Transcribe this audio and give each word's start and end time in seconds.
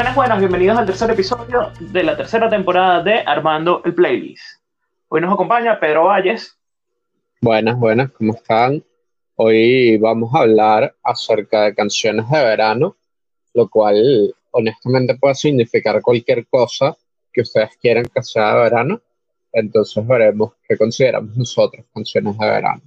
Buenas, 0.00 0.16
buenas, 0.16 0.38
bienvenidos 0.38 0.78
al 0.78 0.86
tercer 0.86 1.10
episodio 1.10 1.72
de 1.78 2.02
la 2.02 2.16
tercera 2.16 2.48
temporada 2.48 3.02
de 3.02 3.18
Armando 3.18 3.82
el 3.84 3.94
Playlist. 3.94 4.42
Hoy 5.08 5.20
nos 5.20 5.30
acompaña 5.30 5.78
Pedro 5.78 6.04
Valles. 6.04 6.58
Buenas, 7.42 7.78
buenas, 7.78 8.10
¿cómo 8.12 8.32
están? 8.32 8.82
Hoy 9.34 9.98
vamos 9.98 10.34
a 10.34 10.38
hablar 10.38 10.94
acerca 11.04 11.64
de 11.64 11.74
canciones 11.74 12.30
de 12.30 12.42
verano, 12.42 12.96
lo 13.52 13.68
cual 13.68 14.34
honestamente 14.52 15.18
puede 15.20 15.34
significar 15.34 16.00
cualquier 16.00 16.46
cosa 16.46 16.96
que 17.30 17.42
ustedes 17.42 17.76
quieran 17.76 18.06
que 18.06 18.22
sea 18.22 18.54
de 18.54 18.62
verano. 18.62 19.02
Entonces 19.52 20.06
veremos 20.06 20.54
qué 20.66 20.78
consideramos 20.78 21.36
nosotros 21.36 21.84
canciones 21.92 22.38
de 22.38 22.46
verano. 22.46 22.80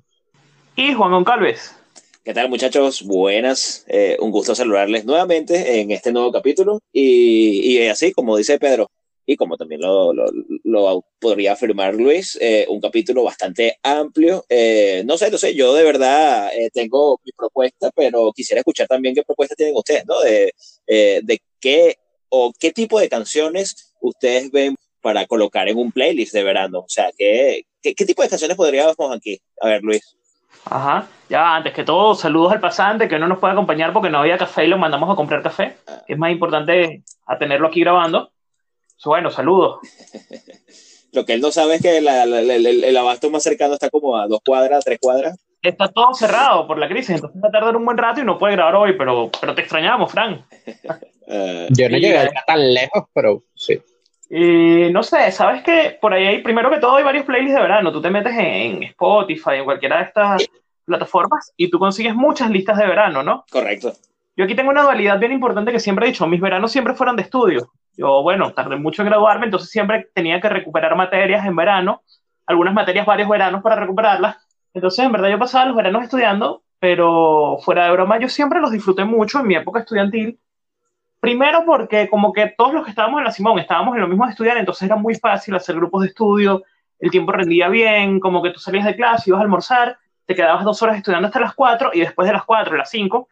Y 0.75 0.95
Juan 0.95 1.11
Goncalves. 1.11 1.79
¿Qué 2.25 2.33
tal 2.33 2.47
muchachos? 2.47 3.03
Buenas. 3.03 3.83
Eh, 3.89 4.15
un 4.21 4.31
gusto 4.31 4.55
saludarles 4.55 5.03
nuevamente 5.03 5.81
en 5.81 5.91
este 5.91 6.13
nuevo 6.13 6.31
capítulo. 6.31 6.79
Y, 6.93 7.75
y 7.77 7.87
así, 7.89 8.13
como 8.13 8.37
dice 8.37 8.57
Pedro, 8.59 8.89
y 9.25 9.35
como 9.35 9.57
también 9.57 9.81
lo, 9.81 10.13
lo, 10.13 10.31
lo 10.63 11.05
podría 11.19 11.51
afirmar 11.51 11.93
Luis, 11.93 12.37
eh, 12.39 12.65
un 12.69 12.79
capítulo 12.79 13.23
bastante 13.25 13.77
amplio. 13.83 14.45
Eh, 14.47 15.03
no 15.05 15.17
sé, 15.17 15.31
no 15.31 15.37
sé, 15.37 15.53
yo 15.53 15.73
de 15.73 15.83
verdad 15.83 16.49
tengo 16.73 17.19
mi 17.25 17.33
propuesta, 17.33 17.91
pero 17.93 18.31
quisiera 18.31 18.61
escuchar 18.61 18.87
también 18.87 19.13
qué 19.15 19.23
propuesta 19.23 19.55
tienen 19.55 19.75
ustedes, 19.75 20.05
¿no? 20.05 20.21
De, 20.21 20.53
de 20.87 21.41
qué 21.59 21.97
o 22.29 22.53
qué 22.57 22.71
tipo 22.71 23.01
de 23.01 23.09
canciones 23.09 23.93
ustedes 23.99 24.49
ven 24.49 24.75
para 25.01 25.25
colocar 25.27 25.67
en 25.67 25.77
un 25.77 25.91
playlist 25.91 26.33
de 26.33 26.43
verano. 26.43 26.79
O 26.79 26.89
sea, 26.89 27.11
¿qué, 27.17 27.63
qué, 27.81 27.93
qué 27.93 28.05
tipo 28.05 28.23
de 28.23 28.29
canciones 28.29 28.55
podríamos 28.55 28.95
aquí? 29.13 29.41
A 29.59 29.67
ver, 29.67 29.81
Luis. 29.83 30.15
Ajá. 30.65 31.07
Ya, 31.29 31.55
antes 31.55 31.73
que 31.73 31.83
todo, 31.83 32.15
saludos 32.15 32.53
al 32.53 32.59
pasante 32.59 33.07
que 33.07 33.17
no 33.17 33.27
nos 33.27 33.39
puede 33.39 33.53
acompañar 33.53 33.91
porque 33.91 34.09
no 34.09 34.19
había 34.19 34.37
café 34.37 34.65
y 34.65 34.67
lo 34.67 34.77
mandamos 34.77 35.09
a 35.09 35.15
comprar 35.15 35.41
café. 35.41 35.77
Es 36.07 36.17
más 36.17 36.31
importante 36.31 37.03
a 37.25 37.37
tenerlo 37.37 37.67
aquí 37.67 37.79
grabando. 37.79 38.31
Bueno, 39.05 39.29
saludos. 39.31 39.79
Lo 41.13 41.25
que 41.25 41.33
él 41.33 41.41
no 41.41 41.51
sabe 41.51 41.75
es 41.75 41.81
que 41.81 42.01
la, 42.01 42.25
la, 42.25 42.39
el, 42.39 42.83
el, 42.83 42.97
abasto 42.97 43.29
más 43.29 43.43
cercano 43.43 43.73
está 43.73 43.89
como 43.89 44.17
a 44.17 44.27
dos 44.27 44.39
cuadras, 44.43 44.83
tres 44.83 44.97
cuadras. 44.99 45.37
Está 45.61 45.87
todo 45.87 46.13
cerrado 46.15 46.65
por 46.65 46.79
la 46.79 46.89
crisis, 46.89 47.11
entonces 47.11 47.39
va 47.41 47.49
a 47.49 47.51
tardar 47.51 47.77
un 47.77 47.85
buen 47.85 47.97
rato 47.97 48.19
y 48.19 48.25
no 48.25 48.39
puede 48.39 48.55
grabar 48.55 48.75
hoy, 48.75 48.93
pero, 48.97 49.29
pero 49.39 49.53
te 49.53 49.61
extrañamos, 49.61 50.11
Fran. 50.11 50.43
uh, 51.27 51.67
Yo 51.69 51.87
no 51.87 51.97
llegué 51.97 52.29
tan 52.47 52.73
lejos, 52.73 53.03
pero 53.13 53.43
sí. 53.53 53.79
Y 54.29 54.91
no 54.91 55.03
sé, 55.03 55.31
sabes 55.31 55.61
que 55.61 55.97
por 56.01 56.13
ahí 56.13 56.25
hay, 56.25 56.41
primero 56.41 56.71
que 56.71 56.79
todo, 56.79 56.95
hay 56.95 57.03
varios 57.03 57.25
playlists 57.25 57.55
de 57.55 57.61
verano. 57.61 57.91
Tú 57.91 58.01
te 58.01 58.09
metes 58.09 58.33
en 58.35 58.81
Spotify, 58.83 59.57
en 59.57 59.65
cualquiera 59.65 59.97
de 59.97 60.03
estas 60.05 60.43
plataformas, 60.83 61.53
y 61.57 61.69
tú 61.69 61.79
consigues 61.79 62.15
muchas 62.15 62.49
listas 62.49 62.77
de 62.77 62.87
verano, 62.87 63.23
¿no? 63.23 63.45
Correcto. 63.51 63.93
Yo 64.35 64.45
aquí 64.45 64.55
tengo 64.55 64.71
una 64.71 64.83
dualidad 64.83 65.19
bien 65.19 65.31
importante 65.31 65.71
que 65.71 65.79
siempre 65.79 66.05
he 66.05 66.09
dicho: 66.09 66.27
mis 66.27 66.41
veranos 66.41 66.71
siempre 66.71 66.93
fueron 66.93 67.15
de 67.15 67.23
estudio. 67.23 67.71
Yo, 67.95 68.23
bueno, 68.23 68.53
tardé 68.53 68.75
mucho 68.75 69.03
en 69.03 69.09
graduarme, 69.09 69.45
entonces 69.45 69.69
siempre 69.69 70.09
tenía 70.13 70.41
que 70.41 70.49
recuperar 70.49 70.95
materias 70.95 71.45
en 71.45 71.55
verano, 71.55 72.01
algunas 72.45 72.73
materias 72.73 73.05
varios 73.05 73.29
veranos 73.29 73.61
para 73.61 73.75
recuperarlas. 73.75 74.37
Entonces, 74.73 75.05
en 75.05 75.11
verdad, 75.11 75.29
yo 75.29 75.37
pasaba 75.37 75.65
los 75.65 75.75
veranos 75.75 76.03
estudiando, 76.03 76.63
pero 76.79 77.59
fuera 77.63 77.85
de 77.85 77.91
broma, 77.91 78.19
yo 78.19 78.27
siempre 78.27 78.59
los 78.59 78.71
disfruté 78.71 79.05
mucho 79.05 79.39
en 79.39 79.47
mi 79.47 79.55
época 79.55 79.81
estudiantil 79.81 80.39
Primero 81.23 81.63
porque 81.65 82.09
como 82.09 82.33
que 82.33 82.53
todos 82.57 82.73
los 82.73 82.83
que 82.83 82.89
estábamos 82.89 83.19
en 83.19 83.23
la 83.23 83.31
Simón 83.31 83.57
estábamos 83.57 83.95
en 83.95 84.01
lo 84.01 84.09
mismo 84.09 84.25
de 84.25 84.31
estudiar, 84.31 84.57
entonces 84.57 84.83
era 84.83 84.97
muy 84.97 85.15
fácil 85.15 85.55
hacer 85.55 85.73
grupos 85.73 86.01
de 86.01 86.09
estudio, 86.09 86.63
el 86.99 87.11
tiempo 87.11 87.31
rendía 87.31 87.69
bien, 87.69 88.19
como 88.19 88.43
que 88.43 88.49
tú 88.49 88.59
salías 88.59 88.83
de 88.83 88.97
clase, 88.97 89.29
ibas 89.29 89.39
a 89.39 89.43
almorzar, 89.43 89.97
te 90.25 90.35
quedabas 90.35 90.63
dos 90.63 90.81
horas 90.81 90.97
estudiando 90.97 91.27
hasta 91.27 91.39
las 91.39 91.53
cuatro 91.53 91.91
y 91.93 91.99
después 91.99 92.27
de 92.27 92.33
las 92.33 92.43
cuatro, 92.43 92.77
las 92.77 92.89
cinco, 92.89 93.27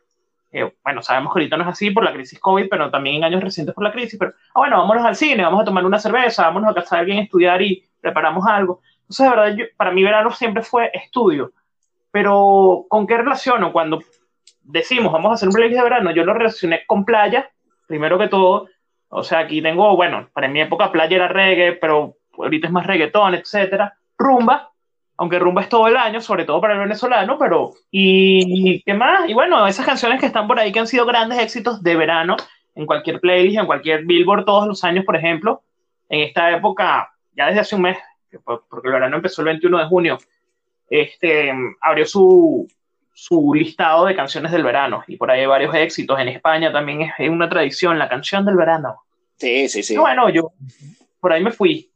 eh, 0.52 0.74
bueno, 0.84 1.02
sabemos 1.02 1.34
que 1.34 1.40
ahorita 1.40 1.58
no 1.58 1.64
es 1.64 1.70
así 1.70 1.92
por 1.92 2.04
la 2.04 2.12
crisis 2.12 2.40
COVID, 2.40 2.68
pero 2.70 2.92
también 2.92 3.18
en 3.18 3.24
años 3.24 3.42
recientes 3.42 3.74
por 3.74 3.84
la 3.84 3.92
crisis, 3.92 4.20
pero, 4.20 4.34
ah, 4.54 4.60
bueno, 4.60 4.78
vámonos 4.78 5.06
al 5.06 5.16
cine, 5.16 5.44
vamos 5.44 5.62
a 5.62 5.66
tomar 5.66 5.86
una 5.86 6.00
cerveza, 6.00 6.44
vámonos 6.44 6.72
a 6.72 6.74
casa 6.74 6.96
de 6.96 7.00
alguien 7.02 7.20
a 7.20 7.22
estudiar 7.22 7.62
y 7.62 7.84
preparamos 8.02 8.46
algo. 8.46 8.82
Entonces, 9.02 9.24
de 9.24 9.30
verdad, 9.30 9.56
yo, 9.56 9.66
para 9.78 9.92
mí 9.92 10.04
verano 10.04 10.32
siempre 10.32 10.62
fue 10.64 10.92
estudio. 10.94 11.54
Pero, 12.12 12.86
¿con 12.90 13.08
qué 13.08 13.18
relaciono? 13.18 13.72
Cuando 13.72 14.00
decimos, 14.64 15.14
vamos 15.14 15.32
a 15.32 15.34
hacer 15.36 15.48
un 15.48 15.56
playlist 15.56 15.78
de 15.78 15.84
verano, 15.84 16.12
yo 16.12 16.26
lo 16.26 16.34
relacioné 16.34 16.86
con 16.86 17.06
playa, 17.06 17.50
primero 17.88 18.18
que 18.20 18.28
todo, 18.28 18.68
o 19.08 19.24
sea, 19.24 19.40
aquí 19.40 19.62
tengo, 19.62 19.96
bueno, 19.96 20.30
para 20.34 20.50
mi 20.50 20.60
época 20.60 20.92
playa 20.92 21.16
era 21.16 21.28
reggae, 21.30 21.74
pero 21.74 22.16
ahorita 22.38 22.68
es 22.68 22.74
más 22.74 22.86
reggaetón, 22.86 23.36
etcétera. 23.36 23.94
Rumba, 24.18 24.71
aunque 25.22 25.38
rumba 25.38 25.62
es 25.62 25.70
todo 25.70 25.88
el 25.88 25.98
año, 25.98 26.20
sobre 26.20 26.46
todo 26.46 26.60
para 26.60 26.74
el 26.74 26.80
venezolano, 26.80 27.38
pero 27.38 27.74
¿y 27.92 28.82
qué 28.82 28.96
más? 28.96 29.30
Y 29.30 29.36
bueno, 29.36 29.68
esas 29.68 29.86
canciones 29.86 30.20
que 30.20 30.26
están 30.26 30.48
por 30.48 30.58
ahí 30.58 30.72
que 30.72 30.80
han 30.80 30.88
sido 30.88 31.06
grandes 31.06 31.38
éxitos 31.38 31.84
de 31.84 31.96
verano 31.96 32.36
en 32.74 32.88
cualquier 32.88 33.20
playlist, 33.20 33.60
en 33.60 33.68
cualquier 33.68 34.04
billboard 34.04 34.46
todos 34.46 34.68
los 34.68 34.84
años, 34.84 35.06
por 35.06 35.16
ejemplo, 35.16 35.62
en 36.10 36.22
esta 36.22 36.50
época, 36.58 37.12
ya 37.38 37.46
desde 37.46 37.60
hace 37.60 37.76
un 37.76 37.84
mes, 37.84 38.00
porque 38.44 38.88
el 38.88 38.94
verano 38.94 39.18
empezó 39.18 39.44
el 39.44 39.50
21 39.50 39.78
de 39.78 39.86
junio, 39.86 40.18
este, 40.90 41.54
abrió 41.82 42.08
su, 42.08 42.68
su 43.14 43.54
listado 43.54 44.06
de 44.06 44.16
canciones 44.16 44.52
del 44.52 44.64
verano 44.64 45.04
y 45.06 45.18
por 45.18 45.30
ahí 45.30 45.42
hay 45.42 45.46
varios 45.46 45.76
éxitos. 45.76 46.20
En 46.20 46.30
España 46.30 46.72
también 46.74 47.02
es, 47.04 47.30
una 47.30 47.48
tradición, 47.48 48.00
la 48.00 48.10
canción 48.10 48.44
del 48.44 48.56
verano. 48.56 49.04
Sí, 49.38 49.70
sí, 49.70 49.84
sí. 49.84 49.94
Y 49.94 49.98
bueno, 49.98 50.32
yo 50.32 50.52
por 51.20 51.32
ahí 51.32 51.44
me 51.44 51.52
fui. 51.52 51.92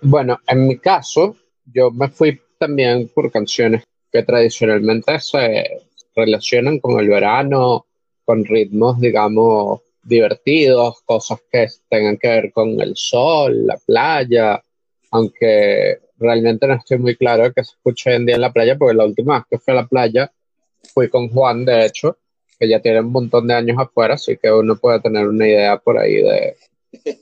Bueno, 0.00 0.40
en 0.46 0.66
mi 0.66 0.78
caso, 0.78 1.36
yo 1.66 1.90
me 1.90 2.08
fui 2.08 2.40
también 2.58 3.08
por 3.14 3.30
canciones 3.30 3.84
que 4.12 4.22
tradicionalmente 4.22 5.18
se 5.20 5.82
relacionan 6.14 6.78
con 6.78 6.98
el 7.00 7.08
verano, 7.08 7.86
con 8.24 8.44
ritmos, 8.44 9.00
digamos, 9.00 9.80
divertidos, 10.02 11.02
cosas 11.04 11.40
que 11.50 11.66
tengan 11.88 12.16
que 12.16 12.28
ver 12.28 12.52
con 12.52 12.80
el 12.80 12.96
sol, 12.96 13.66
la 13.66 13.76
playa, 13.76 14.62
aunque 15.10 15.98
realmente 16.18 16.66
no 16.66 16.74
estoy 16.74 16.98
muy 16.98 17.16
claro 17.16 17.44
de 17.44 17.52
que 17.52 17.64
se 17.64 17.72
escuche 17.72 18.10
hoy 18.10 18.16
en 18.16 18.26
día 18.26 18.36
en 18.36 18.40
la 18.40 18.52
playa, 18.52 18.76
porque 18.76 18.94
la 18.94 19.04
última 19.04 19.38
vez 19.38 19.44
que 19.50 19.58
fui 19.58 19.72
a 19.72 19.76
la 19.76 19.86
playa 19.86 20.32
fui 20.94 21.08
con 21.08 21.28
Juan, 21.28 21.64
de 21.64 21.86
hecho, 21.86 22.16
que 22.58 22.68
ya 22.68 22.80
tiene 22.80 23.00
un 23.00 23.12
montón 23.12 23.46
de 23.46 23.54
años 23.54 23.78
afuera, 23.78 24.14
así 24.14 24.36
que 24.36 24.50
uno 24.50 24.76
puede 24.76 25.00
tener 25.00 25.26
una 25.26 25.46
idea 25.46 25.76
por 25.76 25.98
ahí 25.98 26.14
de, 26.14 26.56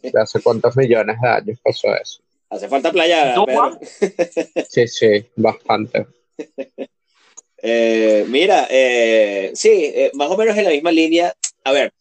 de 0.03 0.21
hace 0.21 0.41
cuántos 0.43 0.77
millones 0.77 1.17
de 1.21 1.29
años 1.29 1.59
pasó 1.63 1.95
eso. 1.95 2.24
Hace 2.55 2.69
falta 2.69 2.93
playa. 2.93 3.35
¿Tú, 3.35 3.45
Juan? 3.45 3.79
Sí, 4.71 4.87
sí, 4.89 5.27
bastante. 5.37 6.07
Eh, 7.67 8.27
mira, 8.29 8.67
eh, 8.69 9.51
sí, 9.55 9.71
eh, 9.71 10.11
más 10.13 10.31
o 10.31 10.37
menos 10.37 10.55
en 10.59 10.65
la 10.65 10.71
misma 10.71 10.93
línea. 10.93 11.33
A 11.65 11.73
ver, 11.73 11.95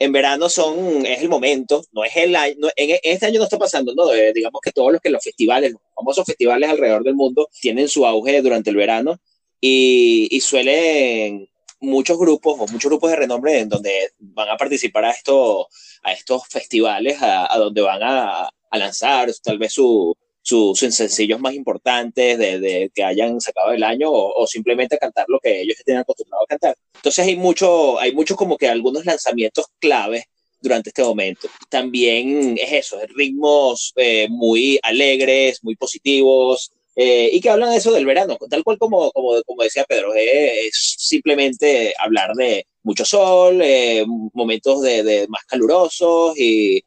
en 0.00 0.10
verano 0.10 0.48
son, 0.48 1.06
es 1.06 1.22
el 1.22 1.28
momento, 1.28 1.84
no 1.92 2.02
es 2.02 2.16
el 2.16 2.34
año, 2.34 2.56
no, 2.58 2.68
en, 2.74 2.98
este 3.00 3.26
año 3.26 3.38
no 3.38 3.44
está 3.44 3.56
pasando, 3.56 3.94
¿no? 3.94 4.12
Eh, 4.12 4.32
digamos 4.34 4.60
que 4.60 4.72
todos 4.72 4.90
los 4.90 5.00
que 5.00 5.10
los 5.10 5.22
festivales, 5.22 5.70
los 5.70 5.80
famosos 5.94 6.26
festivales 6.26 6.68
alrededor 6.68 7.04
del 7.04 7.14
mundo, 7.14 7.48
tienen 7.60 7.88
su 7.88 8.04
auge 8.04 8.42
durante 8.42 8.70
el 8.70 8.76
verano 8.76 9.20
y, 9.60 10.26
y 10.32 10.40
suelen 10.40 11.48
muchos 11.78 12.18
grupos 12.18 12.56
o 12.58 12.66
muchos 12.66 12.90
grupos 12.90 13.10
de 13.10 13.16
renombre 13.16 13.60
en 13.60 13.68
donde 13.68 14.10
van 14.18 14.48
a 14.48 14.56
participar 14.56 15.04
a, 15.04 15.10
esto, 15.12 15.68
a 16.02 16.12
estos 16.12 16.48
festivales, 16.48 17.22
a, 17.22 17.54
a 17.54 17.56
donde 17.58 17.82
van 17.82 18.02
a, 18.02 18.50
a, 18.74 18.78
lanzar 18.78 19.30
tal 19.42 19.58
vez 19.58 19.72
su, 19.72 20.16
sus 20.42 20.78
sencillos 20.78 21.40
más 21.40 21.54
importantes 21.54 22.38
de, 22.38 22.58
de, 22.60 22.90
que 22.94 23.04
hayan 23.04 23.40
sacado 23.40 23.72
el 23.72 23.82
año 23.82 24.10
o, 24.10 24.42
o, 24.42 24.46
simplemente 24.46 24.98
cantar 24.98 25.26
lo 25.28 25.38
que 25.40 25.60
ellos 25.62 25.78
estén 25.78 25.96
acostumbrados 25.96 26.44
a 26.44 26.48
cantar. 26.48 26.76
Entonces 26.94 27.26
hay 27.26 27.36
mucho, 27.36 27.98
hay 27.98 28.12
mucho 28.12 28.36
como 28.36 28.56
que 28.56 28.68
algunos 28.68 29.04
lanzamientos 29.04 29.66
claves 29.78 30.24
durante 30.60 30.90
este 30.90 31.02
momento. 31.02 31.48
También 31.68 32.56
es 32.58 32.72
eso, 32.72 32.98
ritmos 33.14 33.92
eh, 33.96 34.28
muy 34.30 34.78
alegres, 34.82 35.62
muy 35.62 35.76
positivos, 35.76 36.72
eh, 36.96 37.28
y 37.32 37.40
que 37.40 37.50
hablan 37.50 37.70
de 37.70 37.76
eso 37.76 37.92
del 37.92 38.06
verano, 38.06 38.38
tal 38.48 38.62
cual 38.62 38.78
como, 38.78 39.10
como, 39.10 39.42
como 39.42 39.62
decía 39.64 39.84
Pedro, 39.84 40.14
eh, 40.14 40.68
es 40.68 40.94
simplemente 40.98 41.92
hablar 41.98 42.34
de 42.34 42.66
mucho 42.84 43.04
sol, 43.04 43.60
eh, 43.62 44.04
momentos 44.32 44.80
de, 44.82 45.02
de, 45.02 45.26
más 45.28 45.44
calurosos 45.44 46.38
y 46.38 46.84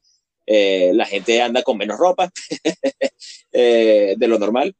eh, 0.47 0.91
la 0.93 1.05
gente 1.05 1.41
anda 1.41 1.61
con 1.61 1.77
menos 1.77 1.99
ropa 1.99 2.31
de 3.51 4.27
lo 4.27 4.39
normal. 4.39 4.75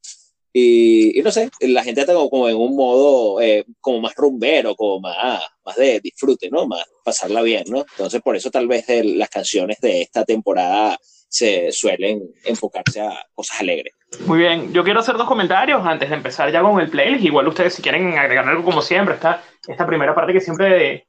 Y, 0.53 1.19
y, 1.19 1.21
no 1.21 1.29
sé, 1.29 1.51
la 1.59 1.83
gente 1.83 2.01
está 2.01 2.15
como, 2.15 2.31
como 2.31 2.49
en 2.49 2.55
un 2.55 2.75
modo 2.75 3.39
como 3.79 3.99
más 3.99 4.15
rumbero, 4.15 4.75
como 4.75 4.99
más, 5.01 5.43
más 5.63 5.75
de 5.75 5.99
disfrute, 5.99 6.49
¿no? 6.49 6.65
Más 6.65 6.83
pasarla 7.03 7.43
bien, 7.43 7.65
¿no? 7.67 7.85
Entonces 7.91 8.21
por 8.23 8.35
eso 8.35 8.49
tal 8.49 8.67
vez 8.67 8.87
de 8.87 9.03
las 9.03 9.29
canciones 9.29 9.77
de 9.81 10.01
esta 10.01 10.25
temporada 10.25 10.97
se 11.29 11.71
suelen 11.71 12.21
enfocarse 12.45 13.01
a 13.01 13.25
cosas 13.33 13.61
alegres. 13.61 13.93
Muy 14.25 14.39
bien, 14.39 14.73
yo 14.73 14.83
quiero 14.83 15.01
hacer 15.01 15.17
dos 15.17 15.27
comentarios 15.27 15.85
antes 15.85 16.09
de 16.09 16.15
empezar 16.15 16.51
ya 16.51 16.61
con 16.61 16.79
el 16.79 16.89
playlist. 16.89 17.25
Igual 17.25 17.47
ustedes 17.47 17.73
si 17.73 17.81
quieren 17.81 18.17
agregar 18.17 18.47
algo 18.47 18.63
como 18.63 18.81
siempre, 18.81 19.15
está 19.15 19.43
esta 19.67 19.85
primera 19.85 20.15
parte 20.15 20.33
que 20.33 20.41
siempre 20.41 21.07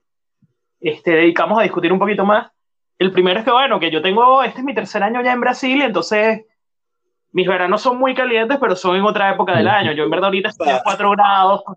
este, 0.81 1.12
dedicamos 1.12 1.58
a 1.58 1.62
discutir 1.62 1.93
un 1.93 1.99
poquito 1.99 2.25
más. 2.25 2.50
El 2.98 3.12
primero 3.12 3.38
es 3.38 3.44
que, 3.44 3.52
bueno, 3.52 3.78
que 3.78 3.90
yo 3.90 4.02
tengo, 4.02 4.42
este 4.42 4.58
es 4.58 4.64
mi 4.64 4.74
tercer 4.74 5.02
año 5.02 5.22
ya 5.22 5.32
en 5.32 5.40
Brasil, 5.40 5.78
y 5.78 5.82
entonces 5.82 6.44
mis 7.32 7.46
veranos 7.46 7.80
son 7.82 7.98
muy 7.98 8.14
calientes, 8.14 8.58
pero 8.60 8.74
son 8.74 8.96
en 8.96 9.04
otra 9.04 9.30
época 9.30 9.56
del 9.56 9.68
año. 9.68 9.92
Yo 9.92 10.04
en 10.04 10.10
verdad 10.10 10.26
ahorita 10.26 10.48
estoy 10.48 10.68
a 10.70 10.82
4 10.82 11.10
grados, 11.12 11.62
con 11.64 11.76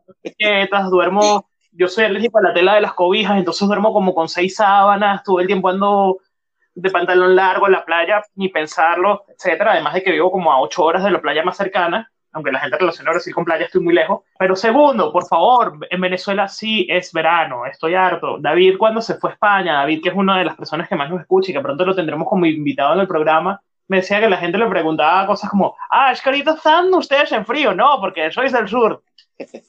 duermo, 0.89 1.50
yo 1.71 1.88
soy 1.88 2.06
alérgico 2.06 2.39
a 2.39 2.41
la 2.41 2.53
tela 2.53 2.75
de 2.75 2.81
las 2.81 2.94
cobijas, 2.94 3.38
entonces 3.38 3.68
duermo 3.68 3.94
como 3.94 4.13
con 4.13 4.27
seis 4.27 4.56
sábanas, 4.56 5.23
todo 5.23 5.39
el 5.39 5.47
tiempo 5.47 5.69
ando 5.69 6.18
de 6.73 6.89
pantalón 6.89 7.35
largo 7.35 7.68
en 7.68 7.73
la 7.73 7.85
playa, 7.85 8.21
ni 8.35 8.50
pensarlo, 8.50 9.25
etcétera. 9.27 9.73
Además 9.73 9.94
de 9.94 10.03
que 10.03 10.12
vivo 10.12 10.31
como 10.31 10.51
a 10.51 10.59
ocho 10.59 10.83
horas 10.83 11.03
de 11.03 11.12
la 11.12 11.21
playa 11.21 11.44
más 11.44 11.57
cercana, 11.57 12.12
aunque 12.33 12.51
la 12.51 12.60
gente 12.60 12.78
relaciona 12.78 13.12
Brasil 13.12 13.33
con 13.33 13.45
playa, 13.45 13.66
estoy 13.66 13.81
muy 13.81 13.94
lejos. 13.94 14.22
Pero 14.38 14.56
segundo, 14.56 15.12
por 15.12 15.28
favor, 15.28 15.78
en 15.89 16.01
Venezuela 16.01 16.48
sí 16.48 16.88
es 16.89 17.12
verano, 17.12 17.66
estoy 17.66 17.95
harto. 17.95 18.38
David, 18.39 18.78
cuando 18.78 19.01
se 19.01 19.16
fue 19.16 19.31
a 19.31 19.33
España, 19.33 19.74
David, 19.74 20.01
que 20.01 20.10
es 20.10 20.16
una 20.16 20.38
de 20.38 20.45
las 20.45 20.56
personas 20.56 20.88
que 20.88 20.95
más 20.95 21.10
nos 21.10 21.22
escucha 21.22 21.51
y 21.51 21.54
que 21.54 21.62
pronto 21.62 21.86
lo 21.86 21.95
tendremos 21.95 22.28
como 22.28 22.45
invitado 22.45 22.94
en 22.94 23.01
el 23.01 23.07
programa, 23.07 23.62
me 23.88 23.98
decía 23.98 24.22
que 24.22 24.30
la 24.30 24.38
gente 24.38 24.57
le 24.57 24.68
preguntaba 24.68 25.28
cosas 25.28 25.50
como, 25.50 25.75
ah, 25.89 26.12
es 26.12 26.22
que 26.22 26.30
ahorita 26.30 26.54
están 26.54 26.94
ustedes 26.94 27.31
en 27.33 27.45
frío, 27.45 27.74
no, 27.74 28.00
porque 28.00 28.31
sois 28.31 28.51
del 28.51 28.68
sur. 28.68 29.04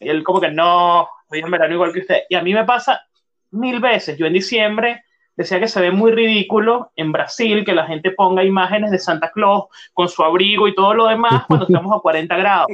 Y 0.01 0.09
él 0.09 0.23
como 0.23 0.41
que 0.41 0.51
no, 0.51 1.09
estoy 1.25 1.41
en 1.41 1.51
verano 1.51 1.75
igual 1.75 1.93
que 1.93 2.01
usted. 2.01 2.21
Y 2.29 2.37
a 2.37 2.43
mí 2.43 2.55
me 2.55 2.65
pasa 2.65 3.03
mil 3.51 3.81
veces. 3.81 4.17
Yo 4.17 4.27
en 4.27 4.35
diciembre 4.35 5.03
decía 5.37 5.61
que 5.61 5.69
se 5.69 5.81
ve 5.81 5.91
muy 5.91 6.13
ridículo 6.13 6.91
en 6.97 7.13
Brasil 7.13 7.65
que 7.65 7.75
la 7.75 7.87
gente 7.87 8.11
ponga 8.11 8.45
imágenes 8.45 8.91
de 8.91 8.99
Santa 8.99 9.31
Claus 9.31 9.65
con 9.93 10.09
su 10.09 10.23
abrigo 10.23 10.69
y 10.69 10.75
todo 10.75 10.95
lo 10.95 11.07
demás 11.07 11.45
cuando 11.47 11.67
estamos 11.69 11.97
a 11.97 12.01
40 12.01 12.37
grados. 12.37 12.67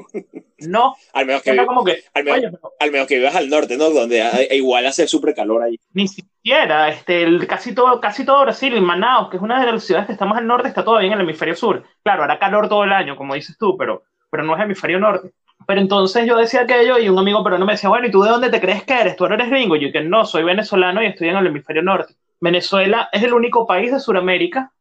No, 0.58 0.96
al 1.12 1.26
menos 1.26 1.42
que, 1.42 1.56
como 1.66 1.84
que 1.84 2.02
al, 2.14 2.24
menos, 2.24 2.54
al 2.80 2.90
menos, 2.90 3.06
que 3.06 3.18
vivas 3.18 3.36
al 3.36 3.48
norte, 3.48 3.76
¿no? 3.76 3.90
Donde 3.90 4.48
igual 4.50 4.86
hace 4.86 5.06
súper 5.06 5.34
calor 5.34 5.62
ahí. 5.62 5.78
Ni 5.92 6.08
siquiera, 6.08 6.88
este, 6.88 7.22
el, 7.22 7.46
casi, 7.46 7.74
todo, 7.74 8.00
casi 8.00 8.24
todo 8.24 8.42
Brasil, 8.42 8.74
en 8.74 8.84
Manaus, 8.84 9.30
que 9.30 9.36
es 9.36 9.42
una 9.42 9.64
de 9.64 9.72
las 9.72 9.84
ciudades 9.84 10.06
que 10.06 10.12
está 10.14 10.24
más 10.24 10.38
al 10.38 10.46
norte, 10.46 10.68
está 10.68 10.84
todavía 10.84 11.08
en 11.08 11.14
el 11.14 11.20
hemisferio 11.20 11.54
sur. 11.54 11.84
Claro, 12.02 12.24
hará 12.24 12.38
calor 12.38 12.68
todo 12.68 12.82
el 12.82 12.92
año, 12.92 13.16
como 13.16 13.34
dices 13.34 13.56
tú, 13.56 13.76
pero, 13.76 14.02
pero 14.30 14.42
no 14.42 14.56
es 14.56 14.62
hemisferio 14.62 14.98
norte. 14.98 15.32
Pero 15.66 15.80
entonces 15.80 16.26
yo 16.26 16.36
decía 16.36 16.62
aquello 16.62 16.98
y 16.98 17.08
un 17.08 17.18
amigo 17.18 17.42
pero 17.44 17.58
no 17.58 17.66
me 17.66 17.72
decía, 17.72 17.88
bueno, 17.88 18.06
¿y 18.06 18.10
tú 18.10 18.22
de 18.22 18.30
dónde 18.30 18.50
te 18.50 18.60
crees 18.60 18.84
que 18.84 19.00
eres? 19.00 19.16
¿Tú 19.16 19.26
eres 19.26 19.50
gringo? 19.50 19.76
Y 19.76 19.80
yo 19.80 19.92
que 19.92 20.00
no, 20.00 20.24
soy 20.24 20.42
venezolano 20.42 21.02
y 21.02 21.06
estoy 21.06 21.28
en 21.28 21.36
el 21.36 21.46
hemisferio 21.46 21.82
norte. 21.82 22.14
Venezuela 22.40 23.08
es 23.12 23.22
el 23.22 23.32
único 23.34 23.66
país 23.66 23.92
de 23.92 24.00
Sudamérica, 24.00 24.72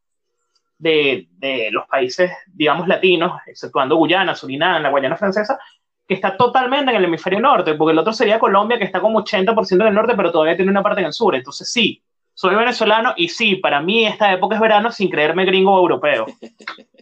de, 0.78 1.28
de, 1.32 1.70
los 1.72 1.88
países, 1.88 2.32
digamos, 2.54 2.88
latinos, 2.88 3.40
exceptuando 3.48 3.96
Guyana, 3.96 4.36
Surinam, 4.36 4.84
la 4.84 4.90
Guayana 4.90 5.16
francesa, 5.16 5.60
que 6.08 6.14
está 6.14 6.38
totalmente 6.38 6.92
en 6.92 6.98
el 6.98 7.06
hemisferio 7.06 7.40
norte, 7.40 7.74
porque 7.74 7.92
el 7.92 8.00
otro 8.00 8.14
sería 8.14 8.40
Colombia, 8.40 8.78
que 8.78 8.86
está 8.86 9.02
como 9.02 9.24
80% 9.24 9.82
en 9.82 9.88
el 9.88 9.94
norte, 9.94 10.14
pero 10.16 10.32
todavía 10.32 10.56
tiene 10.56 10.72
una 10.72 10.84
parte 10.84 11.02
en 11.02 11.08
el 11.08 11.14
sur. 11.14 11.36
Entonces 11.36 11.72
sí, 11.72 12.02
soy 12.34 12.56
venezolano 12.56 13.14
y 13.18 13.28
sí, 13.28 13.56
para 13.56 13.82
mí 13.82 14.06
esta 14.06 14.32
época 14.32 14.56
es 14.56 14.62
verano 14.62 14.92
sin 14.92 15.10
creerme 15.10 15.46
gringo 15.46 15.74
o 15.74 15.80
europeo. 15.80 16.28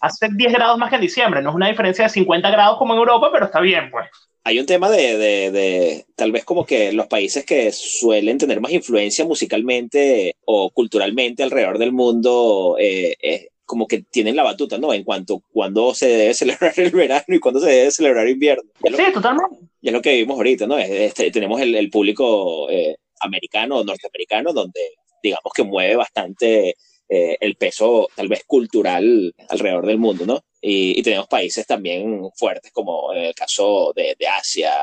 Hace 0.00 0.28
10 0.30 0.52
grados 0.52 0.78
más 0.78 0.90
que 0.90 0.96
en 0.96 1.02
diciembre, 1.02 1.42
no 1.42 1.50
es 1.50 1.56
una 1.56 1.68
diferencia 1.68 2.04
de 2.04 2.10
50 2.10 2.50
grados 2.50 2.78
como 2.78 2.94
en 2.94 3.00
Europa, 3.00 3.30
pero 3.32 3.46
está 3.46 3.60
bien, 3.60 3.90
pues 3.90 4.08
hay 4.48 4.58
un 4.58 4.66
tema 4.66 4.88
de, 4.88 5.18
de, 5.18 5.50
de, 5.50 6.06
tal 6.16 6.32
vez 6.32 6.42
como 6.42 6.64
que 6.64 6.90
los 6.94 7.06
países 7.06 7.44
que 7.44 7.70
suelen 7.70 8.38
tener 8.38 8.62
más 8.62 8.72
influencia 8.72 9.26
musicalmente 9.26 10.36
o 10.46 10.70
culturalmente 10.70 11.42
alrededor 11.42 11.76
del 11.76 11.92
mundo, 11.92 12.76
eh, 12.78 13.14
eh, 13.20 13.48
como 13.66 13.86
que 13.86 14.04
tienen 14.10 14.36
la 14.36 14.44
batuta, 14.44 14.78
¿no? 14.78 14.94
En 14.94 15.04
cuanto 15.04 15.36
a 15.36 15.52
cuándo 15.52 15.94
se 15.94 16.08
debe 16.08 16.34
celebrar 16.34 16.72
el 16.78 16.90
verano 16.92 17.24
y 17.28 17.40
cuándo 17.40 17.60
se 17.60 17.68
debe 17.68 17.90
celebrar 17.90 18.26
el 18.26 18.32
invierno. 18.32 18.62
Sí, 18.82 19.12
totalmente. 19.12 19.56
Y 19.82 19.88
es 19.88 19.92
lo 19.92 20.00
que 20.00 20.12
vivimos 20.12 20.38
ahorita, 20.38 20.66
¿no? 20.66 20.78
Este, 20.78 21.30
tenemos 21.30 21.60
el, 21.60 21.74
el 21.74 21.90
público 21.90 22.70
eh, 22.70 22.96
americano, 23.20 23.84
norteamericano, 23.84 24.54
donde 24.54 24.80
digamos 25.22 25.52
que 25.54 25.62
mueve 25.62 25.96
bastante 25.96 26.74
eh, 27.10 27.38
el 27.40 27.56
peso 27.56 28.10
tal 28.14 28.28
vez 28.28 28.44
cultural 28.46 29.34
alrededor 29.48 29.86
del 29.86 29.96
mundo, 29.96 30.26
¿no? 30.26 30.44
Y, 30.60 31.02
tenemos 31.02 31.26
países 31.26 31.66
también 31.66 32.28
fuertes 32.36 32.70
como 32.70 33.14
en 33.14 33.24
el 33.24 33.34
caso 33.34 33.94
de, 33.96 34.14
Asia, 34.26 34.82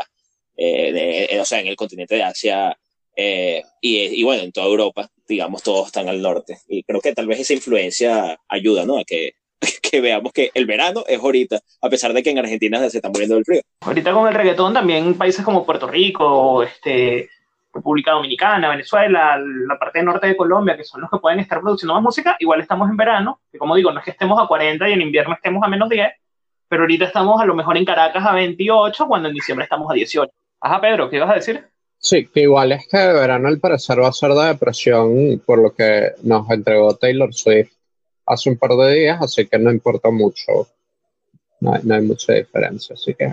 eh, 0.57 1.27
eh, 1.29 1.39
o 1.39 1.45
sea, 1.45 1.59
en 1.59 1.67
el 1.67 1.75
continente 1.75 2.15
de 2.15 2.23
Asia 2.23 2.75
y, 3.79 4.23
bueno, 4.23 4.41
en 4.41 4.51
toda 4.51 4.65
Europa, 4.65 5.07
digamos, 5.27 5.61
todos 5.61 5.87
están 5.87 6.09
al 6.09 6.21
norte. 6.21 6.57
Y 6.67 6.83
creo 6.83 6.99
que 6.99 7.13
tal 7.13 7.27
vez 7.27 7.39
esa 7.41 7.53
influencia 7.53 8.39
ayuda, 8.49 8.85
¿no? 8.85 8.97
A 8.97 9.03
que, 9.03 9.33
que 9.83 10.01
veamos 10.01 10.33
que 10.33 10.49
el 10.55 10.65
verano 10.65 11.03
es 11.07 11.19
ahorita, 11.19 11.61
a 11.81 11.89
pesar 11.89 12.13
de 12.13 12.23
que 12.23 12.31
en 12.31 12.39
Argentina 12.39 12.89
se 12.89 12.97
está 12.97 13.09
muriendo 13.09 13.35
del 13.35 13.45
frío. 13.45 13.61
Ahorita 13.81 14.13
con 14.13 14.27
el 14.27 14.33
reggaetón 14.33 14.73
también 14.73 15.15
países 15.15 15.45
como 15.45 15.63
Puerto 15.63 15.85
Rico, 15.87 16.63
este, 16.63 17.29
República 17.75 18.11
Dominicana, 18.11 18.69
Venezuela, 18.69 19.37
la 19.37 19.77
parte 19.77 20.01
norte 20.01 20.27
de 20.27 20.37
Colombia, 20.37 20.77
que 20.77 20.85
son 20.85 21.01
los 21.01 21.09
que 21.09 21.17
pueden 21.17 21.39
estar 21.39 21.59
produciendo 21.59 21.93
más 21.93 22.03
música, 22.03 22.37
igual 22.39 22.61
estamos 22.61 22.89
en 22.89 22.95
verano, 22.95 23.41
que 23.51 23.57
como 23.57 23.75
digo, 23.75 23.91
no 23.91 23.99
es 23.99 24.05
que 24.05 24.11
estemos 24.11 24.41
a 24.41 24.47
40 24.47 24.87
y 24.87 24.93
en 24.93 25.01
invierno 25.01 25.33
estemos 25.33 25.61
a 25.61 25.67
menos 25.67 25.89
10, 25.89 26.09
pero 26.69 26.83
ahorita 26.83 27.05
estamos 27.05 27.41
a 27.41 27.45
lo 27.45 27.53
mejor 27.53 27.75
en 27.75 27.83
Caracas 27.83 28.25
a 28.25 28.33
28, 28.33 29.07
cuando 29.07 29.27
en 29.27 29.35
diciembre 29.35 29.65
estamos 29.65 29.91
a 29.91 29.93
18. 29.93 30.31
Ajá, 30.61 30.79
Pedro, 30.79 31.09
¿qué 31.09 31.17
ibas 31.17 31.29
a 31.29 31.35
decir? 31.35 31.67
Sí, 31.97 32.27
que 32.27 32.41
igual 32.41 32.71
este 32.71 32.97
verano 32.97 33.49
al 33.49 33.59
parecer 33.59 34.01
va 34.01 34.07
a 34.07 34.13
ser 34.13 34.31
de 34.31 34.45
depresión 34.45 35.41
por 35.45 35.59
lo 35.61 35.73
que 35.73 36.11
nos 36.23 36.49
entregó 36.49 36.95
Taylor 36.95 37.33
Swift 37.33 37.73
hace 38.25 38.49
un 38.49 38.57
par 38.57 38.71
de 38.71 38.93
días, 38.93 39.21
así 39.21 39.47
que 39.47 39.59
no 39.59 39.69
importa 39.69 40.09
mucho, 40.11 40.67
no 41.59 41.73
no 41.83 41.95
hay 41.95 42.01
mucha 42.01 42.33
diferencia, 42.33 42.93
así 42.93 43.13
que 43.13 43.25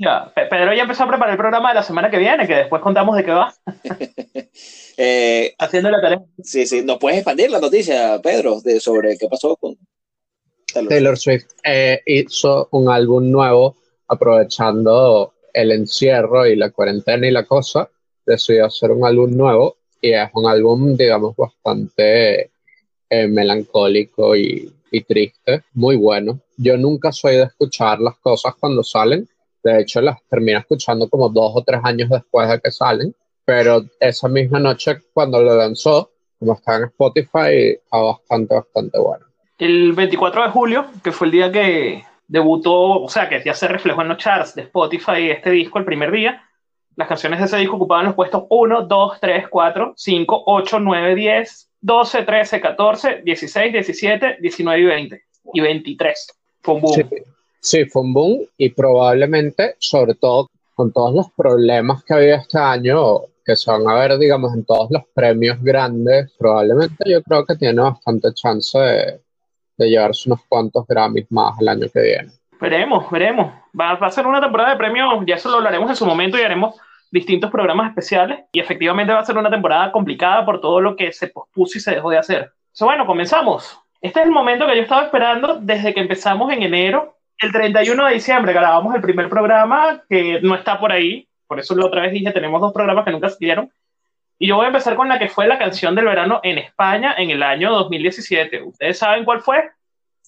ya, 0.00 0.32
Pedro 0.34 0.72
ya 0.72 0.82
empezó 0.82 1.04
a 1.04 1.08
preparar 1.08 1.32
el 1.32 1.38
programa 1.38 1.68
de 1.68 1.74
la 1.74 1.82
semana 1.82 2.10
que 2.10 2.16
viene, 2.16 2.46
que 2.46 2.54
después 2.54 2.80
contamos 2.80 3.14
de 3.16 3.22
qué 3.22 3.32
va. 3.32 3.52
eh, 4.96 5.54
Haciendo 5.58 5.90
la 5.90 6.00
tarea. 6.00 6.22
Sí, 6.42 6.66
sí. 6.66 6.82
¿Nos 6.82 6.96
puedes 6.96 7.18
expandir 7.18 7.50
la 7.50 7.60
noticia, 7.60 8.18
Pedro, 8.22 8.62
de, 8.62 8.80
sobre 8.80 9.18
qué 9.18 9.28
pasó 9.28 9.56
con 9.56 9.76
Taylor, 10.88 11.18
Swift? 11.18 11.48
Eh, 11.62 12.00
hizo 12.06 12.68
un 12.72 12.88
álbum 12.88 13.30
nuevo 13.30 13.76
aprovechando 14.08 15.34
el 15.52 15.70
encierro 15.70 16.46
y 16.46 16.56
la 16.56 16.70
cuarentena 16.70 17.26
y 17.26 17.30
la 17.30 17.44
cosa. 17.44 17.90
Decidió 18.24 18.66
hacer 18.66 18.92
un 18.92 19.04
álbum 19.04 19.36
nuevo 19.36 19.76
y 20.00 20.12
es 20.12 20.30
un 20.32 20.46
álbum, 20.46 20.96
digamos, 20.96 21.36
bastante 21.36 22.52
eh, 23.10 23.26
melancólico 23.26 24.34
y, 24.34 24.72
y 24.90 25.02
triste. 25.02 25.64
Muy 25.74 25.96
bueno. 25.96 26.40
Yo 26.56 26.78
nunca 26.78 27.12
soy 27.12 27.36
de 27.36 27.42
escuchar 27.42 28.00
las 28.00 28.16
cosas 28.16 28.54
cuando 28.58 28.82
salen 28.82 29.28
de 29.62 29.80
hecho, 29.80 30.00
las 30.00 30.22
termino 30.28 30.58
escuchando 30.58 31.08
como 31.08 31.28
dos 31.28 31.52
o 31.54 31.62
tres 31.64 31.80
años 31.84 32.08
después 32.08 32.48
de 32.48 32.60
que 32.60 32.70
salen. 32.70 33.14
Pero 33.44 33.84
esa 33.98 34.28
misma 34.28 34.60
noche, 34.60 34.98
cuando 35.12 35.42
lo 35.42 35.56
lanzó, 35.56 36.10
como 36.38 36.54
está 36.54 36.76
en 36.76 36.84
Spotify, 36.84 37.72
está 37.72 37.98
bastante, 37.98 38.54
bastante 38.54 38.98
bueno. 38.98 39.26
El 39.58 39.92
24 39.92 40.44
de 40.44 40.48
julio, 40.50 40.86
que 41.02 41.12
fue 41.12 41.26
el 41.26 41.32
día 41.32 41.52
que 41.52 42.04
debutó, 42.26 43.02
o 43.02 43.08
sea, 43.08 43.28
que 43.28 43.42
ya 43.44 43.54
se 43.54 43.68
reflejó 43.68 44.02
en 44.02 44.08
los 44.08 44.18
charts 44.18 44.54
de 44.54 44.62
Spotify 44.62 45.30
este 45.30 45.50
disco 45.50 45.78
el 45.78 45.84
primer 45.84 46.12
día, 46.12 46.42
las 46.96 47.08
canciones 47.08 47.40
de 47.40 47.46
ese 47.46 47.56
disco 47.56 47.76
ocupaban 47.76 48.06
los 48.06 48.14
puestos 48.14 48.44
1, 48.48 48.82
2, 48.82 49.20
3, 49.20 49.48
4, 49.48 49.94
5, 49.96 50.42
8, 50.46 50.80
9, 50.80 51.14
10, 51.14 51.70
12, 51.80 52.22
13, 52.22 52.60
14, 52.60 53.22
16, 53.24 53.72
17, 53.72 54.36
19 54.40 54.80
y 54.80 54.84
20. 54.84 55.22
Y 55.54 55.60
23. 55.60 56.38
Fue 56.62 56.74
un 56.74 56.80
boom. 56.82 56.94
Sí. 56.94 57.04
Sí, 57.60 57.84
fue 57.84 58.02
un 58.02 58.14
boom 58.14 58.46
y 58.56 58.70
probablemente, 58.70 59.76
sobre 59.78 60.14
todo 60.14 60.48
con 60.74 60.92
todos 60.92 61.14
los 61.14 61.30
problemas 61.32 62.02
que 62.04 62.14
había 62.14 62.36
este 62.36 62.58
año, 62.58 63.20
que 63.44 63.54
se 63.54 63.70
van 63.70 63.86
a 63.86 63.94
ver, 63.94 64.16
digamos, 64.18 64.54
en 64.54 64.64
todos 64.64 64.90
los 64.90 65.02
premios 65.14 65.62
grandes, 65.62 66.32
probablemente 66.38 67.04
yo 67.06 67.22
creo 67.22 67.44
que 67.44 67.56
tiene 67.56 67.82
bastante 67.82 68.32
chance 68.32 68.78
de, 68.78 69.20
llevarse 69.76 70.28
unos 70.28 70.40
cuantos 70.46 70.86
Grammys 70.86 71.26
más 71.30 71.58
el 71.60 71.68
año 71.68 71.86
que 71.92 72.00
viene. 72.00 72.30
Veremos, 72.60 73.10
veremos. 73.10 73.52
Va, 73.78 73.94
va, 73.94 74.06
a 74.06 74.10
ser 74.10 74.26
una 74.26 74.40
temporada 74.40 74.70
de 74.70 74.76
premios, 74.76 75.24
ya 75.26 75.36
eso 75.36 75.50
lo 75.50 75.56
hablaremos 75.56 75.88
en 75.88 75.96
su 75.96 76.04
momento 76.04 76.38
y 76.38 76.42
haremos 76.42 76.76
distintos 77.10 77.50
programas 77.50 77.88
especiales. 77.88 78.40
Y 78.52 78.60
efectivamente 78.60 79.12
va 79.12 79.20
a 79.20 79.24
ser 79.24 79.38
una 79.38 79.50
temporada 79.50 79.90
complicada 79.92 80.44
por 80.44 80.60
todo 80.60 80.80
lo 80.80 80.96
que 80.96 81.12
se 81.12 81.28
pospuso 81.28 81.78
y 81.78 81.80
se 81.80 81.92
dejó 81.92 82.10
de 82.10 82.18
hacer. 82.18 82.52
So, 82.72 82.86
bueno, 82.86 83.06
comenzamos. 83.06 83.78
Este 84.00 84.20
es 84.20 84.26
el 84.26 84.32
momento 84.32 84.66
que 84.66 84.76
yo 84.76 84.82
estaba 84.82 85.04
esperando 85.04 85.58
desde 85.60 85.92
que 85.92 86.00
empezamos 86.00 86.52
en 86.52 86.62
enero 86.62 87.19
el 87.40 87.52
31 87.52 88.06
de 88.06 88.14
diciembre 88.14 88.52
grabamos 88.52 88.94
el 88.94 89.00
primer 89.00 89.28
programa 89.28 90.02
que 90.08 90.40
no 90.42 90.54
está 90.54 90.78
por 90.78 90.92
ahí, 90.92 91.26
por 91.46 91.58
eso 91.58 91.74
la 91.74 91.86
otra 91.86 92.02
vez 92.02 92.12
dije, 92.12 92.30
tenemos 92.32 92.60
dos 92.60 92.72
programas 92.72 93.04
que 93.04 93.12
nunca 93.12 93.28
salieron. 93.28 93.70
Y 94.38 94.48
yo 94.48 94.56
voy 94.56 94.66
a 94.66 94.68
empezar 94.68 94.94
con 94.96 95.08
la 95.08 95.18
que 95.18 95.28
fue 95.28 95.46
la 95.46 95.58
canción 95.58 95.94
del 95.94 96.06
verano 96.06 96.40
en 96.42 96.58
España 96.58 97.14
en 97.18 97.30
el 97.30 97.42
año 97.42 97.70
2017. 97.72 98.62
¿Ustedes 98.62 98.98
saben 98.98 99.24
cuál 99.24 99.40
fue? 99.40 99.70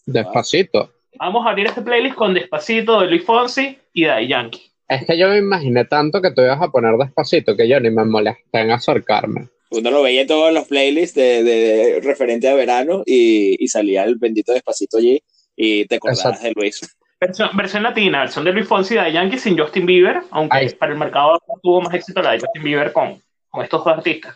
Despacito. 0.05 0.93
Vamos 1.19 1.47
a 1.47 1.51
abrir 1.51 1.67
este 1.67 1.83
playlist 1.83 2.17
con 2.17 2.35
Despacito 2.35 3.01
de 3.01 3.07
Luis 3.07 3.25
Fonsi 3.25 3.79
y 3.93 4.05
de 4.05 4.27
Yankee. 4.27 4.71
Es 4.89 5.07
que 5.07 5.17
yo 5.17 5.29
me 5.29 5.39
imaginé 5.39 5.85
tanto 5.85 6.21
que 6.21 6.31
tú 6.33 6.43
ibas 6.43 6.61
a 6.61 6.69
poner 6.69 6.97
Despacito 6.97 7.57
que 7.57 7.69
yo 7.69 7.81
ni 7.81 7.91
me 7.91 8.05
molesté 8.05 8.61
en 8.61 8.71
acercarme. 8.71 9.49
Uno 9.71 9.91
lo 9.91 10.03
veía 10.03 10.23
en 10.23 10.27
todos 10.27 10.53
los 10.53 10.67
playlists 10.67 11.15
de, 11.15 12.01
referente 12.03 12.49
a 12.49 12.55
verano 12.55 13.03
y, 13.07 13.67
salía 13.69 14.05
el 14.05 14.17
bendito 14.17 14.53
Despacito 14.53 14.99
allí 14.99 15.23
y 15.57 15.87
te 15.87 15.97
acordabas 15.97 16.43
de 16.43 16.53
Luis. 16.55 16.81
Versión, 17.23 17.85
latina, 17.85 18.23
versión 18.23 18.45
de 18.45 18.53
Luis 18.53 18.67
Fonsi 18.67 18.97
de 18.97 19.13
Yankee 19.13 19.39
sin 19.39 19.57
Justin 19.57 19.87
Bieber, 19.87 20.23
aunque 20.33 20.75
para 20.77 20.91
el 20.91 20.99
mercado 20.99 21.41
tuvo 21.63 21.81
más 21.81 21.95
éxito 21.95 22.21
la 22.21 22.33
de 22.33 22.41
Justin 22.41 22.65
Bieber 22.65 22.93
con, 22.93 23.23
con 23.49 23.63
estos 23.63 23.85
dos 23.85 23.97
artistas. 23.97 24.35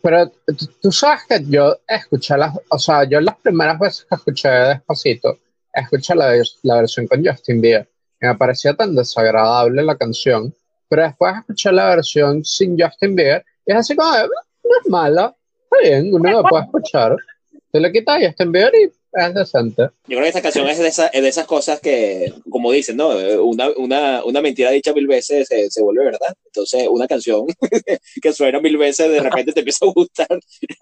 Pero 0.00 0.30
tú 0.80 0.92
sabes 0.92 1.24
que 1.28 1.40
yo 1.48 1.76
escuché 1.88 2.36
las, 2.36 2.56
o 2.68 2.78
sea, 2.78 3.02
yo 3.02 3.20
las 3.20 3.36
primeras 3.38 3.76
veces 3.80 4.06
que 4.08 4.14
escuché 4.14 4.48
Despacito, 4.48 5.36
escuché 5.72 6.14
la, 6.14 6.32
la 6.62 6.76
versión 6.76 7.08
con 7.08 7.26
Justin 7.26 7.60
Bieber. 7.60 7.88
Y 8.20 8.26
me 8.26 8.34
parecía 8.36 8.72
tan 8.72 8.94
desagradable 8.94 9.82
la 9.82 9.96
canción, 9.96 10.54
pero 10.88 11.02
después 11.02 11.34
escuché 11.38 11.72
la 11.72 11.88
versión 11.88 12.44
sin 12.44 12.80
Justin 12.80 13.16
Bieber 13.16 13.44
y 13.66 13.72
es 13.72 13.78
así 13.78 13.96
como, 13.96 14.12
no 14.12 14.80
es 14.80 14.88
mala, 14.88 15.34
está 15.64 15.76
bien, 15.82 16.14
uno 16.14 16.40
la 16.40 16.48
puede 16.48 16.62
escuchar. 16.66 17.16
Tú 17.72 17.80
le 17.80 17.90
quitas 17.90 18.22
Justin 18.24 18.52
Bieber 18.52 18.72
y 18.76 18.92
es 19.12 19.34
decente. 19.34 19.82
Yo 19.82 19.90
creo 20.16 20.22
que 20.22 20.28
esta 20.28 20.42
canción 20.42 20.68
es 20.68 20.78
de, 20.78 20.88
esa- 20.88 21.08
es 21.08 21.22
de 21.22 21.28
esas 21.28 21.46
cosas 21.46 21.80
que, 21.80 22.32
como 22.50 22.72
dicen, 22.72 22.96
¿no? 22.96 23.08
Una, 23.42 23.70
una, 23.76 24.24
una 24.24 24.40
mentira 24.42 24.70
dicha 24.70 24.92
mil 24.92 25.06
veces 25.06 25.48
se, 25.48 25.70
se 25.70 25.82
vuelve 25.82 26.04
verdad. 26.04 26.34
Entonces, 26.46 26.86
una 26.88 27.06
canción 27.08 27.46
que 28.22 28.32
suena 28.32 28.60
mil 28.60 28.76
veces 28.76 29.10
de 29.10 29.20
repente 29.20 29.52
te 29.52 29.60
empieza 29.60 29.86
a 29.86 29.92
gustar. 29.92 30.28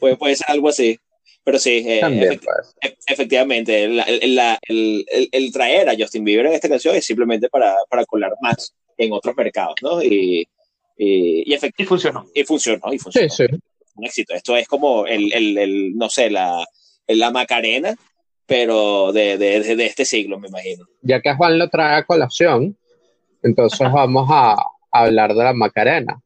puede, 0.00 0.16
puede 0.16 0.36
ser 0.36 0.46
algo 0.48 0.68
así. 0.68 0.98
Pero 1.42 1.58
sí, 1.58 1.82
eh, 1.86 2.00
pues. 2.44 2.74
e- 2.82 2.96
efectivamente, 3.06 3.84
el, 3.84 3.98
el- 4.00 4.34
la- 4.34 4.58
el- 4.68 5.06
el- 5.10 5.28
el 5.32 5.52
traer 5.52 5.88
a 5.88 5.96
Justin 5.98 6.22
Bieber 6.24 6.46
en 6.46 6.52
esta 6.52 6.68
canción 6.68 6.94
es 6.94 7.04
simplemente 7.06 7.48
para, 7.48 7.76
para 7.88 8.04
colar 8.04 8.32
más 8.42 8.74
en 8.98 9.12
otros 9.12 9.34
mercados, 9.36 9.74
¿no? 9.82 10.02
Y, 10.02 10.46
y, 10.98 11.50
y, 11.50 11.56
efect- 11.56 11.72
Y 11.78 11.84
funcionó. 11.84 12.26
y 12.34 12.44
funcionó, 12.44 12.92
y 12.92 12.98
Sí, 12.98 13.04
funcionó 13.04 13.28
sí. 13.30 13.44
un 13.94 14.04
éxito. 14.04 14.34
Esto 14.34 14.54
es 14.54 14.68
como 14.68 15.06
el, 15.06 15.32
el, 15.32 15.56
el, 15.56 15.96
no 15.96 16.10
sé, 16.10 16.28
la, 16.30 16.62
la 17.16 17.30
Macarena, 17.30 17.96
pero 18.46 19.12
de, 19.12 19.38
de, 19.38 19.76
de, 19.76 19.86
este 19.86 20.04
siglo, 20.04 20.38
me 20.38 20.48
imagino. 20.48 20.86
Ya 21.02 21.20
que 21.20 21.34
Juan 21.34 21.58
lo 21.58 21.68
trae 21.68 21.98
a 21.98 22.04
colación, 22.04 22.76
entonces 23.42 23.90
vamos 23.92 24.28
a 24.30 24.56
hablar 24.90 25.34
de 25.34 25.44
la 25.44 25.52
Macarena. 25.52 26.20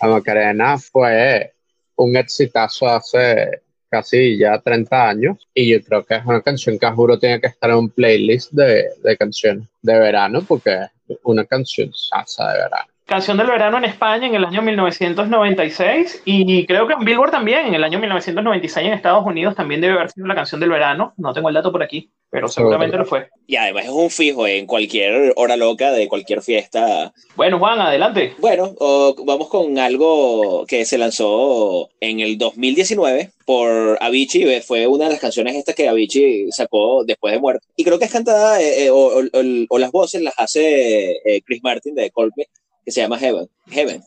La 0.00 0.08
Macarena 0.08 0.78
fue 0.78 1.52
un 1.96 2.16
exitazo 2.16 2.88
hace 2.88 3.62
casi 3.88 4.38
ya 4.38 4.58
30 4.58 5.08
años 5.08 5.48
y 5.54 5.70
yo 5.70 5.82
creo 5.82 6.04
que 6.04 6.16
es 6.16 6.24
una 6.24 6.42
canción 6.42 6.78
que 6.78 6.90
juro 6.90 7.18
tiene 7.18 7.40
que 7.40 7.46
estar 7.46 7.70
en 7.70 7.76
un 7.76 7.90
playlist 7.90 8.52
de, 8.52 8.90
de 9.02 9.16
canciones 9.16 9.68
de 9.80 9.98
verano 9.98 10.42
porque 10.46 10.86
es 11.08 11.18
una 11.22 11.44
canción 11.44 11.92
sasa 11.94 12.52
de 12.52 12.58
verano. 12.58 12.95
Canción 13.06 13.36
del 13.36 13.46
verano 13.46 13.78
en 13.78 13.84
España 13.84 14.26
en 14.26 14.34
el 14.34 14.44
año 14.44 14.62
1996 14.62 16.22
y 16.24 16.66
creo 16.66 16.88
que 16.88 16.94
en 16.94 17.04
Billboard 17.04 17.30
también 17.30 17.66
en 17.66 17.74
el 17.74 17.84
año 17.84 18.00
1996 18.00 18.84
en 18.84 18.92
Estados 18.94 19.24
Unidos 19.24 19.54
también 19.54 19.80
debe 19.80 19.94
haber 19.94 20.10
sido 20.10 20.26
la 20.26 20.34
canción 20.34 20.60
del 20.60 20.70
verano. 20.70 21.14
No 21.16 21.32
tengo 21.32 21.48
el 21.48 21.54
dato 21.54 21.70
por 21.70 21.84
aquí, 21.84 22.10
pero 22.30 22.48
seguramente 22.48 22.96
lo 22.96 23.04
fue. 23.04 23.28
Y 23.46 23.54
además 23.54 23.84
es 23.84 23.90
un 23.90 24.10
fijo 24.10 24.46
en 24.48 24.66
cualquier 24.66 25.32
hora 25.36 25.56
loca 25.56 25.92
de 25.92 26.08
cualquier 26.08 26.42
fiesta. 26.42 27.12
Bueno, 27.36 27.60
Juan, 27.60 27.78
adelante. 27.80 28.34
Bueno, 28.38 28.74
o- 28.80 29.14
vamos 29.24 29.48
con 29.50 29.78
algo 29.78 30.64
que 30.66 30.84
se 30.84 30.98
lanzó 30.98 31.88
en 32.00 32.18
el 32.18 32.38
2019 32.38 33.30
por 33.44 33.98
Avicii. 34.00 34.62
Fue 34.62 34.88
una 34.88 35.04
de 35.04 35.12
las 35.12 35.20
canciones 35.20 35.54
estas 35.54 35.76
que 35.76 35.88
Avicii 35.88 36.50
sacó 36.50 37.04
después 37.04 37.32
de 37.32 37.38
muerto. 37.38 37.64
Y 37.76 37.84
creo 37.84 38.00
que 38.00 38.06
es 38.06 38.12
cantada, 38.12 38.60
eh, 38.60 38.86
eh, 38.86 38.90
o, 38.90 39.18
o- 39.18 39.66
o 39.68 39.78
las 39.78 39.92
voces 39.92 40.22
las 40.22 40.34
hace 40.38 41.12
eh, 41.24 41.40
Chris 41.46 41.62
Martin 41.62 41.94
de 41.94 42.10
Coldplay, 42.10 42.46
que 42.86 42.92
se 42.92 43.00
llama 43.02 43.18
Heaven. 43.18 43.48
Heaven. 43.68 44.00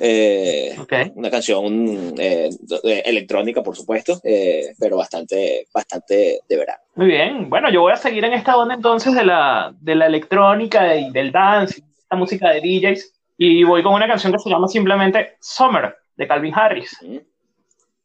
Eh, 0.00 0.76
Ok. 0.78 0.92
una 1.14 1.30
canción 1.30 2.14
eh, 2.18 2.50
electrónica, 3.06 3.62
por 3.62 3.74
supuesto, 3.74 4.20
eh, 4.22 4.74
pero 4.78 4.98
bastante, 4.98 5.66
bastante 5.72 6.40
de 6.46 6.56
verano. 6.56 6.82
Muy 6.94 7.06
bien. 7.06 7.48
Bueno, 7.48 7.70
yo 7.70 7.80
voy 7.80 7.92
a 7.92 7.96
seguir 7.96 8.22
en 8.24 8.34
esta 8.34 8.56
onda 8.58 8.74
entonces 8.74 9.14
de 9.14 9.24
la, 9.24 9.74
de 9.80 9.94
la 9.94 10.06
electrónica 10.06 10.94
y 10.94 11.10
del 11.10 11.32
dance, 11.32 11.82
esta 11.98 12.16
música 12.16 12.50
de 12.50 12.60
DJs. 12.60 13.14
Y 13.38 13.64
voy 13.64 13.82
con 13.82 13.94
una 13.94 14.06
canción 14.06 14.30
que 14.32 14.38
se 14.38 14.50
llama 14.50 14.68
simplemente 14.68 15.36
Summer, 15.40 15.96
de 16.14 16.28
Calvin 16.28 16.52
Harris, 16.54 16.94
¿Mm? 17.00 17.16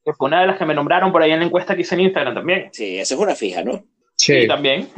que 0.06 0.14
fue 0.14 0.28
una 0.30 0.40
de 0.42 0.48
las 0.48 0.58
que 0.58 0.66
me 0.66 0.74
nombraron 0.74 1.12
por 1.12 1.22
ahí 1.22 1.32
en 1.32 1.40
la 1.40 1.46
encuesta 1.46 1.76
que 1.76 1.82
hice 1.82 1.96
en 1.96 2.02
Instagram 2.02 2.34
también. 2.34 2.70
Sí, 2.72 2.98
esa 2.98 3.14
es 3.16 3.20
una 3.20 3.36
fija, 3.36 3.62
¿no? 3.62 3.84
Sí, 4.18 4.42
Sí, 4.42 4.48
también. 4.48 4.90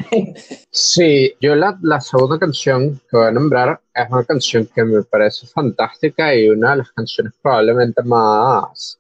sí 0.72 1.34
yo 1.42 1.56
la, 1.56 1.78
la 1.82 2.00
segunda 2.00 2.40
canción 2.40 3.00
que 3.10 3.18
voy 3.18 3.28
a 3.28 3.32
nombrar 3.32 3.80
es 3.94 4.10
una 4.10 4.24
canción 4.24 4.68
que 4.74 4.84
me 4.84 5.04
parece 5.04 5.46
fantástica 5.48 6.34
y 6.34 6.50
una 6.50 6.72
de 6.72 6.78
las 6.78 6.92
canciones 6.92 7.34
probablemente 7.42 8.02
más 8.04 9.00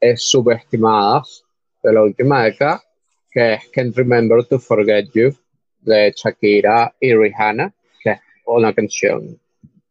eh, 0.00 0.16
subestimadas 0.16 1.44
de 1.82 1.92
la 1.92 2.02
última 2.02 2.44
década, 2.44 2.82
que 3.30 3.54
es 3.54 3.68
Can't 3.72 3.96
Remember 3.96 4.44
to 4.44 4.58
Forget 4.58 5.10
You 5.12 5.36
de 5.80 6.12
Shakira 6.16 6.94
y 7.00 7.14
Rihanna, 7.14 7.72
que 8.02 8.10
es 8.10 8.20
una 8.46 8.72
canción 8.72 9.38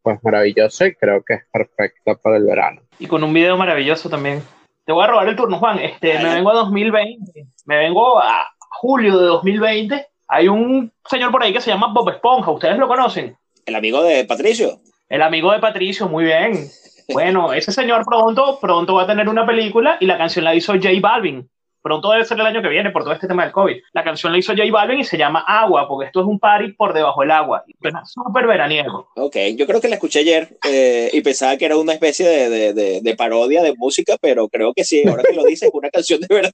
pues 0.01 0.19
maravillosa 0.23 0.87
y 0.87 0.95
creo 0.95 1.21
que 1.23 1.35
es 1.35 1.41
perfecta 1.51 2.15
para 2.15 2.37
el 2.37 2.45
verano. 2.45 2.81
Y 2.97 3.07
con 3.07 3.23
un 3.23 3.33
video 3.33 3.57
maravilloso 3.57 4.09
también. 4.09 4.41
Te 4.85 4.93
voy 4.93 5.03
a 5.03 5.07
robar 5.07 5.27
el 5.27 5.35
turno, 5.35 5.59
Juan. 5.59 5.79
Este, 5.79 6.17
me 6.19 6.35
vengo 6.35 6.49
a 6.51 6.55
2020. 6.55 7.47
Me 7.65 7.77
vengo 7.77 8.19
a 8.19 8.47
julio 8.69 9.17
de 9.19 9.25
2020. 9.27 10.07
Hay 10.29 10.47
un 10.47 10.91
señor 11.09 11.31
por 11.31 11.43
ahí 11.43 11.53
que 11.53 11.61
se 11.61 11.71
llama 11.71 11.91
Bob 11.93 12.09
Esponja. 12.09 12.51
¿Ustedes 12.51 12.77
lo 12.77 12.87
conocen? 12.87 13.37
El 13.65 13.75
amigo 13.75 14.03
de 14.03 14.25
Patricio. 14.25 14.79
El 15.09 15.21
amigo 15.21 15.51
de 15.51 15.59
Patricio, 15.59 16.07
muy 16.07 16.25
bien. 16.25 16.67
Bueno, 17.13 17.53
ese 17.53 17.71
señor 17.71 18.03
pronto, 18.05 18.59
pronto 18.59 18.93
va 18.95 19.03
a 19.03 19.07
tener 19.07 19.29
una 19.29 19.45
película 19.45 19.97
y 19.99 20.05
la 20.05 20.17
canción 20.17 20.43
la 20.45 20.53
hizo 20.55 20.73
J 20.73 20.89
Balvin. 21.01 21.49
Pronto 21.81 22.11
debe 22.11 22.25
ser 22.25 22.37
el 22.37 22.45
año 22.45 22.61
que 22.61 22.67
viene 22.67 22.89
por 22.91 23.03
todo 23.03 23.13
este 23.13 23.27
tema 23.29 23.43
del 23.43 23.53
COVID. 23.53 23.77
La 23.93 24.03
canción 24.03 24.33
la 24.33 24.37
hizo 24.39 24.51
J 24.53 24.69
Balvin 24.69 24.99
y 24.99 25.05
se 25.05 25.17
llama 25.17 25.45
Agua, 25.47 25.87
porque 25.87 26.07
esto 26.07 26.19
es 26.19 26.25
un 26.25 26.37
party 26.37 26.73
por 26.73 26.91
debajo 26.93 27.21
del 27.21 27.31
agua. 27.31 27.63
Suena 27.81 28.03
súper 28.03 28.45
veraniego. 28.45 29.07
Ok, 29.15 29.37
yo 29.55 29.65
creo 29.65 29.79
que 29.79 29.87
la 29.87 29.95
escuché 29.95 30.19
ayer 30.19 30.57
eh, 30.67 31.09
y 31.13 31.21
pensaba 31.21 31.55
que 31.55 31.63
era 31.65 31.77
una 31.77 31.93
especie 31.93 32.27
de, 32.27 32.49
de- 32.49 32.73
de- 32.73 32.99
de 33.01 33.15
parodia 33.15 33.63
de 33.63 33.73
música, 33.77 34.17
pero 34.19 34.49
creo 34.49 34.73
que 34.73 34.83
sí, 34.83 35.03
ahora 35.07 35.23
que 35.23 35.33
lo 35.35 35.45
dices, 35.45 35.69
es 35.69 35.73
una 35.73 35.89
canción 35.89 36.19
de 36.19 36.27
verdad. 36.35 36.51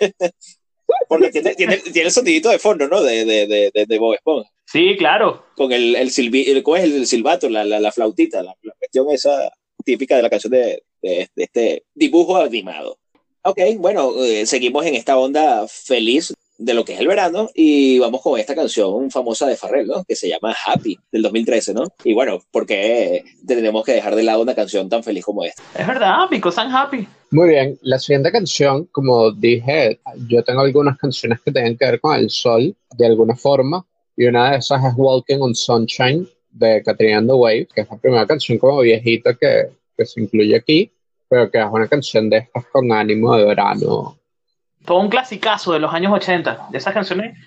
Porque 1.08 1.30
tiene, 1.30 1.54
tiene, 1.54 1.76
tiene 1.78 2.06
el 2.06 2.10
sonidito 2.12 2.48
de 2.50 2.58
fondo, 2.58 2.88
¿no? 2.88 3.02
De, 3.02 3.24
de, 3.24 3.46
de, 3.72 3.86
de, 3.86 3.98
Bob 3.98 4.14
Esponja. 4.14 4.48
Sí, 4.64 4.96
claro. 4.96 5.44
Con 5.56 5.72
el, 5.72 5.96
el, 5.96 6.10
silbi- 6.10 6.46
el- 6.48 6.62
¿cómo 6.62 6.76
es 6.76 6.84
el, 6.84 7.06
silbato, 7.06 7.48
la, 7.48 7.64
la, 7.64 7.80
la 7.80 7.92
flautita, 7.92 8.42
la, 8.42 8.54
la 8.62 8.72
cuestión 8.78 9.10
esa 9.10 9.50
típica 9.84 10.16
de 10.16 10.22
la 10.22 10.30
canción 10.30 10.52
de, 10.52 10.82
de- 11.02 11.28
este 11.36 11.84
dibujo 11.94 12.36
animado. 12.36 12.98
Ok, 13.42 13.58
bueno, 13.78 14.12
eh, 14.24 14.46
seguimos 14.46 14.86
en 14.86 14.94
esta 14.94 15.18
onda 15.18 15.66
feliz 15.68 16.32
de 16.58 16.74
lo 16.74 16.84
que 16.84 16.92
es 16.94 17.00
el 17.00 17.08
verano 17.08 17.50
y 17.54 17.98
vamos 17.98 18.22
con 18.22 18.38
esta 18.38 18.54
canción 18.54 19.10
famosa 19.10 19.48
de 19.48 19.56
Farrell, 19.56 19.88
¿no? 19.88 20.04
Que 20.04 20.14
se 20.14 20.28
llama 20.28 20.54
Happy, 20.64 20.96
del 21.10 21.22
2013, 21.22 21.74
¿no? 21.74 21.82
Y 22.04 22.14
bueno, 22.14 22.38
¿por 22.52 22.66
qué 22.66 23.24
tenemos 23.44 23.84
que 23.84 23.92
dejar 23.94 24.14
de 24.14 24.22
lado 24.22 24.42
una 24.42 24.54
canción 24.54 24.88
tan 24.88 25.02
feliz 25.02 25.24
como 25.24 25.42
esta? 25.44 25.60
Es 25.76 25.86
verdad, 25.88 26.28
because 26.30 26.56
I'm 26.60 26.72
happy. 26.72 27.08
Muy 27.32 27.48
bien, 27.48 27.78
la 27.80 27.98
siguiente 27.98 28.30
canción, 28.30 28.84
como 28.92 29.32
dije, 29.32 29.98
yo 30.28 30.44
tengo 30.44 30.60
algunas 30.60 30.98
canciones 30.98 31.40
que 31.40 31.50
tienen 31.50 31.78
que 31.78 31.86
ver 31.86 31.98
con 31.98 32.14
el 32.14 32.28
sol 32.28 32.76
de 32.94 33.06
alguna 33.06 33.34
forma, 33.34 33.86
y 34.14 34.26
una 34.26 34.50
de 34.50 34.58
esas 34.58 34.84
es 34.84 34.92
Walking 34.94 35.38
on 35.40 35.54
Sunshine 35.54 36.28
de 36.50 36.82
Katrina 36.82 37.16
and 37.16 37.28
the 37.28 37.32
Waves, 37.32 37.68
que 37.74 37.80
es 37.80 37.90
la 37.90 37.96
primera 37.96 38.26
canción 38.26 38.58
como 38.58 38.80
viejita 38.80 39.32
que, 39.32 39.70
que 39.96 40.04
se 40.04 40.20
incluye 40.20 40.54
aquí, 40.54 40.92
pero 41.26 41.50
que 41.50 41.58
es 41.58 41.66
una 41.72 41.88
canción 41.88 42.28
de 42.28 42.36
estas 42.36 42.66
con 42.66 42.92
ánimo 42.92 43.34
de 43.34 43.46
verano. 43.46 44.18
Todo 44.84 45.00
un 45.00 45.08
clasicazo 45.08 45.72
de 45.72 45.78
los 45.78 45.94
años 45.94 46.12
80, 46.12 46.66
de 46.70 46.76
esas 46.76 46.92
canciones 46.92 47.38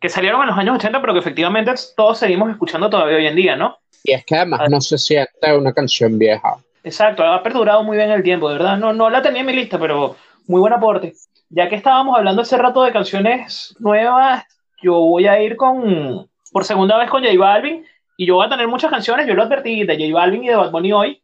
que 0.00 0.08
salieron 0.08 0.42
en 0.42 0.46
los 0.50 0.58
años 0.58 0.76
80, 0.76 1.00
pero 1.00 1.12
que 1.14 1.18
efectivamente 1.18 1.72
todos 1.96 2.18
seguimos 2.18 2.48
escuchando 2.48 2.88
todavía 2.88 3.16
hoy 3.16 3.26
en 3.26 3.34
día, 3.34 3.56
¿no? 3.56 3.76
Y 4.04 4.12
es 4.12 4.24
que 4.24 4.36
además 4.36 4.70
no 4.70 4.80
se 4.80 4.96
siente 4.98 5.52
una 5.52 5.72
canción 5.72 6.16
vieja. 6.16 6.58
Exacto, 6.86 7.24
ha 7.24 7.42
perdurado 7.42 7.82
muy 7.82 7.96
bien 7.96 8.12
el 8.12 8.22
tiempo, 8.22 8.48
de 8.48 8.58
verdad. 8.58 8.78
No, 8.78 8.92
no 8.92 9.10
la 9.10 9.20
tenía 9.20 9.40
en 9.40 9.46
mi 9.46 9.52
lista, 9.52 9.76
pero 9.76 10.14
muy 10.46 10.60
buen 10.60 10.72
aporte. 10.72 11.14
Ya 11.48 11.68
que 11.68 11.74
estábamos 11.74 12.16
hablando 12.16 12.42
hace 12.42 12.56
rato 12.56 12.84
de 12.84 12.92
canciones 12.92 13.74
nuevas, 13.80 14.44
yo 14.80 14.92
voy 14.92 15.26
a 15.26 15.42
ir 15.42 15.56
con, 15.56 16.30
por 16.52 16.64
segunda 16.64 16.96
vez 16.96 17.10
con 17.10 17.24
J 17.24 17.36
Balvin, 17.36 17.84
y 18.16 18.24
yo 18.24 18.36
voy 18.36 18.46
a 18.46 18.50
tener 18.50 18.68
muchas 18.68 18.88
canciones, 18.88 19.26
yo 19.26 19.34
lo 19.34 19.42
advertí, 19.42 19.82
de 19.82 19.96
J 19.96 20.14
Balvin 20.14 20.44
y 20.44 20.46
de 20.46 20.54
Bad 20.54 20.70
Bunny 20.70 20.92
hoy. 20.92 21.22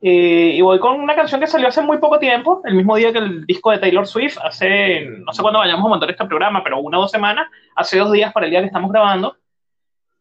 Eh, 0.00 0.54
y 0.54 0.62
voy 0.62 0.78
con 0.78 0.98
una 0.98 1.14
canción 1.14 1.42
que 1.42 1.46
salió 1.46 1.68
hace 1.68 1.82
muy 1.82 1.98
poco 1.98 2.18
tiempo, 2.18 2.62
el 2.64 2.74
mismo 2.74 2.96
día 2.96 3.12
que 3.12 3.18
el 3.18 3.44
disco 3.44 3.72
de 3.72 3.78
Taylor 3.80 4.06
Swift, 4.06 4.38
hace, 4.42 5.04
no 5.26 5.34
sé 5.34 5.42
cuándo 5.42 5.58
vayamos 5.58 5.84
a 5.84 5.88
montar 5.90 6.10
este 6.10 6.24
programa, 6.24 6.64
pero 6.64 6.80
una 6.80 6.96
o 6.96 7.02
dos 7.02 7.10
semanas, 7.10 7.48
hace 7.76 7.98
dos 7.98 8.12
días 8.12 8.32
para 8.32 8.46
el 8.46 8.50
día 8.50 8.60
que 8.60 8.68
estamos 8.68 8.90
grabando, 8.90 9.36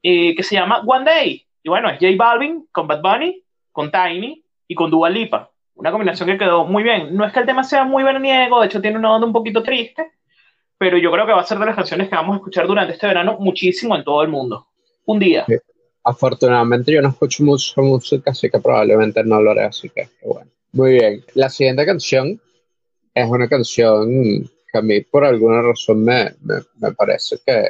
eh, 0.04 0.36
que 0.36 0.44
se 0.44 0.56
llama 0.56 0.82
One 0.86 1.06
Day. 1.06 1.46
Y 1.64 1.70
bueno, 1.70 1.90
es 1.90 1.98
J 1.98 2.12
Balvin 2.18 2.68
con 2.74 2.88
Bad 2.88 3.02
Bunny, 3.02 3.42
con 3.72 3.90
Tiny 3.90 4.44
y 4.70 4.76
con 4.76 4.90
Dua 4.90 5.10
Lipa. 5.10 5.52
Una 5.76 5.92
combinación 5.92 6.30
que 6.30 6.38
quedó 6.38 6.64
muy 6.66 6.84
bien. 6.84 7.16
No 7.16 7.26
es 7.26 7.34
que 7.34 7.40
el 7.40 7.46
tema 7.46 7.64
sea 7.64 7.84
muy 7.84 8.04
veraniego, 8.04 8.62
de 8.62 8.68
hecho 8.68 8.80
tiene 8.80 8.98
una 8.98 9.14
onda 9.14 9.28
un 9.28 9.34
poquito 9.34 9.64
triste, 9.64 10.12
pero 10.78 10.98
yo 10.98 11.12
creo 11.12 11.26
que 11.26 11.34
va 11.34 11.42
a 11.42 11.46
ser 11.46 11.58
de 11.58 11.66
las 11.66 11.76
canciones 11.76 12.08
que 12.08 12.16
vamos 12.16 12.36
a 12.36 12.38
escuchar 12.38 12.68
durante 12.68 12.94
este 12.94 13.08
verano 13.08 13.38
muchísimo 13.40 13.96
en 13.96 14.04
todo 14.04 14.22
el 14.22 14.30
mundo. 14.30 14.68
Un 15.06 15.20
día. 15.20 15.46
Sí. 15.48 15.56
Afortunadamente 16.04 16.92
yo 16.92 17.02
no 17.02 17.10
escucho 17.10 17.44
mucha 17.44 17.82
música, 17.82 18.32
así 18.32 18.50
que 18.50 18.60
probablemente 18.60 19.24
no 19.24 19.42
lo 19.42 19.52
haré, 19.52 19.66
así 19.66 19.90
que 19.90 20.08
bueno. 20.24 20.50
Muy 20.72 20.92
bien, 20.92 21.26
la 21.34 21.50
siguiente 21.50 21.84
canción 21.86 22.40
es 23.14 23.28
una 23.28 23.48
canción 23.50 24.44
que 24.72 24.78
a 24.78 24.82
mí 24.84 25.02
por 25.02 25.26
alguna 25.26 25.64
razón 25.64 26.04
me, 26.04 26.36
me, 26.42 26.56
me 26.80 26.92
parece 26.92 27.38
que, 27.44 27.64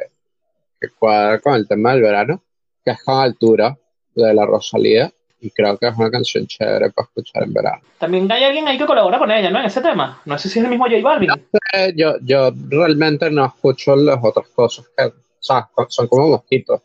que 0.82 0.90
cuadra 0.90 1.40
con 1.40 1.54
el 1.54 1.66
tema 1.66 1.94
del 1.94 2.02
verano, 2.02 2.44
que 2.84 2.92
es 2.92 3.04
con 3.04 3.16
altura 3.16 3.78
de 4.16 4.34
la 4.34 4.46
Rosalía, 4.46 5.14
y 5.42 5.52
creo 5.52 5.78
que 5.78 5.88
es 5.88 5.98
una 5.98 6.12
canción 6.12 6.46
chévere 6.48 6.90
para 6.92 7.08
escuchar 7.08 7.44
en 7.44 7.54
verano. 7.54 7.82
También 7.98 8.32
hay 8.32 8.44
alguien 8.44 8.68
ahí 8.68 8.78
que 8.78 8.86
colabora 8.86 9.20
con 9.20 9.32
ella, 9.32 9.50
¿no? 9.50 9.60
En 9.60 9.66
ese 9.66 9.82
tema. 9.82 10.22
No 10.26 10.38
sé 10.38 10.50
si 10.50 10.60
es 10.60 10.66
el 10.66 10.72
mismo 10.72 10.86
J 10.86 11.02
Balvin. 11.02 11.30
Eh, 11.74 11.94
yo, 11.96 12.16
yo 12.24 12.52
realmente 12.70 13.30
no 13.30 13.46
escucho 13.46 13.96
las 13.96 14.20
otras 14.24 14.48
cosas 14.50 14.86
que, 14.98 15.06
o 15.06 15.14
sea, 15.40 15.70
son 15.88 16.08
como 16.08 16.28
mosquitos. 16.28 16.82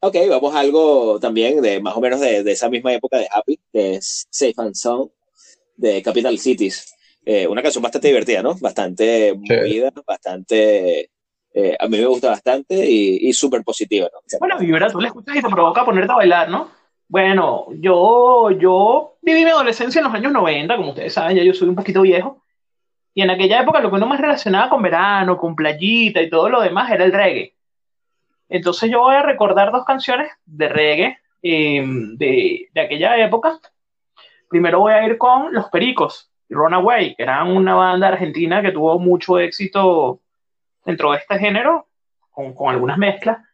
Ok, 0.00 0.16
vamos 0.28 0.54
a 0.54 0.60
algo 0.60 1.20
también 1.20 1.60
de 1.60 1.80
más 1.80 1.94
o 1.96 2.00
menos 2.00 2.20
de, 2.20 2.42
de 2.42 2.52
esa 2.52 2.70
misma 2.70 2.92
época 2.92 3.18
de 3.18 3.28
Happy, 3.30 3.60
que 3.72 3.96
es 3.96 4.26
Safe 4.30 4.54
and 4.56 4.74
Sound 4.74 5.10
de 5.76 6.02
Capital 6.02 6.38
Cities. 6.38 6.94
Eh, 7.24 7.46
una 7.46 7.62
canción 7.62 7.82
bastante 7.82 8.08
divertida, 8.08 8.42
¿no? 8.42 8.54
Bastante 8.60 9.34
movida, 9.34 9.92
bastante... 10.06 11.10
Eh, 11.52 11.76
a 11.78 11.88
mí 11.88 11.98
me 11.98 12.06
gusta 12.06 12.28
bastante 12.28 12.88
y, 12.88 13.28
y 13.28 13.32
súper 13.32 13.64
positiva, 13.64 14.08
¿no? 14.12 14.20
Bueno, 14.38 14.56
verdad, 14.60 14.92
tú 14.92 15.00
la 15.00 15.08
escuchas 15.08 15.34
y 15.36 15.42
te 15.42 15.48
provoca 15.48 15.84
ponerte 15.84 16.12
a 16.12 16.16
bailar, 16.16 16.48
¿no? 16.48 16.70
Bueno, 17.10 17.66
yo, 17.72 18.52
yo 18.52 19.16
viví 19.20 19.44
mi 19.44 19.50
adolescencia 19.50 19.98
en 19.98 20.04
los 20.04 20.14
años 20.14 20.30
90, 20.30 20.76
como 20.76 20.90
ustedes 20.90 21.12
saben, 21.12 21.36
ya 21.36 21.42
yo 21.42 21.52
soy 21.52 21.68
un 21.68 21.74
poquito 21.74 22.02
viejo. 22.02 22.44
Y 23.12 23.22
en 23.22 23.30
aquella 23.30 23.62
época 23.62 23.80
lo 23.80 23.90
que 23.90 23.96
uno 23.96 24.06
más 24.06 24.20
relacionaba 24.20 24.70
con 24.70 24.80
verano, 24.80 25.36
con 25.36 25.56
playita 25.56 26.22
y 26.22 26.30
todo 26.30 26.48
lo 26.48 26.60
demás 26.60 26.88
era 26.92 27.04
el 27.04 27.10
reggae. 27.10 27.56
Entonces 28.48 28.92
yo 28.92 29.00
voy 29.00 29.16
a 29.16 29.22
recordar 29.22 29.72
dos 29.72 29.84
canciones 29.84 30.30
de 30.46 30.68
reggae 30.68 31.18
em, 31.42 32.16
de, 32.16 32.68
de, 32.72 32.80
aquella 32.80 33.16
época. 33.18 33.58
Primero 34.48 34.78
voy 34.78 34.92
a 34.92 35.04
ir 35.04 35.18
con 35.18 35.52
Los 35.52 35.68
Pericos, 35.68 36.30
Runaway, 36.48 37.16
que 37.16 37.24
eran 37.24 37.48
una 37.48 37.74
banda 37.74 38.06
argentina 38.06 38.62
que 38.62 38.70
tuvo 38.70 39.00
mucho 39.00 39.40
éxito 39.40 40.20
dentro 40.84 41.10
de 41.10 41.18
este 41.18 41.40
género, 41.40 41.88
con, 42.30 42.54
con 42.54 42.72
algunas 42.72 42.98
mezclas 42.98 43.49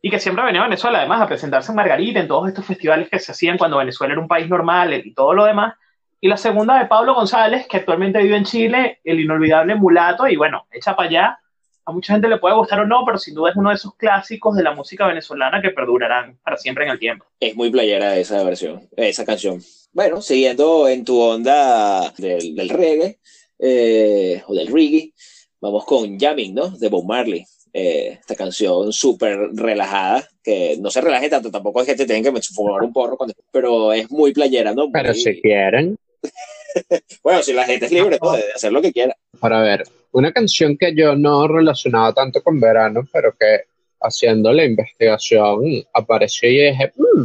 y 0.00 0.10
que 0.10 0.20
siempre 0.20 0.44
venía 0.44 0.60
a 0.60 0.64
Venezuela, 0.64 0.98
además, 0.98 1.20
a 1.20 1.26
presentarse 1.26 1.72
en 1.72 1.76
Margarita, 1.76 2.20
en 2.20 2.28
todos 2.28 2.48
estos 2.48 2.64
festivales 2.64 3.08
que 3.08 3.18
se 3.18 3.32
hacían 3.32 3.58
cuando 3.58 3.78
Venezuela 3.78 4.12
era 4.12 4.20
un 4.20 4.28
país 4.28 4.48
normal 4.48 4.94
y 4.94 5.12
todo 5.12 5.34
lo 5.34 5.44
demás. 5.44 5.74
Y 6.20 6.28
la 6.28 6.36
segunda 6.36 6.78
de 6.78 6.86
Pablo 6.86 7.14
González, 7.14 7.66
que 7.68 7.76
actualmente 7.76 8.20
vive 8.20 8.36
en 8.36 8.44
Chile, 8.44 9.00
el 9.04 9.20
inolvidable 9.20 9.74
mulato, 9.74 10.26
y 10.26 10.36
bueno, 10.36 10.66
echa 10.70 10.96
para 10.96 11.08
allá. 11.08 11.38
A 11.84 11.92
mucha 11.92 12.12
gente 12.12 12.28
le 12.28 12.38
puede 12.38 12.54
gustar 12.54 12.80
o 12.80 12.86
no, 12.86 13.02
pero 13.06 13.18
sin 13.18 13.34
duda 13.34 13.50
es 13.50 13.56
uno 13.56 13.70
de 13.70 13.76
esos 13.76 13.94
clásicos 13.94 14.54
de 14.56 14.62
la 14.62 14.74
música 14.74 15.06
venezolana 15.06 15.62
que 15.62 15.70
perdurarán 15.70 16.38
para 16.44 16.58
siempre 16.58 16.84
en 16.84 16.90
el 16.90 16.98
tiempo. 16.98 17.24
Es 17.40 17.56
muy 17.56 17.70
playera 17.70 18.16
esa 18.16 18.42
versión, 18.44 18.88
esa 18.96 19.24
canción. 19.24 19.62
Bueno, 19.92 20.20
siguiendo 20.20 20.86
en 20.86 21.04
tu 21.04 21.18
onda 21.18 22.12
del, 22.18 22.68
reggae 22.68 23.18
eh, 23.58 24.42
o 24.46 24.54
del 24.54 24.66
reggae, 24.66 25.14
vamos 25.60 25.86
con 25.86 26.18
Jamming, 26.18 26.54
¿no? 26.54 26.68
De 26.68 26.88
Bob 26.88 27.06
Marley. 27.06 27.46
Eh, 27.80 28.18
esta 28.20 28.34
canción 28.34 28.92
súper 28.92 29.38
relajada, 29.54 30.28
que 30.42 30.76
no 30.80 30.90
se 30.90 31.00
relaje 31.00 31.28
tanto, 31.28 31.48
tampoco 31.48 31.80
es 31.80 31.86
que 31.86 31.94
te 31.94 32.06
tengan 32.06 32.34
que 32.34 32.42
fumar 32.42 32.82
un 32.82 32.92
porro, 32.92 33.16
pero 33.52 33.92
es 33.92 34.10
muy 34.10 34.32
playera, 34.32 34.74
¿no? 34.74 34.90
Pero 34.90 35.14
si 35.14 35.40
quieren. 35.40 35.96
bueno, 37.22 37.40
si 37.40 37.52
la 37.52 37.64
gente 37.64 37.86
es 37.86 37.92
libre 37.92 38.18
pues, 38.18 38.44
de 38.44 38.52
hacer 38.52 38.72
lo 38.72 38.82
que 38.82 38.92
quiera. 38.92 39.14
Para 39.38 39.60
ver, 39.62 39.84
una 40.10 40.32
canción 40.32 40.76
que 40.76 40.92
yo 40.92 41.14
no 41.14 41.46
relacionaba 41.46 42.12
tanto 42.12 42.42
con 42.42 42.58
verano, 42.58 43.02
pero 43.12 43.32
que 43.38 43.60
haciendo 44.00 44.52
la 44.52 44.64
investigación 44.64 45.62
apareció 45.94 46.50
y 46.50 46.70
dije, 46.70 46.92
mm, 46.96 47.24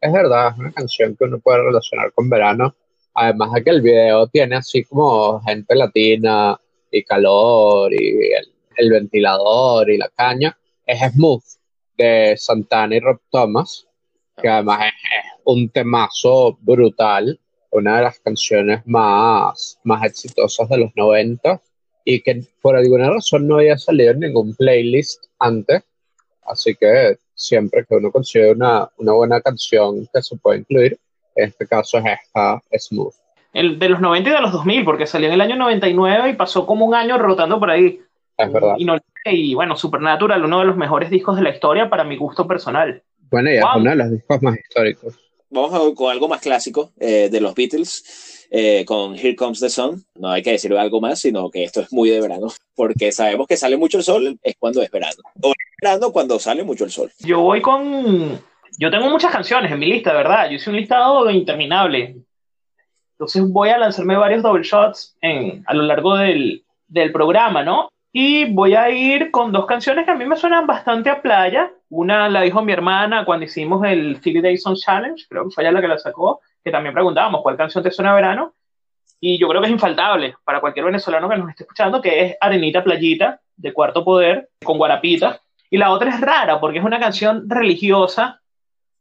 es 0.00 0.12
verdad, 0.12 0.54
es 0.54 0.58
una 0.58 0.72
canción 0.72 1.14
que 1.14 1.24
uno 1.24 1.38
puede 1.38 1.62
relacionar 1.62 2.12
con 2.12 2.28
verano. 2.28 2.74
Además 3.14 3.52
de 3.52 3.62
que 3.62 3.70
el 3.70 3.80
video 3.80 4.26
tiene 4.26 4.56
así 4.56 4.82
como 4.82 5.40
gente 5.42 5.76
latina 5.76 6.60
y 6.90 7.04
calor 7.04 7.92
y 7.92 8.32
el 8.32 8.53
el 8.76 8.90
ventilador 8.90 9.90
y 9.90 9.98
la 9.98 10.08
caña, 10.08 10.56
es 10.86 11.00
Smooth 11.12 11.42
de 11.96 12.34
Santana 12.36 12.96
y 12.96 13.00
Rob 13.00 13.20
Thomas, 13.30 13.86
que 14.40 14.48
además 14.48 14.86
es, 14.86 15.34
un 15.44 15.68
temazo 15.68 16.56
brutal, 16.60 17.38
una 17.70 17.96
de 17.96 18.02
las 18.04 18.18
canciones 18.20 18.80
más, 18.86 19.78
más 19.84 20.04
exitosas 20.04 20.68
de 20.68 20.78
los 20.78 20.90
90 20.94 21.60
y 22.04 22.20
que 22.20 22.42
por 22.60 22.76
alguna 22.76 23.10
razón 23.10 23.46
no 23.46 23.56
había 23.56 23.78
salido 23.78 24.12
en 24.12 24.20
ningún 24.20 24.54
playlist 24.54 25.24
antes. 25.38 25.82
Así 26.46 26.74
que 26.74 27.18
siempre 27.34 27.84
que 27.84 27.94
uno 27.96 28.10
consigue 28.10 28.52
una, 28.52 28.88
una 28.98 29.12
buena 29.12 29.40
canción 29.40 30.08
que 30.12 30.22
se 30.22 30.36
puede 30.36 30.60
incluir, 30.60 30.98
en 31.34 31.48
este 31.48 31.66
caso 31.66 31.98
es 31.98 32.04
esta 32.24 32.62
Smooth. 32.78 33.14
El 33.52 33.78
de 33.78 33.88
los 33.88 34.00
90 34.00 34.28
y 34.28 34.32
de 34.32 34.40
los 34.40 34.52
2000, 34.52 34.84
porque 34.84 35.06
salió 35.06 35.28
en 35.28 35.34
el 35.34 35.40
año 35.40 35.56
99 35.56 36.30
y 36.30 36.32
pasó 36.34 36.66
como 36.66 36.86
un 36.86 36.94
año 36.94 37.18
rotando 37.18 37.58
por 37.60 37.70
ahí. 37.70 38.00
Es 38.36 38.52
verdad. 38.52 38.76
Y, 39.26 39.54
bueno, 39.54 39.76
Supernatural, 39.76 40.44
uno 40.44 40.60
de 40.60 40.66
los 40.66 40.76
mejores 40.76 41.10
discos 41.10 41.36
de 41.36 41.42
la 41.42 41.50
historia 41.50 41.88
para 41.88 42.04
mi 42.04 42.16
gusto 42.16 42.46
personal. 42.46 43.02
Bueno, 43.30 43.50
y 43.50 43.54
es 43.54 43.64
uno 43.76 43.90
de 43.90 43.96
los 43.96 44.10
discos 44.10 44.42
más 44.42 44.56
históricos. 44.58 45.18
Vamos 45.50 45.94
con 45.94 46.10
algo 46.10 46.28
más 46.28 46.40
clásico 46.40 46.90
eh, 46.98 47.28
de 47.30 47.40
los 47.40 47.54
Beatles, 47.54 48.48
eh, 48.50 48.84
con 48.84 49.14
Here 49.14 49.36
Comes 49.36 49.60
the 49.60 49.70
Sun. 49.70 50.04
No 50.16 50.30
hay 50.30 50.42
que 50.42 50.50
decir 50.50 50.76
algo 50.76 51.00
más, 51.00 51.20
sino 51.20 51.48
que 51.48 51.62
esto 51.62 51.80
es 51.80 51.92
muy 51.92 52.10
de 52.10 52.20
verano, 52.20 52.48
porque 52.74 53.12
sabemos 53.12 53.46
que 53.46 53.56
sale 53.56 53.76
mucho 53.76 53.98
el 53.98 54.04
sol, 54.04 54.38
es 54.42 54.56
cuando 54.58 54.82
es 54.82 54.90
verano. 54.90 55.22
O 55.40 55.50
es 55.50 55.56
verano 55.80 56.10
cuando 56.10 56.38
sale 56.38 56.64
mucho 56.64 56.84
el 56.84 56.90
sol. 56.90 57.10
Yo 57.20 57.40
voy 57.40 57.62
con... 57.62 58.40
Yo 58.78 58.90
tengo 58.90 59.08
muchas 59.08 59.30
canciones 59.30 59.70
en 59.70 59.78
mi 59.78 59.86
lista, 59.86 60.12
verdad. 60.12 60.48
Yo 60.50 60.56
hice 60.56 60.70
un 60.70 60.76
listado 60.76 61.30
interminable. 61.30 62.16
Entonces 63.12 63.48
voy 63.48 63.68
a 63.68 63.78
lanzarme 63.78 64.16
varios 64.16 64.42
double 64.42 64.64
shots 64.64 65.16
en, 65.20 65.62
a 65.66 65.74
lo 65.74 65.84
largo 65.84 66.16
del, 66.16 66.64
del 66.88 67.12
programa, 67.12 67.62
¿no? 67.62 67.90
Y 68.16 68.44
voy 68.44 68.76
a 68.76 68.90
ir 68.90 69.32
con 69.32 69.50
dos 69.50 69.66
canciones 69.66 70.04
que 70.04 70.12
a 70.12 70.14
mí 70.14 70.24
me 70.24 70.36
suenan 70.36 70.68
bastante 70.68 71.10
a 71.10 71.20
playa. 71.20 71.72
Una 71.88 72.28
la 72.28 72.42
dijo 72.42 72.62
mi 72.62 72.72
hermana 72.72 73.24
cuando 73.24 73.44
hicimos 73.44 73.84
el 73.84 74.20
Philly 74.20 74.40
Dayson 74.40 74.76
Challenge, 74.76 75.26
creo 75.28 75.48
que 75.48 75.50
fue 75.50 75.64
ella 75.64 75.72
la 75.72 75.80
que 75.80 75.88
la 75.88 75.98
sacó, 75.98 76.40
que 76.62 76.70
también 76.70 76.94
preguntábamos 76.94 77.42
cuál 77.42 77.56
canción 77.56 77.82
te 77.82 77.90
suena 77.90 78.12
a 78.12 78.14
verano. 78.14 78.54
Y 79.18 79.36
yo 79.36 79.48
creo 79.48 79.60
que 79.60 79.66
es 79.66 79.72
infaltable 79.72 80.36
para 80.44 80.60
cualquier 80.60 80.86
venezolano 80.86 81.28
que 81.28 81.36
nos 81.38 81.50
esté 81.50 81.64
escuchando, 81.64 82.00
que 82.00 82.24
es 82.24 82.36
Arenita 82.40 82.84
Playita, 82.84 83.40
de 83.56 83.72
Cuarto 83.72 84.04
Poder, 84.04 84.48
con 84.64 84.78
Guarapita. 84.78 85.40
Y 85.68 85.76
la 85.76 85.90
otra 85.90 86.10
es 86.10 86.20
rara, 86.20 86.60
porque 86.60 86.78
es 86.78 86.84
una 86.84 87.00
canción 87.00 87.50
religiosa 87.50 88.40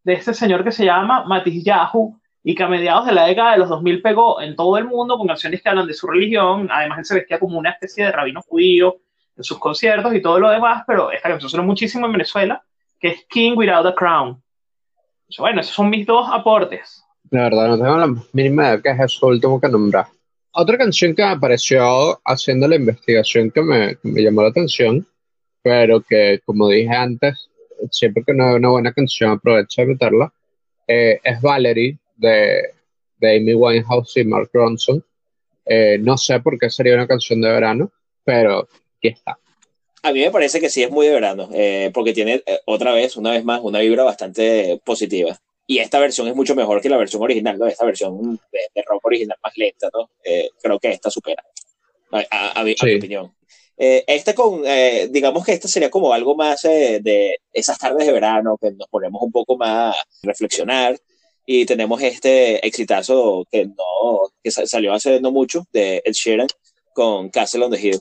de 0.03 0.13
este 0.13 0.33
señor 0.33 0.63
que 0.63 0.71
se 0.71 0.85
llama 0.85 1.23
Matiz 1.25 1.63
Yahoo, 1.63 2.19
y 2.43 2.55
que 2.55 2.63
a 2.63 2.67
mediados 2.67 3.05
de 3.05 3.13
la 3.13 3.25
década 3.25 3.53
de 3.53 3.59
los 3.59 3.69
2000 3.69 4.01
pegó 4.01 4.41
en 4.41 4.55
todo 4.55 4.77
el 4.77 4.85
mundo 4.85 5.17
con 5.17 5.27
canciones 5.27 5.61
que 5.61 5.69
hablan 5.69 5.87
de 5.87 5.93
su 5.93 6.07
religión. 6.07 6.67
Además, 6.69 6.99
él 6.99 7.05
se 7.05 7.15
vestía 7.15 7.39
como 7.39 7.57
una 7.57 7.71
especie 7.71 8.05
de 8.05 8.11
rabino 8.11 8.41
judío 8.41 8.97
en 9.37 9.43
sus 9.43 9.57
conciertos 9.57 10.13
y 10.13 10.21
todo 10.21 10.39
lo 10.39 10.49
demás, 10.49 10.83
pero 10.85 11.11
esta 11.11 11.29
canción 11.29 11.49
suena 11.49 11.65
muchísimo 11.65 12.05
en 12.05 12.11
Venezuela, 12.11 12.61
que 12.99 13.09
es 13.09 13.25
King 13.29 13.53
Without 13.55 13.85
a 13.85 13.95
Crown. 13.95 14.41
Bueno, 15.39 15.61
esos 15.61 15.73
son 15.73 15.89
mis 15.89 16.05
dos 16.05 16.27
aportes. 16.31 17.03
La 17.31 17.43
verdad, 17.43 17.69
no 17.69 17.77
tengo 17.77 17.97
la 17.97 18.13
mínima 18.33 18.63
idea 18.63 18.81
que 18.81 18.89
es 18.89 18.99
eso 18.99 19.27
último 19.27 19.59
que 19.59 19.69
nombrar. 19.69 20.05
Otra 20.51 20.77
canción 20.77 21.15
que 21.15 21.23
me 21.23 21.29
apareció 21.29 22.19
haciendo 22.25 22.67
la 22.67 22.75
investigación 22.75 23.49
que 23.49 23.61
me, 23.63 23.97
me 24.03 24.21
llamó 24.21 24.43
la 24.43 24.49
atención, 24.49 25.07
pero 25.63 26.01
que, 26.01 26.41
como 26.45 26.67
dije 26.67 26.93
antes, 26.93 27.49
siempre 27.89 28.23
que 28.23 28.33
no 28.33 28.49
hay 28.49 28.55
una 28.55 28.69
buena 28.69 28.93
canción 28.93 29.31
aprovecho 29.31 29.81
de 29.81 29.87
meterla, 29.87 30.33
eh, 30.87 31.19
es 31.23 31.41
Valerie 31.41 31.97
de, 32.15 32.61
de, 33.17 33.37
Amy 33.37 33.53
Winehouse 33.53 34.17
y 34.17 34.23
Mark 34.23 34.49
Ronson. 34.53 35.03
Eh, 35.65 35.97
no 35.99 36.17
sé 36.17 36.39
por 36.39 36.57
qué 36.59 36.69
sería 36.69 36.95
una 36.95 37.07
canción 37.07 37.41
de 37.41 37.49
verano, 37.49 37.91
pero 38.23 38.67
está. 39.01 39.37
A 40.01 40.11
mí 40.11 40.19
me 40.19 40.31
parece 40.31 40.59
que 40.59 40.69
sí 40.69 40.83
es 40.83 40.91
muy 40.91 41.07
de 41.07 41.13
verano, 41.13 41.49
eh, 41.53 41.89
porque 41.93 42.13
tiene 42.13 42.43
eh, 42.45 42.59
otra 42.65 42.93
vez, 42.93 43.15
una 43.15 43.31
vez 43.31 43.43
más, 43.45 43.61
una 43.61 43.79
vibra 43.79 44.03
bastante 44.03 44.79
positiva. 44.83 45.39
Y 45.65 45.79
esta 45.79 45.99
versión 45.99 46.27
es 46.27 46.35
mucho 46.35 46.55
mejor 46.55 46.81
que 46.81 46.89
la 46.89 46.97
versión 46.97 47.21
original, 47.21 47.57
¿no? 47.57 47.67
Esta 47.67 47.85
versión 47.85 48.37
de, 48.51 48.83
rock 48.85 49.05
original 49.05 49.37
más 49.41 49.53
lenta, 49.55 49.89
¿no? 49.93 50.09
Eh, 50.23 50.49
creo 50.61 50.77
que 50.77 50.91
esta 50.91 51.09
supera, 51.09 51.41
a, 52.11 52.63
mi, 52.63 52.73
opinión. 52.73 53.33
este 53.77 54.35
con, 54.35 54.63
digamos 55.09 55.45
que 55.45 55.53
esta 55.53 55.69
sería 55.69 55.89
como 55.89 56.13
algo 56.13 56.35
más 56.35 56.63
de 56.63 57.37
esas 57.53 57.79
tardes 57.79 58.05
de 58.05 58.11
verano, 58.11 58.57
que 58.61 58.71
nos 58.71 58.87
ponemos 58.89 59.21
un 59.21 59.31
poco 59.31 59.55
más 59.55 59.95
a 59.95 60.03
reflexionar. 60.23 60.97
Y 61.45 61.65
tenemos 61.65 62.01
este 62.01 62.65
exitazo 62.65 63.45
que, 63.51 63.65
no, 63.65 64.29
que 64.41 64.51
salió 64.51 64.93
hace 64.93 65.19
no 65.19 65.31
mucho, 65.31 65.65
de 65.73 66.01
Ed 66.05 66.13
Sheeran, 66.13 66.47
con 66.93 67.29
Castle 67.29 67.65
on 67.65 67.71
the 67.71 67.81
Hill 67.81 67.99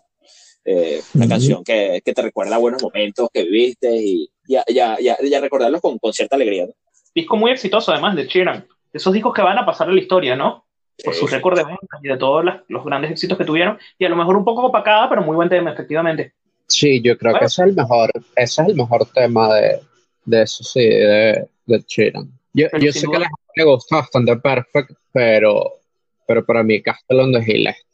eh, 0.65 1.01
una 1.15 1.29
canción 1.29 1.65
que, 1.65 2.01
que, 2.05 2.13
te 2.13 2.23
recuerda 2.23 2.57
buenos 2.57 2.83
momentos 2.83 3.29
que 3.33 3.43
viviste 3.43 3.97
y 3.97 4.31
ya, 4.47 4.63
ya, 4.69 4.97
ya, 5.01 5.17
ya 5.21 5.41
recordarlos 5.41 5.81
con, 5.81 5.99
con, 5.99 6.13
cierta 6.13 6.37
alegría. 6.37 6.69
Disco 7.15 7.37
muy 7.37 7.51
exitoso 7.51 7.91
además 7.91 8.15
de 8.15 8.27
Sheeran. 8.27 8.67
Esos 8.93 9.13
discos 9.13 9.35
que 9.35 9.43
van 9.43 9.59
a 9.59 9.67
pasar 9.67 9.89
a 9.89 9.93
la 9.93 10.01
historia, 10.01 10.37
¿no? 10.37 10.67
Por 11.03 11.15
su 11.15 11.27
récord 11.27 11.57
de 11.57 11.65
ventas 11.65 12.01
y 12.03 12.09
de 12.09 12.17
todos 12.17 12.45
los 12.69 12.85
grandes 12.85 13.11
éxitos 13.11 13.37
que 13.37 13.45
tuvieron. 13.45 13.79
Y 13.99 14.05
a 14.05 14.09
lo 14.09 14.17
mejor 14.17 14.37
un 14.37 14.45
poco 14.45 14.67
opacada, 14.67 15.09
pero 15.09 15.23
muy 15.23 15.35
buen 15.35 15.49
tema, 15.49 15.73
efectivamente. 15.73 16.35
Sí, 16.69 17.01
yo 17.03 17.19
creo 17.19 17.37
que 17.39 17.47
ese 17.47 17.63
es 17.63 17.69
el 17.69 17.75
mejor, 17.75 18.11
ese 18.37 18.63
es 18.63 18.69
el 18.69 18.75
mejor 18.77 19.07
tema 19.07 19.53
de, 19.55 19.81
de 20.25 20.43
eso, 20.43 20.63
sí, 20.63 20.81
de, 20.81 21.49
de 21.67 21.85
Sheeran. 21.89 22.31
Yo, 22.55 22.67
yo 22.79 22.93
sé 22.93 23.07
que 23.09 23.17
a 23.17 23.21
la 23.21 23.27
gente 23.27 23.53
le 23.57 23.65
gusta 23.65 23.97
bastante 23.97 24.37
Perfect, 24.37 24.93
pero, 25.13 25.81
pero 26.27 26.45
para 26.45 26.63
mí 26.63 26.83
Castellón 26.83 27.33
de 27.33 27.41
es 27.41 27.87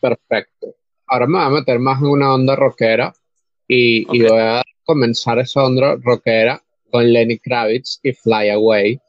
perfecto. 0.00 0.74
Ahora 1.06 1.26
me 1.26 1.38
voy 1.38 1.46
a 1.46 1.50
meter 1.50 1.78
más 1.78 2.00
en 2.00 2.06
una 2.06 2.34
onda 2.34 2.54
rockera 2.54 3.12
y, 3.66 4.04
voy 4.06 4.38
a 4.38 4.62
comenzar 4.84 5.38
esa 5.38 5.64
onda 5.64 5.96
rockera 6.00 6.60
con 6.90 7.12
Lenny 7.12 7.38
Kravitz 7.38 8.00
y 8.02 8.12
Fly 8.12 8.50
Away, 8.50 9.00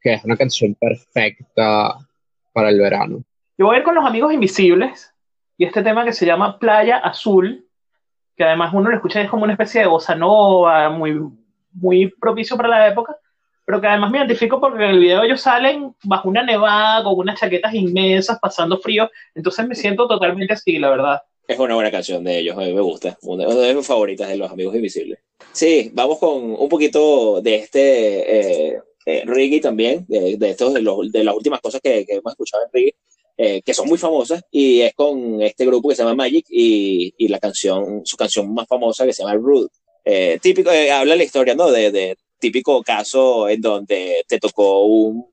que 0.00 0.14
es 0.14 0.24
una 0.24 0.36
canción 0.36 0.74
perfecta 0.74 1.96
para 2.52 2.68
el 2.68 2.80
verano. 2.80 3.22
Yo 3.56 3.66
voy 3.66 3.76
a 3.76 3.78
ir 3.78 3.84
con 3.84 3.94
los 3.94 4.04
amigos 4.04 4.32
invisibles 4.32 5.12
y 5.56 5.64
este 5.64 5.82
tema 5.82 6.04
que 6.04 6.12
se 6.12 6.26
llama 6.26 6.58
Playa 6.58 6.98
Azul, 6.98 7.68
que 8.36 8.44
además 8.44 8.74
uno 8.74 8.90
lo 8.90 8.96
escucha 8.96 9.20
es 9.20 9.30
como 9.30 9.44
una 9.44 9.52
especie 9.52 9.80
de 9.80 9.86
bossa 9.86 10.16
nova, 10.16 10.90
muy, 10.90 11.20
muy 11.72 12.12
propicio 12.20 12.56
para 12.56 12.68
la 12.68 12.88
época, 12.88 13.16
pero 13.64 13.80
que 13.80 13.86
además 13.86 14.10
me 14.10 14.18
identifico 14.18 14.60
porque 14.60 14.84
en 14.84 14.90
el 14.90 14.98
video 14.98 15.22
ellos 15.22 15.40
salen 15.40 15.94
bajo 16.02 16.28
una 16.28 16.42
nevada 16.42 17.02
con 17.04 17.14
unas 17.16 17.38
chaquetas 17.38 17.74
inmensas 17.74 18.38
pasando 18.40 18.78
frío, 18.78 19.10
entonces 19.34 19.66
me 19.66 19.74
siento 19.74 20.06
totalmente 20.06 20.54
así, 20.54 20.78
la 20.78 20.90
verdad. 20.90 21.22
Es 21.46 21.58
una 21.58 21.74
buena 21.74 21.90
canción 21.90 22.24
de 22.24 22.38
ellos, 22.38 22.56
a 22.56 22.60
mí 22.60 22.72
me 22.72 22.80
gusta, 22.80 23.18
una 23.22 23.46
de 23.46 23.74
mis 23.74 23.86
favoritas 23.86 24.28
de 24.28 24.36
los 24.36 24.50
Amigos 24.50 24.74
Invisibles. 24.74 25.18
Sí, 25.52 25.90
vamos 25.92 26.18
con 26.18 26.56
un 26.58 26.68
poquito 26.68 27.40
de 27.42 27.56
este 27.56 28.70
eh, 28.72 28.78
eh 29.06 29.22
reggae 29.26 29.60
también, 29.60 30.06
de, 30.08 30.36
de 30.36 30.50
estos, 30.50 30.72
de, 30.72 30.80
los, 30.80 31.12
de, 31.12 31.22
las 31.22 31.34
últimas 31.34 31.60
cosas 31.60 31.80
que, 31.82 32.06
que 32.06 32.14
hemos 32.14 32.32
escuchado 32.32 32.64
en 32.64 32.70
reggae, 32.72 32.94
eh, 33.36 33.62
que 33.62 33.74
son 33.74 33.88
muy 33.88 33.98
famosas, 33.98 34.44
y 34.50 34.82
es 34.82 34.94
con 34.94 35.42
este 35.42 35.66
grupo 35.66 35.88
que 35.88 35.96
se 35.96 36.02
llama 36.02 36.14
Magic 36.14 36.46
y, 36.48 37.12
y 37.18 37.28
la 37.28 37.40
canción, 37.40 38.02
su 38.04 38.16
canción 38.16 38.54
más 38.54 38.68
famosa 38.68 39.04
que 39.04 39.12
se 39.12 39.22
llama 39.22 39.34
Rude. 39.34 39.68
Eh, 40.04 40.38
típico, 40.40 40.70
eh, 40.70 40.92
habla 40.92 41.16
la 41.16 41.24
historia, 41.24 41.54
¿no? 41.56 41.70
De, 41.70 41.90
de, 41.90 42.16
típico 42.44 42.82
caso 42.82 43.48
en 43.48 43.62
donde 43.62 44.22
te 44.28 44.38
tocó 44.38 44.84
un, 44.84 45.26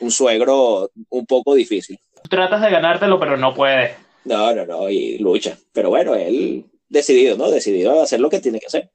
un 0.00 0.10
suegro 0.10 0.90
un 1.10 1.26
poco 1.26 1.54
difícil. 1.54 1.98
Tratas 2.30 2.62
de 2.62 2.70
ganártelo, 2.70 3.20
pero 3.20 3.36
no 3.36 3.52
puedes. 3.52 3.90
No, 4.24 4.54
no, 4.54 4.64
no, 4.64 4.88
y 4.88 5.18
lucha. 5.18 5.58
Pero 5.74 5.90
bueno, 5.90 6.14
él 6.14 6.64
decidido, 6.88 7.36
¿no? 7.36 7.50
Decidido 7.50 8.00
a 8.00 8.04
hacer 8.04 8.20
lo 8.20 8.30
que 8.30 8.40
tiene 8.40 8.60
que 8.60 8.66
hacer. 8.66 8.88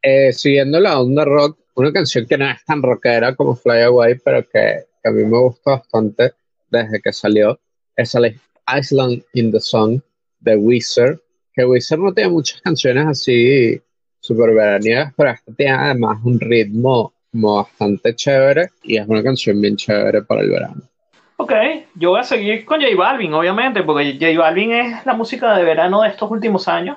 Eh, 0.00 0.32
siguiendo 0.32 0.80
la 0.80 0.98
onda 0.98 1.26
rock, 1.26 1.58
una 1.74 1.92
canción 1.92 2.26
que 2.26 2.38
no 2.38 2.48
es 2.48 2.64
tan 2.64 2.82
rockera 2.82 3.34
como 3.34 3.54
Fly 3.54 3.82
Away, 3.82 4.14
pero 4.24 4.42
que, 4.48 4.86
que 5.02 5.08
a 5.08 5.12
mí 5.12 5.24
me 5.24 5.38
gusta 5.38 5.72
bastante 5.72 6.32
desde 6.70 7.02
que 7.02 7.12
salió, 7.12 7.60
es 7.96 8.14
el 8.14 8.40
Island 8.78 9.22
in 9.34 9.52
the 9.52 9.60
Sun 9.60 10.02
de 10.40 10.56
Wizard, 10.56 11.20
que 11.52 11.66
Wizard 11.66 12.00
no 12.00 12.14
tiene 12.14 12.30
muchas 12.30 12.62
canciones 12.62 13.06
así 13.06 13.80
súper 14.24 14.54
veraniegas, 14.54 15.12
pero 15.14 15.30
esta 15.30 15.52
tiene 15.52 15.72
además 15.72 16.18
un 16.24 16.40
ritmo 16.40 17.12
como 17.30 17.56
bastante 17.56 18.16
chévere 18.16 18.70
y 18.82 18.96
es 18.96 19.06
una 19.06 19.22
canción 19.22 19.60
bien 19.60 19.76
chévere 19.76 20.22
para 20.22 20.40
el 20.40 20.50
verano. 20.50 20.80
Ok, 21.36 21.52
yo 21.96 22.10
voy 22.10 22.20
a 22.20 22.24
seguir 22.24 22.64
con 22.64 22.80
J 22.80 22.96
Balvin, 22.96 23.34
obviamente, 23.34 23.82
porque 23.82 24.14
J 24.14 24.38
Balvin 24.38 24.72
es 24.72 25.04
la 25.04 25.12
música 25.12 25.54
de 25.54 25.64
verano 25.64 26.00
de 26.00 26.08
estos 26.08 26.30
últimos 26.30 26.68
años. 26.68 26.96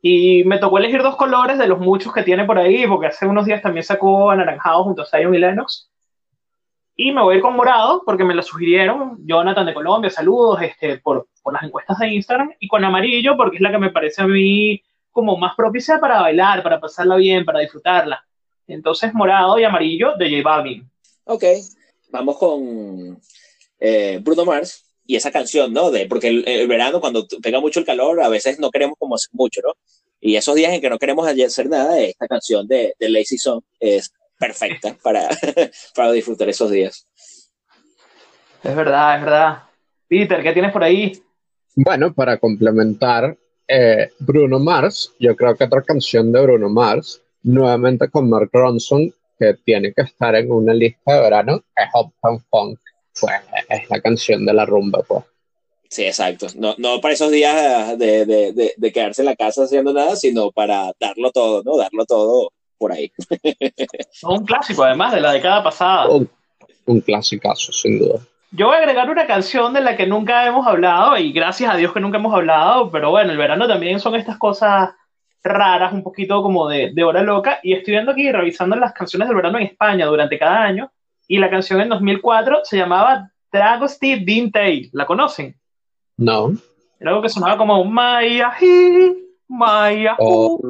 Y 0.00 0.44
me 0.44 0.58
tocó 0.58 0.78
elegir 0.78 1.02
dos 1.02 1.16
colores 1.16 1.58
de 1.58 1.66
los 1.66 1.78
muchos 1.78 2.12
que 2.12 2.22
tiene 2.22 2.46
por 2.46 2.58
ahí, 2.58 2.86
porque 2.86 3.08
hace 3.08 3.26
unos 3.26 3.44
días 3.44 3.60
también 3.60 3.84
sacó 3.84 4.30
Anaranjado 4.30 4.84
junto 4.84 5.02
a 5.02 5.06
Zion 5.06 5.34
y 5.34 5.38
Lennox. 5.38 5.90
Y 6.96 7.12
me 7.12 7.20
voy 7.20 7.34
a 7.34 7.36
ir 7.36 7.42
con 7.42 7.54
morado, 7.54 8.02
porque 8.06 8.24
me 8.24 8.34
lo 8.34 8.42
sugirieron. 8.42 9.18
Jonathan 9.26 9.66
de 9.66 9.74
Colombia, 9.74 10.10
saludos 10.10 10.62
este, 10.62 10.98
por, 10.98 11.26
por 11.42 11.52
las 11.52 11.64
encuestas 11.64 11.98
de 11.98 12.14
Instagram. 12.14 12.52
Y 12.60 12.68
con 12.68 12.82
amarillo, 12.82 13.36
porque 13.36 13.56
es 13.56 13.62
la 13.62 13.72
que 13.72 13.78
me 13.78 13.90
parece 13.90 14.22
a 14.22 14.26
mí 14.26 14.80
como 15.14 15.38
más 15.38 15.54
propicia 15.56 15.98
para 16.00 16.20
bailar, 16.20 16.62
para 16.62 16.80
pasarla 16.80 17.16
bien, 17.16 17.44
para 17.44 17.60
disfrutarla. 17.60 18.22
Entonces, 18.66 19.14
morado 19.14 19.58
y 19.58 19.64
amarillo 19.64 20.16
de 20.18 20.28
J 20.28 20.42
Balvin. 20.42 20.90
Ok, 21.24 21.44
vamos 22.10 22.36
con 22.36 23.18
eh, 23.78 24.18
Bruno 24.22 24.44
Mars 24.44 24.84
y 25.06 25.14
esa 25.14 25.30
canción, 25.30 25.72
¿no? 25.72 25.90
De, 25.90 26.06
porque 26.06 26.28
el, 26.28 26.44
el, 26.48 26.66
verano, 26.66 27.00
cuando 27.00 27.26
pega 27.40 27.60
mucho 27.60 27.78
el 27.78 27.86
calor, 27.86 28.20
a 28.20 28.28
veces 28.28 28.58
no 28.58 28.70
queremos 28.70 28.96
como 28.98 29.14
hacer 29.14 29.30
mucho, 29.32 29.60
¿no? 29.64 29.74
Y 30.20 30.34
esos 30.36 30.56
días 30.56 30.72
en 30.72 30.80
que 30.80 30.90
no 30.90 30.98
queremos 30.98 31.28
hacer 31.28 31.68
nada, 31.68 32.00
esta 32.00 32.26
canción 32.26 32.66
de, 32.66 32.94
de 32.98 33.08
Lazy 33.08 33.38
Song 33.38 33.62
es 33.78 34.12
perfecta 34.36 34.96
para, 35.02 35.28
para 35.94 36.12
disfrutar 36.12 36.48
esos 36.48 36.70
días. 36.70 37.06
Es 38.64 38.74
verdad, 38.74 39.16
es 39.16 39.24
verdad. 39.24 39.62
Peter, 40.08 40.42
¿qué 40.42 40.52
tienes 40.52 40.72
por 40.72 40.82
ahí? 40.82 41.22
Bueno, 41.76 42.12
para 42.12 42.38
complementar, 42.38 43.36
eh, 43.68 44.10
Bruno 44.18 44.58
Mars, 44.58 45.12
yo 45.18 45.34
creo 45.36 45.56
que 45.56 45.64
otra 45.64 45.82
canción 45.82 46.32
de 46.32 46.40
Bruno 46.42 46.68
Mars, 46.68 47.20
nuevamente 47.42 48.08
con 48.08 48.28
Mark 48.28 48.50
Ronson, 48.52 49.12
que 49.38 49.54
tiene 49.64 49.92
que 49.92 50.02
estar 50.02 50.34
en 50.34 50.50
una 50.50 50.74
lista 50.74 51.14
de 51.14 51.20
verano, 51.20 51.62
es 51.76 51.86
Uptown 51.94 52.44
Funk, 52.50 52.78
pues 53.20 53.34
es 53.68 53.90
la 53.90 54.00
canción 54.00 54.44
de 54.44 54.52
la 54.52 54.64
rumba, 54.64 55.02
pues. 55.06 55.24
Sí, 55.88 56.04
exacto. 56.04 56.48
No, 56.56 56.74
no 56.78 57.00
para 57.00 57.14
esos 57.14 57.30
días 57.30 57.96
de, 57.98 58.26
de, 58.26 58.52
de, 58.52 58.74
de, 58.76 58.92
quedarse 58.92 59.22
en 59.22 59.26
la 59.26 59.36
casa 59.36 59.62
haciendo 59.62 59.92
nada, 59.92 60.16
sino 60.16 60.50
para 60.50 60.92
darlo 60.98 61.30
todo, 61.30 61.62
¿no? 61.62 61.76
Darlo 61.76 62.04
todo 62.04 62.50
por 62.78 62.90
ahí. 62.90 63.12
un 64.24 64.44
clásico, 64.44 64.82
además, 64.82 65.14
de 65.14 65.20
la 65.20 65.32
década 65.32 65.62
pasada. 65.62 66.08
Un, 66.08 66.28
un 66.86 67.00
clasicazo, 67.00 67.72
sin 67.72 68.00
duda. 68.00 68.20
Yo 68.56 68.68
voy 68.68 68.76
a 68.76 68.78
agregar 68.78 69.10
una 69.10 69.26
canción 69.26 69.72
de 69.72 69.80
la 69.80 69.96
que 69.96 70.06
nunca 70.06 70.46
hemos 70.46 70.64
hablado, 70.64 71.18
y 71.18 71.32
gracias 71.32 71.74
a 71.74 71.76
Dios 71.76 71.92
que 71.92 71.98
nunca 71.98 72.18
hemos 72.18 72.32
hablado, 72.32 72.88
pero 72.88 73.10
bueno, 73.10 73.32
el 73.32 73.36
verano 73.36 73.66
también 73.66 73.98
son 73.98 74.14
estas 74.14 74.38
cosas 74.38 74.90
raras, 75.42 75.92
un 75.92 76.04
poquito 76.04 76.40
como 76.40 76.68
de, 76.68 76.92
de 76.94 77.02
hora 77.02 77.20
loca, 77.24 77.58
y 77.64 77.72
estoy 77.72 77.94
viendo 77.94 78.12
aquí, 78.12 78.30
revisando 78.30 78.76
las 78.76 78.92
canciones 78.92 79.26
del 79.26 79.36
verano 79.36 79.58
en 79.58 79.66
España 79.66 80.06
durante 80.06 80.38
cada 80.38 80.62
año, 80.62 80.92
y 81.26 81.38
la 81.38 81.50
canción 81.50 81.80
en 81.80 81.88
2004 81.88 82.60
se 82.62 82.76
llamaba 82.76 83.28
Dragosty 83.50 84.24
Dintei. 84.24 84.88
¿La 84.92 85.04
conocen? 85.04 85.58
No. 86.16 86.52
Era 87.00 87.10
algo 87.10 87.22
que 87.22 87.30
sonaba 87.30 87.56
como 87.56 87.84
Maya 87.84 88.52
Hi, 88.60 89.16
Maya 89.48 90.14
oh. 90.20 90.60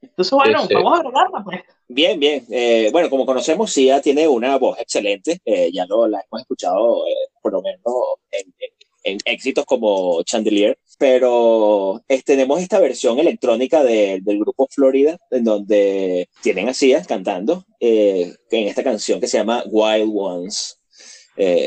Entonces, 0.00 0.32
bueno, 0.32 0.60
sí, 0.62 0.68
sí. 0.68 0.74
vamos 0.74 0.96
a 0.96 1.00
agregarla, 1.00 1.44
pues. 1.44 1.62
Bien, 1.92 2.20
bien. 2.20 2.46
Eh, 2.50 2.88
bueno, 2.92 3.10
como 3.10 3.26
conocemos, 3.26 3.72
Sia 3.72 4.00
tiene 4.00 4.28
una 4.28 4.56
voz 4.58 4.78
excelente. 4.78 5.40
Eh, 5.44 5.70
ya 5.72 5.86
lo, 5.86 6.06
la 6.06 6.20
hemos 6.20 6.42
escuchado, 6.42 7.04
eh, 7.08 7.12
por 7.42 7.52
lo 7.52 7.62
menos, 7.62 7.82
en, 8.30 8.46
en, 8.60 9.14
en, 9.14 9.18
éxitos 9.24 9.64
como 9.64 10.22
Chandelier. 10.22 10.78
Pero 10.98 12.00
tenemos 12.24 12.60
esta 12.60 12.78
versión 12.78 13.18
electrónica 13.18 13.82
de, 13.82 14.20
del 14.22 14.38
grupo 14.38 14.68
Florida, 14.70 15.18
en 15.32 15.42
donde 15.42 16.28
tienen 16.42 16.68
a 16.68 16.74
Sia 16.74 17.02
cantando 17.02 17.64
en 17.80 18.36
esta 18.50 18.84
canción 18.84 19.18
que 19.20 19.26
se 19.26 19.38
llama 19.38 19.64
Wild 19.66 20.12
Ones. 20.14 20.78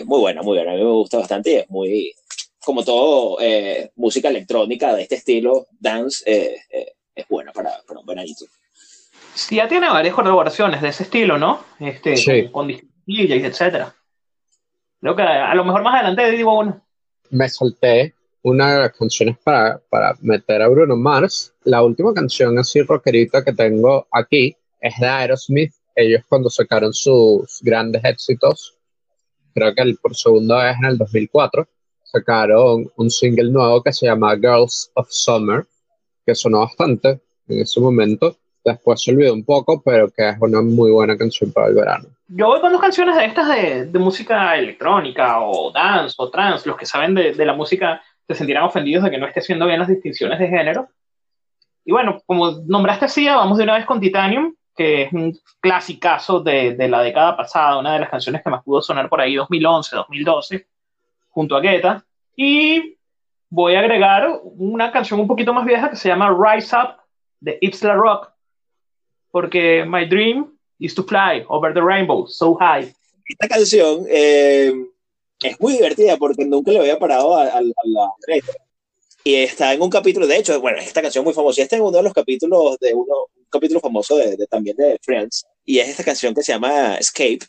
muy 0.05 0.19
buena, 0.21 0.41
muy 0.41 0.57
buena. 0.57 0.71
A 0.71 0.75
mí 0.75 0.83
me 0.83 0.91
gusta 0.91 1.17
bastante 1.17 1.51
y 1.51 1.55
es 1.55 1.69
muy, 1.69 2.13
como 2.63 2.86
todo, 2.86 3.39
música 3.95 4.29
electrónica 4.29 4.95
de 4.95 5.01
este 5.01 5.15
estilo, 5.15 5.67
dance 5.79 6.23
es 7.15 7.27
buena 7.27 7.51
para, 7.51 7.81
para 7.86 7.99
un 7.99 8.05
veranito. 8.05 8.45
Sí, 9.33 9.55
ya 9.55 9.67
tiene 9.67 9.89
varias 9.89 10.13
colaboraciones 10.13 10.81
de 10.81 10.89
ese 10.89 11.03
estilo, 11.03 11.37
¿no? 11.37 11.63
Este, 11.79 12.17
sí. 12.17 12.49
Con, 12.51 12.67
DJs, 12.67 13.43
etcétera. 13.43 13.93
Creo 15.01 15.15
que 15.15 15.21
a 15.21 15.53
lo 15.55 15.65
mejor 15.65 15.83
más 15.83 15.95
adelante 15.95 16.31
digo 16.31 16.57
uno. 16.57 16.81
Me 17.29 17.49
solté 17.49 18.13
una 18.43 18.73
de 18.73 18.79
las 18.79 18.93
canciones 18.93 19.37
para, 19.43 19.79
para 19.89 20.15
meter 20.21 20.61
a 20.61 20.67
Bruno 20.67 20.95
Mars. 20.95 21.53
La 21.63 21.83
última 21.83 22.13
canción 22.13 22.57
así 22.57 22.81
rockerita 22.81 23.43
que 23.43 23.53
tengo 23.53 24.07
aquí 24.11 24.55
es 24.79 24.93
de 24.99 25.07
Aerosmith. 25.07 25.73
Ellos 25.95 26.23
cuando 26.27 26.49
sacaron 26.49 26.93
sus 26.93 27.59
grandes 27.61 28.03
éxitos, 28.03 28.77
creo 29.53 29.73
que 29.75 29.81
el, 29.81 29.97
por 29.97 30.15
segunda 30.15 30.63
vez 30.63 30.77
en 30.77 30.85
el 30.85 30.97
2004, 30.97 31.67
sacaron 32.03 32.91
un 32.95 33.09
single 33.09 33.51
nuevo 33.51 33.81
que 33.83 33.93
se 33.93 34.05
llama 34.05 34.35
Girls 34.35 34.91
of 34.95 35.07
Summer 35.09 35.65
que 36.25 36.35
sonó 36.35 36.59
bastante 36.59 37.21
en 37.47 37.59
ese 37.59 37.79
momento. 37.79 38.37
Después 38.63 39.02
se 39.02 39.12
olvidó 39.12 39.34
un 39.34 39.43
poco, 39.43 39.82
pero 39.84 40.10
que 40.10 40.30
es 40.30 40.36
una 40.39 40.62
muy 40.62 40.91
buena 40.91 41.17
canción 41.17 41.52
para 41.52 41.67
el 41.67 41.76
verano. 41.76 42.06
Yo 42.30 42.47
voy 42.47 42.62
con 42.62 42.71
dos 42.71 42.82
canciones 42.82 43.15
de 43.15 43.26
estas 43.26 43.47
de, 43.49 43.86
de 43.86 43.99
música 43.99 44.58
electrónica 44.58 45.41
o 45.41 45.71
dance 45.71 46.15
o 46.17 46.30
trance. 46.30 46.67
Los 46.67 46.78
que 46.78 46.86
saben 46.86 47.13
de, 47.13 47.34
de, 47.34 47.45
la 47.45 47.54
música 47.54 48.02
se 48.28 48.36
sentirán 48.36 48.63
ofendidos 48.63 49.04
de 49.04 49.12
que 49.12 49.17
no 49.17 49.28
esté 49.28 49.41
haciendo 49.41 49.65
bien 49.65 49.80
las 49.80 49.89
distinciones 49.89 50.39
de 50.39 50.47
género. 50.47 50.88
Y 51.84 51.91
bueno, 51.91 52.21
como 52.26 52.52
nombraste 52.65 53.06
así, 53.06 53.28
vamos 53.28 53.58
de 53.58 53.65
una 53.65 53.76
vez 53.76 53.86
con 53.86 53.99
Titanium, 53.99 54.56
que 54.76 55.04
es 55.04 55.13
un 55.13 55.38
clasicazo 55.60 56.39
de, 56.39 56.76
de 56.76 56.88
la 56.88 57.02
década 57.02 57.36
pasada, 57.36 57.78
una 57.78 57.93
de 57.93 57.99
las 57.99 58.10
canciones 58.10 58.41
que 58.41 58.49
más 58.49 58.63
pudo 58.63 58.82
sonar 58.82 59.10
por 59.10 59.19
ahí 59.19 59.36
2011, 59.36 59.95
2012, 59.95 60.67
junto 61.30 61.56
a 61.56 61.60
Guetta. 61.60 62.06
Y 62.36 62.97
voy 63.54 63.76
a 63.76 63.82
agregar 63.82 64.28
una 64.43 64.91
canción 64.91 65.19
un 65.19 65.28
poquito 65.28 65.54
más 65.54 65.65
vieja 65.65 65.91
que 65.91 65.95
se 65.95 66.10
llama 66.10 66.36
Rise 66.36 66.76
Up 66.76 66.95
de 67.39 67.60
Ipsla 67.62 67.93
Rock, 67.93 68.32
porque 69.33 69.83
My 69.83 70.05
Dream 70.05 70.45
is 70.77 70.93
to 70.93 71.03
fly 71.03 71.43
over 71.49 71.73
the 71.73 71.81
rainbow 71.81 72.27
so 72.27 72.55
high. 72.59 72.93
Esta 73.25 73.47
canción 73.47 74.05
eh, 74.07 74.71
es 75.41 75.59
muy 75.59 75.73
divertida 75.73 76.17
porque 76.17 76.45
nunca 76.45 76.71
le 76.71 76.79
había 76.79 76.99
parado 76.99 77.35
a, 77.35 77.45
a, 77.45 77.57
a, 77.57 77.61
la 77.61 78.11
letra. 78.27 78.53
Y 79.23 79.35
está 79.35 79.73
en 79.73 79.81
un 79.81 79.89
capítulo, 79.89 80.27
de 80.27 80.37
hecho, 80.37 80.61
bueno, 80.61 80.77
esta 80.77 81.01
canción 81.01 81.23
muy 81.23 81.33
famosa, 81.33 81.61
y 81.61 81.63
está 81.63 81.77
en 81.77 81.81
uno 81.81 81.97
de 81.97 82.03
los 82.03 82.13
capítulos 82.13 82.77
de 82.79 82.93
uno, 82.93 83.13
un 83.35 83.45
capítulo 83.49 83.79
famoso 83.79 84.17
de, 84.17 84.35
de, 84.37 84.45
también 84.45 84.75
de 84.75 84.99
Friends, 85.01 85.45
y 85.65 85.79
es 85.79 85.87
esta 85.87 86.03
canción 86.03 86.35
que 86.35 86.43
se 86.43 86.51
llama 86.51 86.97
Escape, 86.97 87.39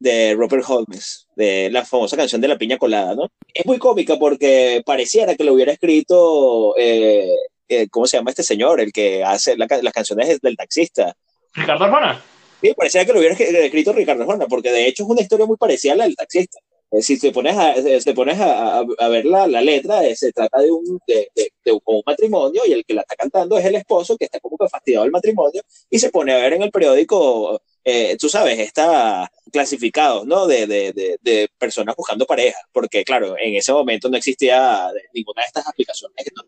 de 0.00 0.34
Robert 0.34 0.64
Holmes, 0.66 1.28
de 1.36 1.70
la 1.70 1.84
famosa 1.84 2.16
canción 2.16 2.40
de 2.40 2.48
la 2.48 2.58
piña 2.58 2.78
colada, 2.78 3.14
¿no? 3.14 3.30
Es 3.52 3.66
muy 3.66 3.78
cómica 3.78 4.16
porque 4.18 4.82
pareciera 4.84 5.36
que 5.36 5.44
lo 5.44 5.54
hubiera 5.54 5.72
escrito, 5.72 6.74
eh, 6.78 7.30
eh, 7.68 7.88
¿cómo 7.90 8.06
se 8.06 8.16
llama 8.16 8.30
este 8.30 8.42
señor? 8.42 8.80
El 8.80 8.92
que 8.92 9.22
hace 9.22 9.56
la, 9.56 9.66
las 9.82 9.92
canciones 9.92 10.40
del 10.40 10.56
taxista. 10.56 11.14
Ricardo 11.58 11.84
Arjona. 11.84 12.22
Sí, 12.60 12.74
pareciera 12.74 13.06
que 13.06 13.12
lo 13.12 13.18
hubiera 13.20 13.34
escrito 13.34 13.92
Ricardo 13.92 14.22
Arjona, 14.22 14.46
porque 14.46 14.72
de 14.72 14.86
hecho 14.86 15.04
es 15.04 15.08
una 15.08 15.20
historia 15.20 15.46
muy 15.46 15.56
parecida 15.56 15.92
a 15.92 15.96
la 15.96 16.04
del 16.04 16.16
taxista. 16.16 16.58
Eh, 16.90 17.02
si 17.02 17.18
te 17.18 17.30
pones 17.32 17.56
a, 17.56 17.74
te 17.74 18.14
pones 18.14 18.38
a, 18.40 18.82
ver 19.10 19.26
la, 19.26 19.46
letra, 19.46 20.04
eh, 20.06 20.16
se 20.16 20.32
trata 20.32 20.62
de 20.62 20.72
un, 20.72 20.98
de, 21.06 21.30
de, 21.36 21.72
un 21.84 22.02
matrimonio 22.06 22.62
y 22.66 22.72
el 22.72 22.84
que 22.84 22.94
la 22.94 23.02
está 23.02 23.14
cantando 23.14 23.58
es 23.58 23.64
el 23.66 23.74
esposo 23.74 24.16
que 24.16 24.24
está 24.24 24.40
como 24.40 24.56
que 24.56 24.68
fastidiado 24.68 25.04
del 25.04 25.12
matrimonio 25.12 25.60
y 25.90 25.98
se 25.98 26.08
pone 26.08 26.32
a 26.32 26.38
ver 26.38 26.54
en 26.54 26.62
el 26.62 26.70
periódico 26.70 27.60
eh, 27.90 28.18
tú 28.18 28.28
sabes, 28.28 28.58
está 28.58 29.30
clasificado, 29.50 30.26
¿no? 30.26 30.46
De, 30.46 31.50
personas 31.56 31.96
buscando 31.96 32.26
pareja, 32.26 32.58
porque 32.70 33.02
claro, 33.02 33.34
en 33.38 33.56
ese 33.56 33.72
momento 33.72 34.10
no 34.10 34.18
existía 34.18 34.90
ninguna 35.14 35.40
de 35.40 35.46
estas 35.46 35.66
aplicaciones 35.66 36.22
que 36.22 36.30
no 36.36 36.42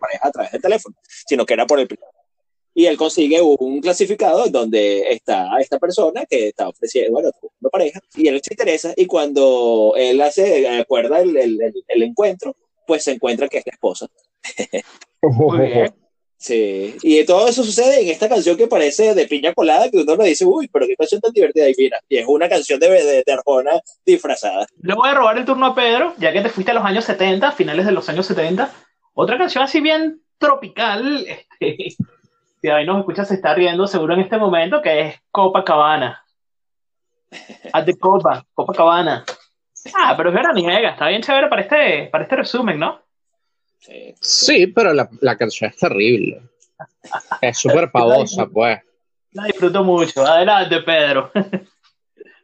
pareja 0.00 0.28
a 0.28 0.30
través 0.30 0.52
del 0.52 0.62
teléfono, 0.62 0.96
sino 1.04 1.44
que 1.44 1.52
era 1.52 1.66
por 1.66 1.78
el 1.78 1.88
y 2.78 2.86
él 2.86 2.96
consigue 2.96 3.42
un 3.42 3.80
clasificado 3.80 4.46
donde 4.46 5.10
está 5.10 5.50
esta 5.58 5.80
persona 5.80 6.24
que 6.26 6.46
está 6.50 6.68
ofreciendo, 6.68 7.10
bueno, 7.10 7.30
una 7.60 7.70
pareja, 7.70 8.00
y 8.14 8.28
él 8.28 8.40
se 8.40 8.54
interesa, 8.54 8.94
y 8.96 9.06
cuando 9.06 9.94
él 9.96 10.20
hace, 10.20 10.68
acuerda 10.78 11.20
el, 11.20 11.36
el, 11.36 11.58
el 11.88 12.02
encuentro, 12.04 12.54
pues 12.86 13.02
se 13.02 13.10
encuentra 13.10 13.48
que 13.48 13.58
es 13.58 13.66
la 13.66 13.72
esposa. 13.72 14.06
Muy 15.22 15.58
bien. 15.66 15.92
Sí, 16.36 16.94
y 17.02 17.24
todo 17.24 17.48
eso 17.48 17.64
sucede 17.64 18.00
en 18.00 18.10
esta 18.10 18.28
canción 18.28 18.56
que 18.56 18.68
parece 18.68 19.12
de 19.12 19.26
piña 19.26 19.52
colada, 19.54 19.90
que 19.90 19.98
uno 19.98 20.14
le 20.14 20.28
dice, 20.28 20.44
uy, 20.44 20.68
pero 20.72 20.86
qué 20.86 20.94
canción 20.94 21.20
tan 21.20 21.32
divertida, 21.32 21.68
y 21.68 21.74
mira, 21.76 21.98
y 22.08 22.18
es 22.18 22.26
una 22.28 22.48
canción 22.48 22.78
de, 22.78 22.90
de, 22.90 23.24
de 23.26 23.32
Arjona 23.32 23.72
disfrazada. 24.06 24.68
Le 24.82 24.94
voy 24.94 25.08
a 25.08 25.14
robar 25.14 25.36
el 25.36 25.44
turno 25.44 25.66
a 25.66 25.74
Pedro, 25.74 26.14
ya 26.18 26.32
que 26.32 26.42
te 26.42 26.48
fuiste 26.48 26.70
a 26.70 26.74
los 26.74 26.84
años 26.84 27.06
70, 27.06 27.50
finales 27.50 27.86
de 27.86 27.90
los 27.90 28.08
años 28.08 28.24
70. 28.26 28.72
Otra 29.14 29.36
canción 29.36 29.64
así 29.64 29.80
bien 29.80 30.22
tropical, 30.38 31.26
este, 31.60 31.96
si 32.60 32.68
ahí 32.68 32.84
nos 32.86 32.98
escucha 32.98 33.24
se 33.24 33.34
está 33.34 33.54
riendo 33.54 33.86
seguro 33.86 34.14
en 34.14 34.20
este 34.20 34.38
momento, 34.38 34.82
que 34.82 35.00
es 35.00 35.20
Copacabana. 35.30 36.24
At 37.72 37.84
the 37.84 37.96
Copa, 37.96 38.44
Copacabana. 38.54 39.24
Ah, 39.94 40.14
pero 40.16 40.30
es 40.30 40.34
veraniega, 40.34 40.90
está 40.90 41.08
bien 41.08 41.22
chévere 41.22 41.48
para 41.48 41.62
este, 41.62 42.08
para 42.10 42.24
este 42.24 42.36
resumen, 42.36 42.78
¿no? 42.78 43.00
Sí, 44.20 44.66
pero 44.66 44.92
la, 44.92 45.08
la, 45.20 45.36
canción 45.36 45.70
es 45.70 45.76
terrible. 45.76 46.42
Es 47.40 47.58
súper 47.58 47.90
pavosa, 47.92 48.46
pues. 48.46 48.80
La 49.32 49.44
disfruto 49.44 49.84
mucho. 49.84 50.26
Adelante, 50.26 50.80
Pedro. 50.82 51.30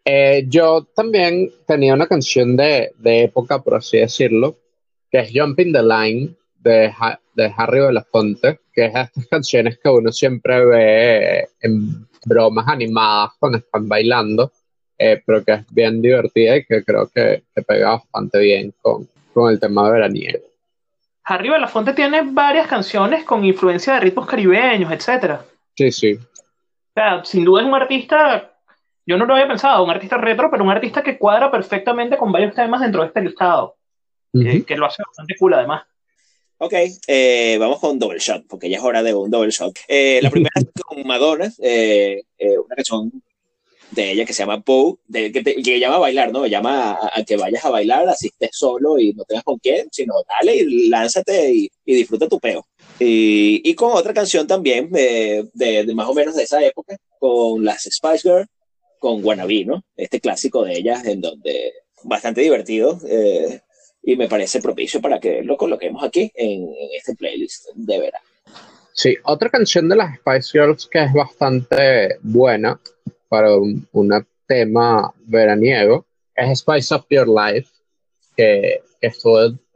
Eh, 0.07 0.45
yo 0.49 0.87
también 0.95 1.51
tenía 1.67 1.95
una 1.95 2.07
canción 2.07 2.59
de, 2.59 2.93
de, 2.99 3.23
época, 3.23 3.63
por 3.63 3.77
así 3.77 3.97
decirlo, 3.97 4.59
que 5.11 5.21
es 5.21 5.31
Jumping 5.35 5.73
the 5.73 5.83
Line 5.83 6.35
de, 6.59 6.93
de 7.35 7.55
Harry 7.57 7.81
Belafonte, 7.81 8.61
que 8.75 8.87
es 8.87 8.95
estas 8.95 9.27
canciones 9.31 9.79
que 9.83 9.89
uno 9.89 10.11
siempre 10.13 10.65
ve 10.65 11.49
en 11.61 12.07
bromas 12.27 12.67
animadas 12.69 13.33
cuando 13.39 13.59
están 13.59 13.89
bailando, 13.89 14.53
eh, 14.99 15.23
pero 15.25 15.45
que 15.45 15.53
es 15.53 15.65
bien 15.71 16.01
divertida 16.01 16.57
y 16.57 16.65
que 16.65 16.85
creo 16.85 17.09
que, 17.09 17.45
que 17.55 17.63
pega 17.63 17.93
bastante 17.93 18.39
bien 18.39 18.75
con, 18.81 19.09
con 19.33 19.53
el 19.53 19.61
tema 19.61 19.91
veraniego. 19.91 20.41
Harry 21.25 21.49
Belafonte 21.49 21.95
tiene 21.95 22.23
varias 22.23 22.67
canciones 22.67 23.25
con 23.25 23.45
influencia 23.45 23.95
de 23.95 24.01
ritmos 24.01 24.27
caribeños, 24.27 24.93
etc. 24.93 25.41
Sí, 25.75 25.91
sí. 25.91 26.15
O 26.15 26.93
sea, 26.95 27.25
sin 27.25 27.45
duda 27.45 27.63
es 27.63 27.67
un 27.67 27.75
artista, 27.75 28.53
yo 29.07 29.17
no 29.17 29.25
lo 29.25 29.35
había 29.35 29.49
pensado, 29.49 29.83
un 29.83 29.91
artista 29.91 30.19
retro, 30.19 30.51
pero 30.51 30.63
un 30.63 30.71
artista 30.71 31.03
que 31.03 31.19
cuadra 31.19 31.51
perfectamente 31.51 32.17
con 32.19 32.31
varios 32.31 32.55
temas 32.55 32.81
dentro 32.81 33.01
de 33.01 33.09
este 33.09 33.23
listado, 33.23 33.77
que, 34.33 34.77
lo 34.77 34.87
hace 34.87 35.03
bastante 35.05 35.35
cool 35.39 35.55
además. 35.55 35.85
Ok, 36.65 36.73
eh, 37.09 37.59
vamos 37.61 37.79
con 37.79 37.99
Double 37.99 38.19
Shot, 38.19 38.47
porque 38.49 38.71
ya 38.71 38.79
es 38.79 38.83
hora 38.83 39.03
de 39.03 39.13
un 39.13 39.31
Double 39.31 39.51
Shot. 39.51 39.81
Eh, 39.87 40.19
la 40.23 40.31
primera 40.31 40.51
es 40.55 40.65
con 40.83 41.07
Madonna, 41.07 41.53
eh, 41.59 42.23
una 42.39 42.75
canción 42.75 43.23
de 43.91 44.13
ella 44.13 44.25
que 44.25 44.33
se 44.33 44.45
llama 44.45 44.63
Poe, 44.63 44.95
que, 45.13 45.31
que, 45.31 45.79
llama 45.79 45.97
a 45.97 45.99
bailar, 45.99 46.33
¿no? 46.33 46.47
Llama 46.47 46.99
a, 47.03 47.23
que 47.23 47.37
vayas 47.37 47.67
a 47.67 47.69
bailar, 47.69 48.09
así 48.09 48.31
solo 48.51 48.99
y 48.99 49.13
no 49.13 49.25
tengas 49.25 49.45
con 49.45 49.59
quién, 49.59 49.89
sino 49.93 50.15
dale 50.27 50.57
y 50.57 50.89
lánzate 50.89 51.53
y, 51.53 51.71
disfruta 51.85 52.31
tu 52.31 52.41
peo. 52.41 52.67
Y, 52.99 53.61
y, 53.63 53.75
con 53.75 53.93
otra 53.93 54.15
canción 54.15 54.47
también 54.47 54.91
de, 54.91 55.47
de, 55.53 55.95
más 55.95 56.09
o 56.09 56.15
menos 56.15 56.35
de 56.35 56.45
esa 56.45 56.65
época, 56.65 56.97
con 57.19 57.63
las 57.63 57.83
Spice 57.83 58.27
Girls, 58.27 58.49
con 58.99 59.23
Wannabe, 59.23 59.67
¿no? 59.67 59.85
Este 59.99 60.19
clásico 60.19 60.65
de 60.65 60.79
ellas, 60.79 61.05
en 61.05 61.21
donde 61.21 61.75
bastante 62.05 62.41
divertido 62.41 62.99
y 64.05 64.17
me 64.17 64.29
parece 64.29 64.61
propicio 64.61 65.01
para 65.01 65.19
que 65.19 65.43
lo 65.43 65.57
coloquemos 65.57 66.03
aquí 66.05 66.31
en, 66.35 66.63
en 66.63 66.89
este 66.97 67.15
playlist 67.15 67.69
de 67.75 67.99
verano. 67.99 68.25
Sí, 68.93 69.17
otra 69.25 69.51
canción 69.51 69.89
de 69.89 69.97
las 69.97 70.17
Spice 70.19 70.51
Girls 70.53 70.87
que 70.87 71.03
es 71.03 71.13
bastante 71.13 72.17
buena 72.23 72.79
para 73.29 73.57
un, 73.57 73.89
tema 74.47 75.13
veraniego 75.25 76.05
es 76.37 76.61
Spice 76.61 76.95
Up 76.95 77.07
Your 77.09 77.27
Life, 77.27 77.71
que, 78.37 78.83
que 79.01 79.09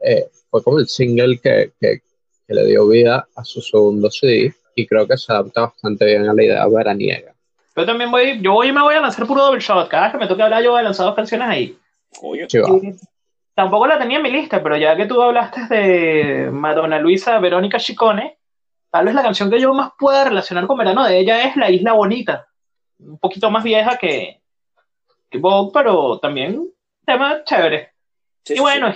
eh, 0.01 0.29
fue 0.49 0.63
como 0.63 0.79
el 0.79 0.87
single 0.87 1.39
que, 1.39 1.71
que, 1.81 2.01
le 2.47 2.65
dio 2.65 2.87
vida 2.87 3.27
a 3.35 3.43
su 3.43 3.61
segundo 3.61 4.09
CD 4.09 4.53
y 4.75 4.87
creo 4.87 5.07
que 5.07 5.17
se 5.17 5.31
adapta 5.31 5.61
bastante 5.61 6.05
bien 6.05 6.27
a 6.29 6.33
la 6.33 6.43
idea 6.43 6.67
veraniega. 6.67 7.35
Yo 7.75 7.85
también 7.85 8.09
voy, 8.09 8.41
yo 8.41 8.55
hoy 8.55 8.71
me 8.71 8.81
voy 8.81 8.95
a 8.95 9.01
lanzar 9.01 9.27
puro 9.27 9.43
double 9.43 9.59
shot, 9.59 9.89
cada 9.89 10.03
vez 10.03 10.11
que 10.13 10.17
me 10.19 10.27
toque 10.27 10.43
hablar 10.43 10.63
yo 10.63 10.71
voy 10.71 10.79
a 10.79 10.83
lanzar 10.83 11.07
dos 11.07 11.15
canciones 11.15 11.47
ahí. 11.47 11.77
Tampoco 13.59 13.87
la 13.87 13.99
tenía 13.99 14.19
en 14.19 14.23
mi 14.23 14.31
lista, 14.31 14.63
pero 14.63 14.77
ya 14.77 14.95
que 14.95 15.05
tú 15.05 15.21
hablaste 15.21 15.65
de 15.67 16.49
Madonna 16.49 16.97
Luisa 16.97 17.39
Verónica 17.39 17.77
Chicone, 17.77 18.37
tal 18.89 19.03
vez 19.03 19.13
la 19.13 19.21
canción 19.21 19.49
que 19.49 19.59
yo 19.59 19.73
más 19.73 19.91
pueda 19.99 20.23
relacionar 20.23 20.65
con 20.65 20.77
verano 20.77 21.03
de 21.03 21.19
ella 21.19 21.43
es 21.43 21.57
La 21.57 21.69
Isla 21.69 21.91
Bonita. 21.91 22.47
Un 22.99 23.19
poquito 23.19 23.51
más 23.51 23.65
vieja 23.65 23.97
que, 23.97 24.39
que 25.29 25.37
Vogue, 25.39 25.71
pero 25.73 26.19
también 26.19 26.69
tema 27.05 27.43
chévere. 27.43 27.91
y 28.45 28.61
bueno, 28.61 28.93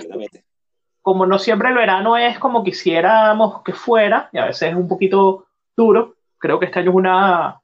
como 1.02 1.26
no 1.26 1.38
siempre 1.38 1.68
el 1.68 1.74
verano 1.74 2.16
es 2.16 2.38
como 2.38 2.64
quisiéramos 2.64 3.62
que 3.64 3.74
fuera, 3.74 4.30
y 4.32 4.38
a 4.38 4.46
veces 4.46 4.70
es 4.70 4.74
un 4.74 4.88
poquito 4.88 5.44
duro, 5.76 6.14
creo 6.38 6.58
que 6.58 6.64
este 6.64 6.78
año 6.78 6.88
es 6.88 6.96
una 6.96 7.60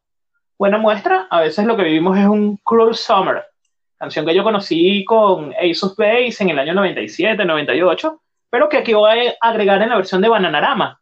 buena 0.59 0.77
muestra, 0.77 1.29
a 1.31 1.41
veces 1.41 1.65
lo 1.65 1.79
que 1.79 1.85
vivimos 1.85 2.19
es 2.19 2.27
un 2.27 2.59
cruel 2.59 2.95
summer, 2.95 3.43
canción 4.01 4.25
que 4.25 4.35
yo 4.35 4.43
conocí 4.43 5.05
con 5.05 5.53
Ace 5.53 5.85
of 5.85 5.95
Base 5.95 6.37
en 6.41 6.49
el 6.49 6.59
año 6.59 6.73
97, 6.73 7.45
98, 7.45 8.23
pero 8.49 8.69
que 8.69 8.79
aquí 8.79 8.95
voy 8.95 9.29
a 9.29 9.49
agregar 9.49 9.83
en 9.83 9.91
la 9.91 9.97
versión 9.97 10.23
de 10.23 10.29
Bananarama, 10.29 10.99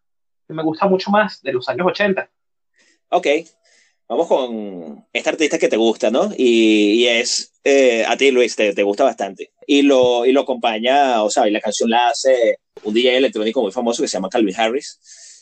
que 0.46 0.52
me 0.52 0.64
gusta 0.64 0.88
mucho 0.88 1.12
más, 1.12 1.40
de 1.40 1.52
los 1.52 1.68
años 1.68 1.86
80. 1.86 2.28
Ok, 3.10 3.26
Vamos 4.08 4.26
con 4.26 5.06
esta 5.12 5.28
artista 5.28 5.58
que 5.58 5.68
te 5.68 5.76
gusta, 5.76 6.10
¿no? 6.10 6.30
Y, 6.34 7.04
es, 7.04 7.52
eh, 7.62 8.06
a 8.08 8.16
ti 8.16 8.30
Luis, 8.30 8.56
te, 8.56 8.72
te, 8.72 8.82
gusta 8.82 9.04
bastante. 9.04 9.52
Y 9.66 9.82
lo, 9.82 10.24
y 10.24 10.32
lo 10.32 10.40
acompaña, 10.40 11.22
o 11.22 11.28
sea, 11.28 11.46
y 11.46 11.50
la 11.50 11.60
canción 11.60 11.90
la 11.90 12.08
hace 12.08 12.56
un 12.84 12.94
DJ 12.94 13.18
electrónico 13.18 13.60
muy 13.60 13.70
famoso 13.70 14.02
que 14.02 14.08
se 14.08 14.14
llama 14.16 14.30
Calvin 14.30 14.58
Harris. 14.58 14.98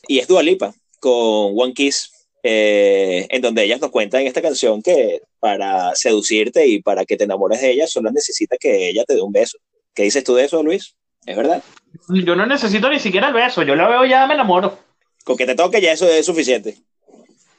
Y 0.09 0.19
es 0.19 0.27
Dua 0.27 0.42
Lipa, 0.42 0.75
con 0.99 1.55
One 1.57 1.75
Kiss, 1.75 2.11
eh, 2.49 3.27
en 3.31 3.43
donde 3.43 3.65
ellas 3.65 3.81
nos 3.81 3.91
cuentan 3.91 4.21
en 4.21 4.29
esta 4.29 4.41
canción 4.41 4.81
que 4.81 5.23
para 5.41 5.93
seducirte 5.97 6.69
y 6.69 6.81
para 6.81 7.05
que 7.05 7.17
te 7.17 7.25
enamores 7.25 7.61
de 7.61 7.73
ella, 7.73 7.89
solo 7.89 8.13
necesita 8.13 8.57
que 8.57 8.89
ella 8.89 9.03
te 9.05 9.17
dé 9.17 9.21
un 9.21 9.33
beso. 9.33 9.59
¿Qué 9.93 10.05
dices 10.05 10.23
tú 10.23 10.37
de 10.37 10.45
eso, 10.45 10.63
Luis? 10.63 10.95
¿Es 11.27 11.37
verdad? 11.37 11.61
Yo 12.09 12.37
no 12.37 12.47
necesito 12.47 12.89
ni 12.89 13.01
siquiera 13.01 13.29
el 13.29 13.35
beso, 13.35 13.65
yo 13.65 13.75
la 13.75 13.89
veo 13.89 14.05
ya 14.05 14.29
me 14.29 14.35
enamoro. 14.35 14.79
Con 15.25 15.37
que 15.37 15.45
te 15.45 15.57
toque 15.57 15.81
ya 15.81 15.91
eso 15.91 16.07
es 16.07 16.25
suficiente. 16.25 16.77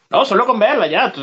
No, 0.09 0.23
solo 0.23 0.45
con 0.45 0.57
verla 0.57 0.87
ya. 0.87 1.13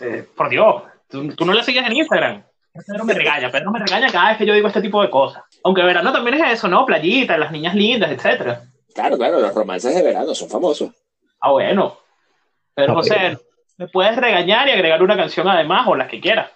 Eh, 0.00 0.24
por 0.34 0.48
Dios, 0.48 0.82
tú, 1.10 1.44
no 1.44 1.52
la 1.52 1.62
sigues 1.62 1.84
en 1.84 1.94
Instagram. 1.94 2.42
Pedro 2.72 3.04
me 3.04 3.12
regaña, 3.12 3.50
Pedro 3.50 3.72
me 3.72 3.80
regaña 3.80 4.10
cada 4.10 4.30
vez 4.30 4.38
que 4.38 4.46
yo 4.46 4.54
digo 4.54 4.68
este 4.68 4.80
tipo 4.80 5.02
de 5.02 5.10
cosas. 5.10 5.42
Aunque 5.64 5.82
verano 5.82 6.14
también 6.14 6.40
es 6.40 6.54
eso, 6.54 6.66
¿no? 6.66 6.86
Playita, 6.86 7.36
las 7.36 7.52
niñas 7.52 7.74
lindas, 7.74 8.10
etcétera. 8.10 8.62
Claro, 8.94 9.18
claro, 9.18 9.38
los 9.38 9.54
romances 9.54 9.94
de 9.94 10.02
verano 10.02 10.34
son 10.34 10.48
famosos. 10.48 10.92
Ah, 11.40 11.50
bueno. 11.50 12.01
Pero 12.74 12.94
José, 12.94 13.38
¿me 13.78 13.88
puedes 13.88 14.16
regañar 14.16 14.68
y 14.68 14.72
agregar 14.72 15.02
una 15.02 15.16
canción 15.16 15.48
además 15.48 15.86
o 15.86 15.96
las 15.96 16.08
que 16.08 16.20
quieras? 16.20 16.50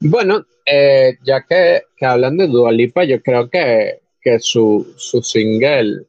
Bueno, 0.00 0.44
eh, 0.66 1.16
ya 1.22 1.42
que, 1.42 1.82
que, 1.96 2.06
hablan 2.06 2.36
de 2.36 2.46
Dualipa, 2.46 3.04
yo 3.04 3.22
creo 3.22 3.48
que, 3.48 4.00
que 4.20 4.38
su, 4.38 4.94
su 4.96 5.22
single 5.22 6.06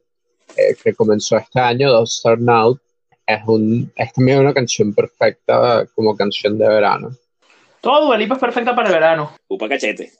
eh, 0.56 0.76
que 0.82 0.94
comenzó 0.94 1.36
este 1.36 1.60
año, 1.60 1.90
Dos 1.90 2.20
Turn 2.22 2.48
Out, 2.48 2.80
es, 3.26 3.40
un, 3.46 3.92
es 3.96 4.12
también 4.12 4.40
una 4.40 4.54
canción 4.54 4.94
perfecta 4.94 5.84
como 5.94 6.16
canción 6.16 6.58
de 6.58 6.68
verano. 6.68 7.10
Todo 7.80 8.06
Dua 8.06 8.18
es 8.18 8.38
perfecta 8.38 8.74
para 8.74 8.88
el 8.88 8.94
verano. 8.94 9.32
Upa 9.48 9.68
cachete. 9.68 10.10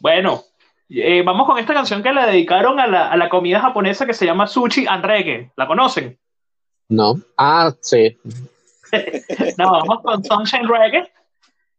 Bueno, 0.00 0.42
eh, 0.88 1.22
vamos 1.24 1.46
con 1.46 1.58
esta 1.58 1.74
canción 1.74 2.02
que 2.02 2.12
le 2.12 2.22
dedicaron 2.22 2.80
a 2.80 2.86
la, 2.86 3.10
a 3.10 3.16
la, 3.16 3.28
comida 3.28 3.60
japonesa 3.60 4.06
que 4.06 4.14
se 4.14 4.26
llama 4.26 4.46
Sushi 4.46 4.86
and 4.88 5.04
Reggae. 5.04 5.52
¿La 5.56 5.66
conocen? 5.66 6.18
No. 6.88 7.20
Ah, 7.36 7.72
sí. 7.80 8.16
no, 9.58 9.72
vamos 9.72 10.02
con 10.02 10.24
Sunshine 10.24 10.68
Reggae 10.68 11.10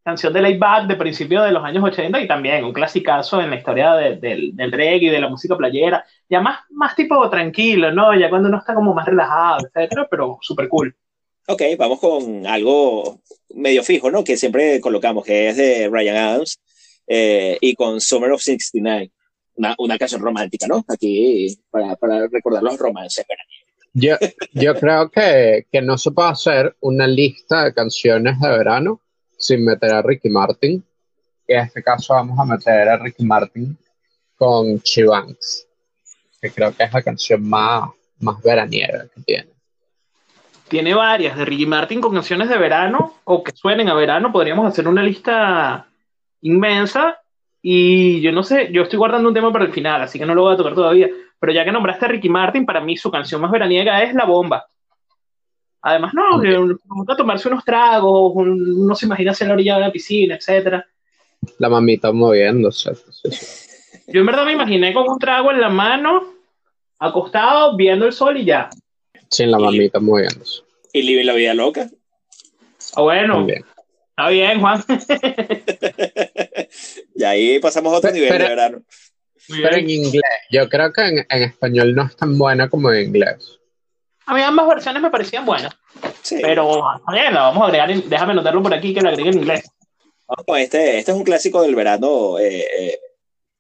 canción 0.05 0.31
de 0.31 0.39
Layback 0.39 0.85
de 0.85 0.97
principios 0.97 1.43
de 1.43 1.51
los 1.51 1.63
años 1.63 1.83
80 1.83 2.21
y 2.21 2.27
también 2.27 2.63
un 2.63 2.73
clasicazo 2.73 3.41
en 3.41 3.49
la 3.49 3.55
historia 3.55 3.93
del, 3.95 4.55
del 4.55 4.71
reggae 4.71 5.07
y 5.07 5.09
de 5.09 5.19
la 5.19 5.29
música 5.29 5.57
playera. 5.57 6.05
Ya 6.29 6.39
más, 6.41 6.59
más 6.69 6.95
tipo 6.95 7.27
tranquilo, 7.27 7.91
¿no? 7.91 8.13
Ya 8.17 8.29
cuando 8.29 8.47
uno 8.47 8.59
está 8.59 8.75
como 8.75 8.93
más 8.93 9.07
relajado, 9.07 9.65
etcétera, 9.65 10.07
pero 10.09 10.37
súper 10.41 10.69
cool. 10.69 10.95
Ok, 11.47 11.63
vamos 11.79 11.99
con 11.99 12.45
algo 12.45 13.19
medio 13.55 13.81
fijo, 13.81 14.11
¿no? 14.11 14.23
Que 14.23 14.37
siempre 14.37 14.79
colocamos, 14.79 15.25
que 15.25 15.49
es 15.49 15.57
de 15.57 15.89
Ryan 15.91 16.17
Adams 16.17 16.59
eh, 17.07 17.57
y 17.59 17.73
con 17.73 17.99
Summer 17.99 18.31
of 18.31 18.41
69. 18.41 19.11
Una, 19.55 19.73
una 19.79 19.97
canción 19.97 20.21
romántica, 20.21 20.67
¿no? 20.67 20.85
Aquí 20.87 21.57
para, 21.71 21.95
para 21.95 22.27
recordar 22.27 22.61
los 22.61 22.77
romances 22.77 23.25
Yo, 23.97 24.17
yo 24.51 24.75
creo 24.75 25.09
que, 25.09 25.67
que 25.71 25.81
no 25.81 25.97
se 25.97 26.11
puede 26.11 26.29
hacer 26.29 26.75
una 26.81 27.07
lista 27.07 27.63
de 27.63 27.73
canciones 27.73 28.37
de 28.41 28.49
verano 28.49 28.99
sin 29.37 29.63
meter 29.63 29.93
a 29.93 30.01
Ricky 30.01 30.29
Martin. 30.29 30.83
Y 31.47 31.53
en 31.53 31.59
este 31.61 31.81
caso 31.81 32.13
vamos 32.13 32.37
a 32.37 32.43
meter 32.43 32.89
a 32.89 32.97
Ricky 32.97 33.23
Martin 33.23 33.77
con 34.37 34.81
Chivanks, 34.81 35.65
que 36.41 36.51
creo 36.51 36.75
que 36.75 36.83
es 36.83 36.91
la 36.91 37.01
canción 37.01 37.47
más, 37.47 37.89
más 38.19 38.41
veraniega 38.43 39.07
que 39.15 39.21
tiene. 39.21 39.49
Tiene 40.67 40.93
varias 40.93 41.37
de 41.37 41.45
Ricky 41.45 41.65
Martin 41.65 42.01
con 42.01 42.13
canciones 42.13 42.49
de 42.49 42.57
verano 42.57 43.19
o 43.23 43.43
que 43.43 43.53
suenen 43.55 43.87
a 43.87 43.93
verano. 43.93 44.33
Podríamos 44.33 44.67
hacer 44.67 44.89
una 44.89 45.03
lista 45.03 45.87
inmensa. 46.41 47.21
Y 47.67 48.21
yo 48.21 48.31
no 48.31 48.43
sé, 48.43 48.69
yo 48.71 48.83
estoy 48.83 48.99
guardando 48.99 49.27
un 49.27 49.33
tema 49.33 49.51
para 49.51 49.65
el 49.65 49.73
final, 49.73 49.99
así 49.99 50.19
que 50.19 50.25
no 50.27 50.35
lo 50.35 50.43
voy 50.43 50.53
a 50.53 50.57
tocar 50.57 50.75
todavía. 50.75 51.09
Pero 51.39 51.51
ya 51.51 51.65
que 51.65 51.71
nombraste 51.71 52.05
a 52.05 52.09
Ricky 52.09 52.29
Martin, 52.29 52.63
para 52.63 52.79
mí 52.79 52.95
su 52.95 53.09
canción 53.09 53.41
más 53.41 53.49
veraniega 53.49 54.03
es 54.03 54.13
La 54.13 54.25
Bomba. 54.25 54.67
Además, 55.81 56.13
no, 56.13 56.39
que 56.39 56.55
gusta 56.85 57.15
tomarse 57.15 57.47
unos 57.47 57.65
tragos, 57.65 58.33
uno 58.35 58.93
se 58.93 59.07
imagina 59.07 59.33
en 59.39 59.47
la 59.47 59.53
orilla 59.55 59.75
de 59.77 59.81
la 59.81 59.91
piscina, 59.91 60.35
etcétera. 60.35 60.85
La 61.57 61.67
mamita 61.67 62.11
moviéndose. 62.11 62.91
Yo 64.09 64.19
en 64.19 64.25
verdad 64.27 64.45
me 64.45 64.53
imaginé 64.53 64.93
con 64.93 65.09
un 65.09 65.17
trago 65.17 65.49
en 65.51 65.59
la 65.59 65.69
mano, 65.69 66.21
acostado, 66.99 67.75
viendo 67.75 68.05
el 68.05 68.13
sol 68.13 68.37
y 68.37 68.45
ya. 68.45 68.69
Sin 69.31 69.49
la 69.49 69.57
mamita 69.57 69.99
moviéndose. 69.99 70.61
¿Y 70.93 71.01
vive 71.01 71.23
la 71.23 71.33
vida 71.33 71.55
loca? 71.55 71.89
Ah, 72.95 73.01
bueno. 73.01 73.47
Está 74.17 74.29
bien, 74.29 74.61
Juan. 74.61 74.81
y 77.15 77.23
ahí 77.25 77.59
pasamos 77.59 77.93
a 77.93 77.97
otro 77.97 78.11
nivel 78.11 78.29
de 78.29 78.37
verano. 78.37 78.81
Pero 79.49 79.75
en 79.75 79.89
inglés, 79.89 80.23
yo 80.49 80.69
creo 80.69 80.93
que 80.93 81.01
en, 81.01 81.43
español 81.43 81.93
no 81.93 82.05
es 82.05 82.15
tan 82.15 82.37
buena 82.37 82.69
como 82.69 82.93
en 82.93 83.07
inglés. 83.07 83.59
A 84.25 84.33
mí 84.33 84.41
ambas 84.41 84.69
versiones 84.69 85.03
me 85.03 85.11
parecían 85.11 85.45
buenas. 85.45 85.75
Sí. 86.21 86.39
Pero, 86.41 86.81
bien, 87.11 87.33
la 87.33 87.41
vamos 87.41 87.63
a 87.63 87.65
agregar, 87.65 88.03
déjame 88.03 88.33
notarlo 88.33 88.63
por 88.63 88.73
aquí 88.73 88.93
que 88.93 89.01
la 89.01 89.09
agregue 89.09 89.31
en 89.31 89.39
inglés. 89.39 89.69
este, 90.57 90.97
este 90.97 91.11
es 91.11 91.17
un 91.17 91.25
clásico 91.25 91.61
del 91.61 91.75
verano 91.75 92.39
eh, 92.39 92.65
eh, 92.79 92.99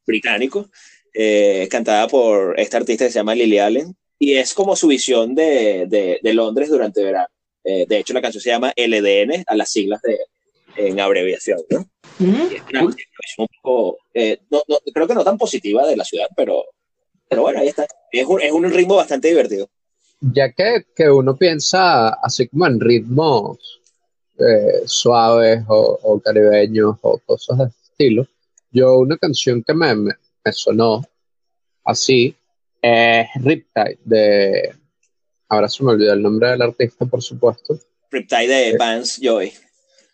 británico, 0.07 0.69
eh, 1.13 1.67
cantada 1.69 2.07
por 2.07 2.57
esta 2.57 2.77
artista 2.77 3.05
que 3.05 3.11
se 3.11 3.19
llama 3.19 3.35
Lily 3.35 3.59
Allen, 3.59 3.93
y 4.17 4.35
es 4.35 4.53
como 4.53 4.77
su 4.77 4.87
visión 4.87 5.35
de, 5.35 5.85
de, 5.87 6.21
de 6.23 6.33
Londres 6.33 6.69
durante 6.69 7.03
verano. 7.03 7.27
de 7.61 7.85
hecho, 7.89 8.13
la 8.13 8.21
canción 8.21 8.41
se 8.41 8.51
llama 8.51 8.73
LDN, 8.77 9.43
a 9.45 9.55
las 9.55 9.69
siglas 9.69 10.01
de, 10.01 10.17
en 10.75 10.99
abreviación, 10.99 11.59
¿no? 11.69 11.85
un 12.19 13.47
poco, 13.61 13.97
eh, 14.13 14.39
no, 14.49 14.61
no, 14.67 14.77
creo 14.93 15.07
que 15.07 15.15
no 15.15 15.23
tan 15.23 15.37
positiva 15.37 15.85
de 15.85 15.97
la 15.97 16.03
ciudad, 16.03 16.27
pero, 16.35 16.63
pero 17.27 17.41
bueno, 17.41 17.59
ahí 17.59 17.67
está. 17.67 17.85
Es 18.11 18.25
un, 18.25 18.41
es 18.41 18.51
un 18.51 18.63
ritmo 18.71 18.95
bastante 18.95 19.27
divertido. 19.27 19.67
Ya 20.21 20.51
que, 20.51 20.85
que 20.95 21.09
uno 21.09 21.35
piensa 21.35 22.09
así 22.09 22.47
como 22.47 22.67
en 22.67 22.79
ritmos 22.79 23.81
eh, 24.39 24.83
suaves 24.85 25.63
o, 25.67 25.99
o, 26.01 26.19
caribeños 26.19 26.97
o 27.01 27.17
cosas 27.19 27.57
de 27.57 27.63
ese 27.65 27.91
estilo, 27.91 28.27
yo 28.71 28.97
una 28.97 29.17
canción 29.17 29.63
que 29.63 29.73
me, 29.73 29.95
me, 29.95 30.13
sonó 30.51 31.03
así 31.83 32.35
es 32.81 33.27
Riptide 33.35 33.99
de... 34.03 34.75
Ahora 35.47 35.69
se 35.69 35.83
me 35.83 35.91
olvidó 35.91 36.13
el 36.13 36.21
nombre 36.21 36.49
del 36.49 36.61
artista, 36.61 37.05
por 37.05 37.21
supuesto. 37.21 37.77
Riptide 38.09 38.47
de 38.47 38.69
eh, 38.69 38.77
Vance 38.77 39.21
Joy. 39.21 39.53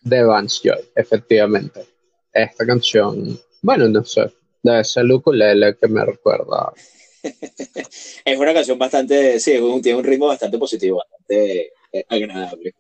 De 0.01 0.23
Vance 0.23 0.59
Joy, 0.63 0.79
efectivamente 0.95 1.91
esta 2.33 2.65
canción, 2.65 3.37
bueno, 3.61 3.87
no 3.87 4.03
sé, 4.03 4.31
debe 4.63 4.83
ser 4.83 5.05
el 5.05 5.11
ukulele 5.11 5.75
que 5.77 5.87
me 5.87 6.05
recuerda. 6.05 6.71
es 7.23 8.39
una 8.39 8.53
canción 8.53 8.79
bastante, 8.79 9.39
sí, 9.39 9.59
tiene 9.81 9.99
un 9.99 10.03
ritmo 10.05 10.27
bastante 10.27 10.57
positivo, 10.57 10.97
bastante 10.97 11.73
eh, 11.91 12.05
agradable. 12.09 12.73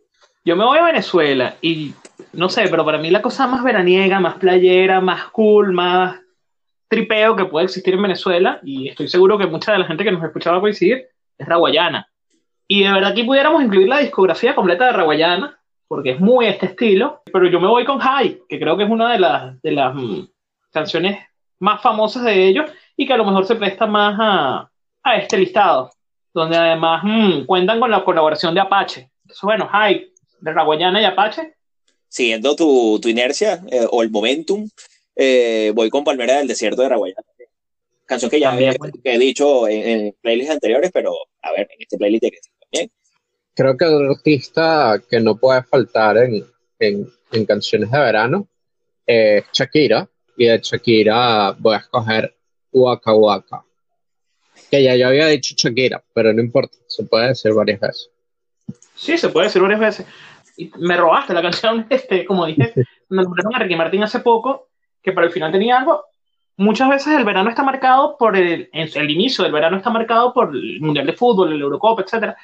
Yo 0.43 0.55
me 0.55 0.65
voy 0.65 0.79
a 0.79 0.85
Venezuela 0.85 1.57
y 1.61 1.93
no 2.33 2.49
sé, 2.49 2.67
pero 2.69 2.83
para 2.83 2.97
mí 2.97 3.11
la 3.11 3.21
cosa 3.21 3.45
más 3.45 3.63
veraniega, 3.63 4.19
más 4.19 4.37
playera, 4.37 4.99
más 5.01 5.25
cool, 5.25 5.71
más 5.71 6.19
tripeo 6.87 7.35
que 7.35 7.45
puede 7.45 7.65
existir 7.65 7.93
en 7.93 8.01
Venezuela, 8.01 8.59
y 8.63 8.89
estoy 8.89 9.07
seguro 9.07 9.37
que 9.37 9.47
mucha 9.47 9.71
de 9.71 9.79
la 9.79 9.85
gente 9.85 10.03
que 10.03 10.11
nos 10.11 10.23
escuchaba 10.23 10.59
coincidir, 10.59 11.07
es 11.37 11.47
Raguayana. 11.47 12.07
Y 12.67 12.83
de 12.83 12.91
verdad 12.91 13.11
aquí 13.11 13.23
pudiéramos 13.23 13.63
incluir 13.63 13.87
la 13.87 13.99
discografía 13.99 14.55
completa 14.55 14.87
de 14.87 14.93
Raguayana, 14.93 15.60
porque 15.91 16.11
es 16.11 16.21
muy 16.21 16.45
este 16.45 16.67
estilo, 16.67 17.21
pero 17.33 17.49
yo 17.49 17.59
me 17.59 17.67
voy 17.67 17.83
con 17.83 17.99
High, 17.99 18.43
que 18.47 18.57
creo 18.57 18.77
que 18.77 18.85
es 18.85 18.89
una 18.89 19.11
de 19.11 19.19
las, 19.19 19.61
de 19.61 19.71
las 19.73 19.93
mm, 19.93 20.25
canciones 20.71 21.19
más 21.59 21.81
famosas 21.81 22.23
de 22.23 22.47
ellos 22.47 22.71
y 22.95 23.05
que 23.05 23.11
a 23.11 23.17
lo 23.17 23.25
mejor 23.25 23.45
se 23.45 23.57
presta 23.57 23.87
más 23.87 24.15
a, 24.17 24.71
a 25.03 25.17
este 25.17 25.37
listado, 25.37 25.91
donde 26.33 26.55
además 26.55 27.01
mm, 27.03 27.43
cuentan 27.43 27.81
con 27.81 27.91
la 27.91 28.05
colaboración 28.05 28.55
de 28.55 28.61
Apache. 28.61 29.11
Entonces, 29.23 29.41
bueno, 29.43 29.67
High, 29.69 30.13
de 30.39 30.53
Raguayana 30.53 31.01
y 31.01 31.03
Apache. 31.03 31.55
Siguiendo 32.07 32.55
tu, 32.55 32.97
tu 33.01 33.09
inercia 33.09 33.61
eh, 33.69 33.85
o 33.91 34.01
el 34.01 34.11
momentum, 34.11 34.69
eh, 35.17 35.73
voy 35.75 35.89
con 35.89 36.05
Palmera 36.05 36.37
del 36.37 36.47
Desierto 36.47 36.83
de 36.83 36.87
Raguayana. 36.87 37.21
Canción 38.05 38.31
que 38.31 38.39
ya 38.39 38.57
he, 38.57 39.19
dicho 39.19 39.67
en, 39.67 40.05
en, 40.05 40.15
playlists 40.21 40.53
anteriores, 40.53 40.89
pero 40.93 41.13
a 41.41 41.51
ver, 41.51 41.67
en 41.69 41.81
este 41.81 41.97
playlist 41.97 42.23
de 42.23 42.31
que 42.31 42.37
también 42.61 42.91
creo 43.61 43.77
que 43.77 43.85
el 43.85 44.09
artista 44.09 44.99
que 45.07 45.19
no 45.19 45.35
puede 45.35 45.61
faltar 45.61 46.17
en, 46.17 46.43
en, 46.79 47.45
canciones 47.45 47.91
de 47.91 47.99
verano 47.99 48.47
es 49.05 49.43
Shakira. 49.53 50.07
Y 50.35 50.45
de 50.45 50.59
Shakira 50.59 51.55
voy 51.59 51.75
a 51.75 51.77
escoger 51.77 52.35
Waka 52.71 53.13
Waka. 53.13 53.63
Que 54.71 54.81
ya 54.81 54.95
yo 54.95 55.07
había 55.07 55.27
dicho 55.27 55.53
Shakira, 55.55 56.03
pero 56.13 56.33
no 56.33 56.41
importa, 56.41 56.75
se 56.87 57.03
puede 57.03 57.27
decir 57.29 57.53
varias 57.53 57.79
veces. 57.79 58.09
Sí, 58.95 59.17
se 59.17 59.29
puede 59.29 59.47
decir 59.47 59.61
varias 59.61 59.79
veces. 59.79 60.07
Y 60.57 60.71
me 60.79 60.97
robaste 60.97 61.33
la 61.33 61.43
canción, 61.43 61.85
este, 61.91 62.25
como 62.25 62.47
dije, 62.47 62.73
me 63.09 63.21
nombraron 63.21 63.55
a 63.55 63.59
Ricky 63.59 63.75
Martín 63.75 64.01
hace 64.01 64.21
poco, 64.21 64.69
que 65.03 65.11
para 65.11 65.27
el 65.27 65.33
final 65.33 65.51
tenía 65.51 65.77
algo. 65.77 66.03
Muchas 66.57 66.89
veces 66.89 67.15
el 67.15 67.25
verano 67.25 67.49
está 67.49 67.61
marcado 67.61 68.17
por 68.17 68.35
el, 68.35 68.69
el 68.73 69.09
inicio 69.11 69.43
del 69.43 69.53
verano 69.53 69.77
está 69.77 69.91
marcado 69.91 70.33
por 70.33 70.49
el 70.49 70.81
Mundial 70.81 71.05
de 71.05 71.13
Fútbol, 71.13 71.53
el 71.53 71.61
Eurocopa, 71.61 72.01
etcétera 72.01 72.35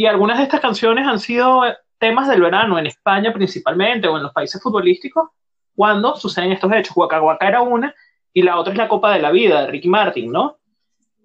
y 0.00 0.06
algunas 0.06 0.38
de 0.38 0.44
estas 0.44 0.60
canciones 0.60 1.06
han 1.06 1.20
sido 1.20 1.62
temas 1.98 2.26
del 2.26 2.40
verano 2.40 2.78
en 2.78 2.86
España 2.86 3.34
principalmente 3.34 4.08
o 4.08 4.16
en 4.16 4.22
los 4.22 4.32
países 4.32 4.58
futbolísticos 4.62 5.28
cuando 5.76 6.16
suceden 6.16 6.52
estos 6.52 6.72
hechos. 6.72 6.96
Waka 6.96 7.46
era 7.46 7.60
una 7.60 7.94
y 8.32 8.40
la 8.40 8.58
otra 8.58 8.72
es 8.72 8.78
la 8.78 8.88
Copa 8.88 9.12
de 9.12 9.20
la 9.20 9.30
Vida 9.30 9.60
de 9.60 9.66
Ricky 9.66 9.88
Martin, 9.88 10.32
¿no? 10.32 10.56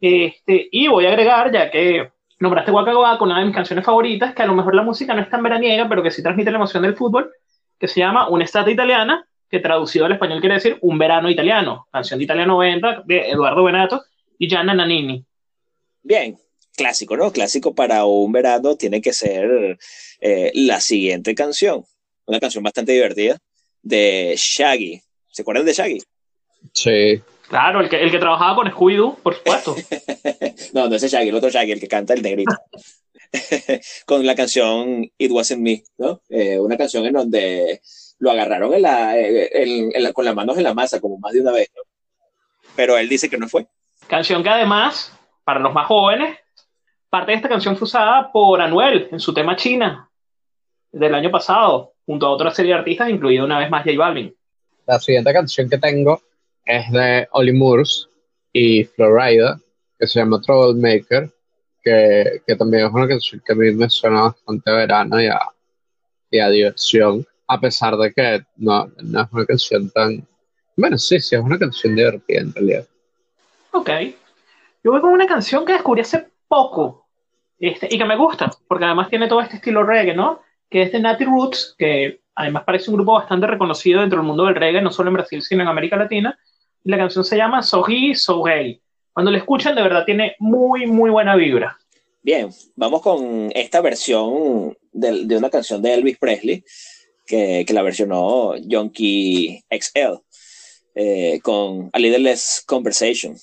Este, 0.01 0.67
y 0.69 0.89
voy 0.89 1.05
a 1.05 1.07
agregar, 1.07 1.53
ya 1.53 1.71
que 1.71 2.11
nombraste 2.41 2.69
Waka, 2.69 3.23
una 3.23 3.39
de 3.39 3.45
mis 3.45 3.55
canciones 3.55 3.85
favoritas, 3.85 4.35
que 4.35 4.41
a 4.41 4.45
lo 4.45 4.53
mejor 4.53 4.75
la 4.75 4.83
música 4.83 5.13
no 5.13 5.21
es 5.21 5.29
tan 5.29 5.41
veraniega, 5.41 5.87
pero 5.87 6.03
que 6.03 6.11
sí 6.11 6.21
transmite 6.21 6.51
la 6.51 6.57
emoción 6.57 6.83
del 6.83 6.97
fútbol, 6.97 7.31
que 7.79 7.87
se 7.87 8.01
llama 8.01 8.27
Una 8.27 8.43
estate 8.43 8.71
italiana, 8.71 9.25
que 9.49 9.61
traducido 9.61 10.05
al 10.05 10.11
español 10.11 10.41
quiere 10.41 10.55
decir 10.55 10.79
Un 10.81 10.97
verano 10.97 11.29
italiano, 11.29 11.87
canción 11.93 12.17
de 12.17 12.25
Italia 12.25 12.45
90 12.45 13.03
de 13.05 13.29
Eduardo 13.29 13.63
Benato 13.63 14.03
y 14.37 14.49
Gianna 14.49 14.73
Nannini. 14.73 15.23
Bien, 16.03 16.37
clásico, 16.75 17.17
¿no? 17.17 17.31
Clásico 17.31 17.73
para 17.73 18.05
un 18.05 18.31
verano 18.31 18.75
tiene 18.75 19.01
que 19.01 19.13
ser 19.13 19.77
eh, 20.21 20.51
la 20.53 20.79
siguiente 20.81 21.33
canción. 21.35 21.85
Una 22.25 22.39
canción 22.39 22.63
bastante 22.63 22.91
divertida 22.91 23.37
de 23.81 24.35
Shaggy. 24.37 25.01
¿Se 25.29 25.41
acuerdan 25.41 25.65
de 25.65 25.73
Shaggy? 25.73 26.01
Sí. 26.73 27.21
Claro, 27.47 27.81
el 27.81 27.89
que, 27.89 28.01
el 28.01 28.09
que 28.09 28.17
trabajaba 28.17 28.55
con 28.55 28.71
Scooby-Doo, 28.71 29.17
por 29.21 29.35
supuesto. 29.35 29.75
no, 30.73 30.89
no 30.89 30.95
es 30.95 31.03
Shaggy, 31.03 31.29
el 31.29 31.35
otro 31.35 31.49
Shaggy, 31.49 31.71
el 31.71 31.79
que 31.79 31.87
canta 31.87 32.13
el 32.13 32.21
negrito. 32.21 32.55
con 34.05 34.25
la 34.25 34.35
canción 34.35 35.09
It 35.17 35.31
Wasn't 35.31 35.61
Me, 35.61 35.83
¿no? 35.97 36.21
Eh, 36.29 36.59
una 36.59 36.77
canción 36.77 37.05
en 37.05 37.13
donde 37.13 37.81
lo 38.19 38.31
agarraron 38.31 38.73
en 38.73 38.81
la, 38.81 39.17
eh, 39.17 40.11
con 40.13 40.25
las 40.25 40.35
manos 40.35 40.57
en 40.57 40.63
la 40.63 40.73
masa, 40.73 40.99
como 40.99 41.17
más 41.19 41.33
de 41.33 41.41
una 41.41 41.51
vez, 41.51 41.69
¿no? 41.75 41.81
Pero 42.75 42.97
él 42.97 43.07
dice 43.07 43.29
que 43.29 43.37
no 43.37 43.47
fue. 43.47 43.67
Canción 44.07 44.43
que 44.43 44.49
además, 44.49 45.11
para 45.43 45.59
los 45.59 45.73
más 45.73 45.87
jóvenes, 45.87 46.37
Parte 47.15 47.31
de 47.31 47.37
esta 47.37 47.47
canción 47.47 47.77
fue 47.77 47.85
usada 47.85 48.29
por 48.29 48.59
Anuel 48.59 49.07
en 49.09 49.21
su 49.21 49.33
tema 49.33 49.55
China 49.55 50.09
del 50.91 51.15
año 51.15 51.31
pasado, 51.31 51.93
junto 52.05 52.25
a 52.25 52.31
otra 52.31 52.51
serie 52.51 52.73
de 52.73 52.79
artistas, 52.79 53.09
incluido 53.09 53.45
una 53.45 53.57
vez 53.57 53.69
más 53.69 53.85
J 53.85 53.97
Balvin. 53.97 54.35
La 54.85 54.99
siguiente 54.99 55.31
canción 55.31 55.69
que 55.69 55.77
tengo 55.77 56.21
es 56.65 56.91
de 56.91 57.25
Oli 57.31 57.53
Moores 57.53 58.09
y 58.51 58.83
Florida, 58.83 59.57
que 59.97 60.07
se 60.07 60.19
llama 60.19 60.41
Troublemaker, 60.41 61.31
que, 61.81 62.41
que 62.45 62.55
también 62.57 62.87
es 62.87 62.91
una 62.91 63.07
canción 63.07 63.41
que 63.45 63.53
a 63.53 63.55
mí 63.55 63.71
me 63.71 63.89
suena 63.89 64.23
bastante 64.23 64.69
verano 64.73 65.21
y 65.21 65.27
a, 65.27 65.39
y 66.29 66.39
a 66.39 66.49
diversión, 66.49 67.25
a 67.47 67.61
pesar 67.61 67.95
de 67.95 68.11
que 68.11 68.43
no, 68.57 68.91
no 69.01 69.21
es 69.21 69.27
una 69.31 69.45
canción 69.45 69.89
tan... 69.91 70.27
Bueno, 70.75 70.97
sí, 70.97 71.21
sí, 71.21 71.37
es 71.37 71.41
una 71.41 71.57
canción 71.57 71.95
divertida 71.95 72.41
en 72.41 72.53
realidad. 72.53 72.85
Ok. 73.71 73.89
Yo 74.83 74.91
voy 74.91 74.99
con 74.99 75.13
una 75.13 75.27
canción 75.27 75.63
que 75.63 75.71
descubrí 75.71 76.01
hace 76.01 76.27
poco, 76.49 77.04
este, 77.59 77.87
y 77.89 77.97
que 77.97 78.05
me 78.05 78.17
gusta, 78.17 78.51
porque 78.67 78.85
además 78.85 79.09
tiene 79.09 79.27
todo 79.27 79.41
este 79.41 79.57
estilo 79.57 79.83
reggae, 79.83 80.15
¿no? 80.15 80.41
Que 80.69 80.83
es 80.83 80.91
de 80.91 80.99
Natty 80.99 81.25
Roots, 81.25 81.75
que 81.77 82.21
además 82.35 82.63
parece 82.63 82.89
un 82.89 82.97
grupo 82.97 83.13
bastante 83.13 83.47
reconocido 83.47 84.01
dentro 84.01 84.19
del 84.19 84.27
mundo 84.27 84.45
del 84.45 84.55
reggae, 84.55 84.81
no 84.81 84.91
solo 84.91 85.09
en 85.09 85.15
Brasil, 85.15 85.41
sino 85.41 85.63
en 85.63 85.69
América 85.69 85.95
Latina. 85.95 86.37
Y 86.83 86.89
la 86.89 86.97
canción 86.97 87.23
se 87.23 87.37
llama 87.37 87.63
So 87.63 87.85
He, 87.87 88.15
So 88.15 88.41
Gay. 88.43 88.81
Cuando 89.13 89.31
la 89.31 89.37
escuchan, 89.37 89.75
de 89.75 89.81
verdad 89.81 90.05
tiene 90.05 90.35
muy, 90.39 90.85
muy 90.85 91.09
buena 91.09 91.35
vibra. 91.35 91.77
Bien, 92.21 92.49
vamos 92.75 93.01
con 93.01 93.51
esta 93.53 93.81
versión 93.81 94.75
de, 94.91 95.37
una 95.37 95.49
canción 95.49 95.81
de 95.81 95.93
Elvis 95.93 96.17
Presley, 96.17 96.63
que, 97.25 97.63
que 97.65 97.73
la 97.73 97.81
versionó 97.81 98.55
Yonky 98.57 99.63
XL 99.69 100.25
eh, 100.95 101.39
con 101.43 101.89
A 101.91 101.99
Little 101.99 102.19
Less 102.19 102.63
Conversation, 102.65 103.35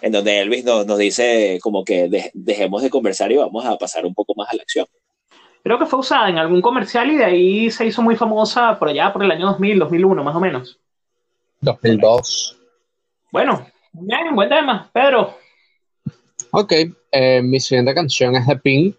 en 0.00 0.12
donde 0.12 0.40
Elvis 0.40 0.64
nos, 0.64 0.86
nos 0.86 0.98
dice 0.98 1.58
como 1.62 1.84
que 1.84 2.30
dejemos 2.34 2.82
de 2.82 2.90
conversar 2.90 3.32
y 3.32 3.36
vamos 3.36 3.64
a 3.64 3.76
pasar 3.76 4.04
un 4.06 4.14
poco 4.14 4.34
más 4.36 4.48
a 4.50 4.56
la 4.56 4.62
acción. 4.62 4.86
Creo 5.62 5.78
que 5.78 5.86
fue 5.86 5.98
usada 5.98 6.28
en 6.28 6.38
algún 6.38 6.62
comercial 6.62 7.10
y 7.10 7.16
de 7.16 7.24
ahí 7.24 7.70
se 7.70 7.86
hizo 7.86 8.00
muy 8.00 8.14
famosa 8.14 8.78
por 8.78 8.88
allá, 8.88 9.12
por 9.12 9.24
el 9.24 9.30
año 9.30 9.46
2000, 9.46 9.80
2001 9.80 10.24
más 10.24 10.36
o 10.36 10.40
menos. 10.40 10.78
2002. 11.60 12.56
Bueno, 13.32 13.66
bien, 13.92 14.34
buen 14.34 14.48
tema, 14.48 14.88
Pedro. 14.92 15.36
Ok, 16.52 16.72
eh, 17.10 17.42
mi 17.42 17.58
siguiente 17.58 17.94
canción 17.94 18.36
es 18.36 18.46
de 18.46 18.56
Pink. 18.56 18.96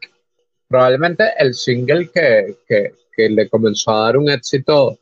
Probablemente 0.68 1.24
el 1.39 1.54
single 1.54 2.10
que, 2.14 2.58
que, 2.68 2.93
que 3.16 3.30
le 3.30 3.50
comenzó 3.50 3.91
a 3.91 4.02
dar 4.02 4.18
un 4.18 4.30
éxito 4.30 5.00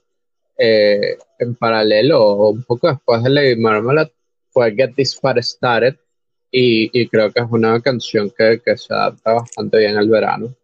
eh, 0.58 1.18
en 1.40 1.56
paralelo 1.56 2.24
o 2.24 2.50
un 2.52 2.64
poco 2.64 2.88
después 2.88 3.24
de 3.24 3.30
Lady 3.30 3.56
Marmalade 3.58 4.14
fue 4.56 4.74
Get 4.74 4.96
This 4.96 5.20
Started 5.42 5.98
y, 6.50 6.90
y, 6.98 7.10
creo 7.10 7.30
que 7.34 7.42
es 7.42 7.48
una 7.52 7.82
canción 7.82 8.32
que, 8.36 8.62
que, 8.64 8.78
se 8.78 8.94
adapta 8.94 9.34
bastante 9.34 9.80
bien 9.80 9.98
al 9.98 10.08
verano. 10.08 10.56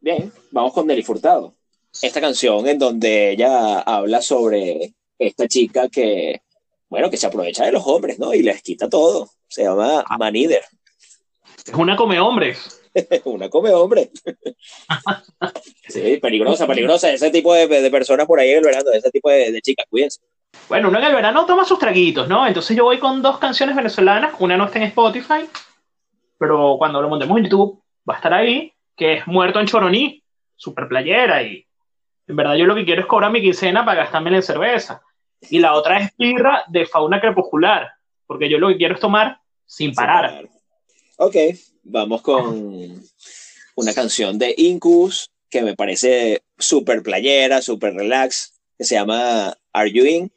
Bien, 0.00 0.32
vamos 0.50 0.72
con 0.72 0.86
Nelly 0.86 1.02
Furtado. 1.02 1.54
Esta 2.00 2.22
canción 2.22 2.66
en 2.66 2.78
donde 2.78 3.32
ella 3.32 3.80
habla 3.80 4.22
sobre 4.22 4.94
esta 5.18 5.46
chica 5.46 5.90
que, 5.90 6.40
bueno, 6.88 7.10
que 7.10 7.18
se 7.18 7.26
aprovecha 7.26 7.66
de 7.66 7.72
los 7.72 7.86
hombres, 7.86 8.18
¿no? 8.18 8.32
Y 8.32 8.42
les 8.42 8.62
quita 8.62 8.88
todo. 8.88 9.28
Se 9.46 9.64
llama 9.64 10.02
ah. 10.08 10.16
Manider. 10.16 10.62
Es 11.66 11.74
una 11.74 11.96
come 11.96 12.18
hombres. 12.18 12.80
una 13.24 13.50
come 13.50 13.70
hombre. 13.74 14.10
sí, 15.88 16.16
peligrosa, 16.16 16.66
peligrosa. 16.66 17.12
Ese 17.12 17.30
tipo 17.30 17.52
de, 17.52 17.68
de, 17.68 17.90
personas 17.90 18.26
por 18.26 18.40
ahí 18.40 18.50
en 18.52 18.58
el 18.58 18.64
verano, 18.64 18.90
ese 18.92 19.10
tipo 19.10 19.28
de, 19.28 19.52
de, 19.52 19.60
chicas, 19.60 19.84
cuídense. 19.90 20.20
Bueno, 20.68 20.88
uno 20.88 20.98
en 20.98 21.04
el 21.04 21.14
verano 21.14 21.46
toma 21.46 21.64
sus 21.64 21.78
traguitos, 21.78 22.28
¿no? 22.28 22.46
Entonces 22.46 22.76
yo 22.76 22.84
voy 22.84 22.98
con 22.98 23.20
dos 23.22 23.38
canciones 23.38 23.76
venezolanas. 23.76 24.34
Una 24.38 24.56
no 24.56 24.64
está 24.66 24.78
en 24.78 24.86
Spotify, 24.86 25.48
pero 26.38 26.76
cuando 26.78 27.02
lo 27.02 27.08
montemos 27.08 27.38
en 27.38 27.44
YouTube 27.44 27.82
va 28.08 28.14
a 28.14 28.16
estar 28.16 28.32
ahí, 28.32 28.72
que 28.96 29.14
es 29.14 29.26
Muerto 29.26 29.60
en 29.60 29.66
Choroní, 29.66 30.22
super 30.56 30.88
playera. 30.88 31.42
Y 31.42 31.66
en 32.26 32.36
verdad 32.36 32.54
yo 32.54 32.66
lo 32.66 32.74
que 32.74 32.84
quiero 32.84 33.02
es 33.02 33.06
cobrar 33.06 33.30
mi 33.30 33.42
quincena 33.42 33.84
para 33.84 34.02
gastarme 34.02 34.34
en 34.34 34.42
cerveza. 34.42 35.02
Y 35.50 35.58
la 35.58 35.74
otra 35.74 35.98
es 35.98 36.12
Pirra 36.14 36.64
de 36.68 36.86
Fauna 36.86 37.20
Crepuscular, 37.20 37.92
porque 38.26 38.48
yo 38.48 38.58
lo 38.58 38.68
que 38.68 38.78
quiero 38.78 38.94
es 38.94 39.00
tomar 39.00 39.38
sin 39.66 39.94
parar. 39.94 40.30
Sin 40.30 40.48
parar. 40.48 40.54
Ok, 41.18 41.36
vamos 41.82 42.22
con 42.22 43.02
una 43.76 43.94
canción 43.94 44.38
de 44.38 44.54
Incus 44.56 45.30
que 45.50 45.62
me 45.62 45.76
parece 45.76 46.42
súper 46.58 47.02
playera, 47.02 47.62
súper 47.62 47.94
relax, 47.94 48.60
que 48.76 48.84
se 48.84 48.96
llama 48.96 49.54
Are 49.72 49.92
You 49.92 50.04
In? 50.04 50.32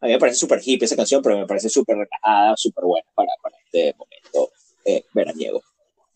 A 0.00 0.06
mí 0.06 0.12
me 0.12 0.18
parece 0.18 0.38
súper 0.38 0.60
hippie 0.64 0.86
esa 0.86 0.96
canción, 0.96 1.22
pero 1.22 1.38
me 1.38 1.46
parece 1.46 1.68
súper 1.68 1.96
relajada, 1.96 2.54
súper 2.56 2.84
buena 2.84 3.06
para, 3.14 3.30
para, 3.42 3.56
este 3.64 3.94
momento 3.98 4.52
eh, 4.84 5.04
veraniego. 5.12 5.62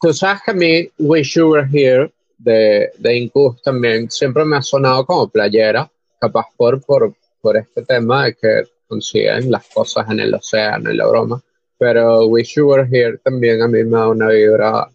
Tú 0.00 0.12
sabes 0.12 0.42
que 0.44 0.50
a 0.50 0.54
mí 0.54 0.88
Wish 0.98 1.34
You 1.34 1.50
Were 1.50 1.68
Here 1.72 2.12
de, 2.38 2.92
de 2.98 3.16
Incus 3.16 3.61
también 3.62 4.11
siempre 4.11 4.44
me 4.44 4.56
ha 4.56 4.62
sonado 4.62 5.04
como 5.04 5.28
playera, 5.28 5.90
capaz 6.20 6.46
por, 6.56 6.80
por, 6.84 7.14
por 7.40 7.56
este 7.56 7.82
tema 7.82 8.26
de 8.26 8.34
que 8.34 8.62
consiguen 8.86 9.50
las 9.50 9.66
cosas 9.66 10.09
en 10.11 10.20
el 10.20 10.34
océano 10.34 10.90
y 10.90 10.96
la 10.96 11.06
broma 11.06 11.42
pero 11.78 12.26
Wish 12.26 12.56
You 12.56 12.66
Were 12.66 12.88
Here 12.90 13.18
también 13.18 13.62
a 13.62 13.68
mí 13.68 13.84
me 13.84 13.96
da 13.96 14.09
una 14.09 14.28
vibra 14.28 14.90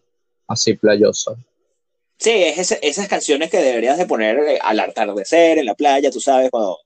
así 0.47 0.73
playosa. 0.73 1.31
Sí, 2.19 2.31
es 2.31 2.77
esas 2.81 3.07
canciones 3.07 3.49
que 3.49 3.57
deberías 3.57 3.97
de 3.97 4.05
poner 4.05 4.37
eh, 4.39 4.59
al 4.61 4.79
atardecer, 4.79 5.57
en 5.57 5.65
la 5.65 5.75
playa, 5.75 6.11
tú 6.11 6.19
sabes, 6.19 6.51
cuando, 6.51 6.77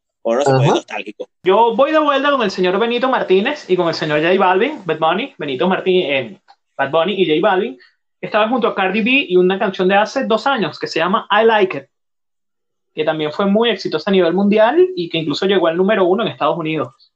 se 0.43 0.51
nostálgico. 0.51 1.29
Yo 1.43 1.75
voy 1.75 1.91
de 1.91 1.99
vuelta 1.99 2.31
con 2.31 2.41
el 2.41 2.51
señor 2.51 2.79
Benito 2.79 3.09
Martínez 3.09 3.69
y 3.69 3.75
con 3.75 3.87
el 3.87 3.93
señor 3.93 4.21
J 4.21 4.37
Balvin, 4.37 4.81
Bad 4.85 4.99
Bunny, 4.99 5.33
Benito 5.37 5.67
Martínez, 5.67 6.05
eh, 6.09 6.39
Bad 6.77 6.91
Bunny 6.91 7.13
y 7.13 7.25
J 7.25 7.39
Balvin. 7.41 7.77
Estaba 8.19 8.49
junto 8.49 8.67
a 8.67 8.75
Cardi 8.75 9.01
B 9.01 9.25
y 9.29 9.37
una 9.37 9.59
canción 9.59 9.87
de 9.87 9.95
hace 9.95 10.25
dos 10.25 10.47
años 10.47 10.79
que 10.79 10.87
se 10.87 10.99
llama 10.99 11.27
I 11.31 11.45
Like 11.45 11.77
It, 11.77 11.83
que 12.93 13.03
también 13.03 13.31
fue 13.31 13.45
muy 13.45 13.69
exitosa 13.69 14.09
a 14.09 14.13
nivel 14.13 14.33
mundial 14.33 14.87
y 14.95 15.07
que 15.07 15.19
incluso 15.19 15.45
llegó 15.45 15.67
al 15.67 15.77
número 15.77 16.05
uno 16.05 16.23
en 16.23 16.29
Estados 16.29 16.57
Unidos. 16.57 17.11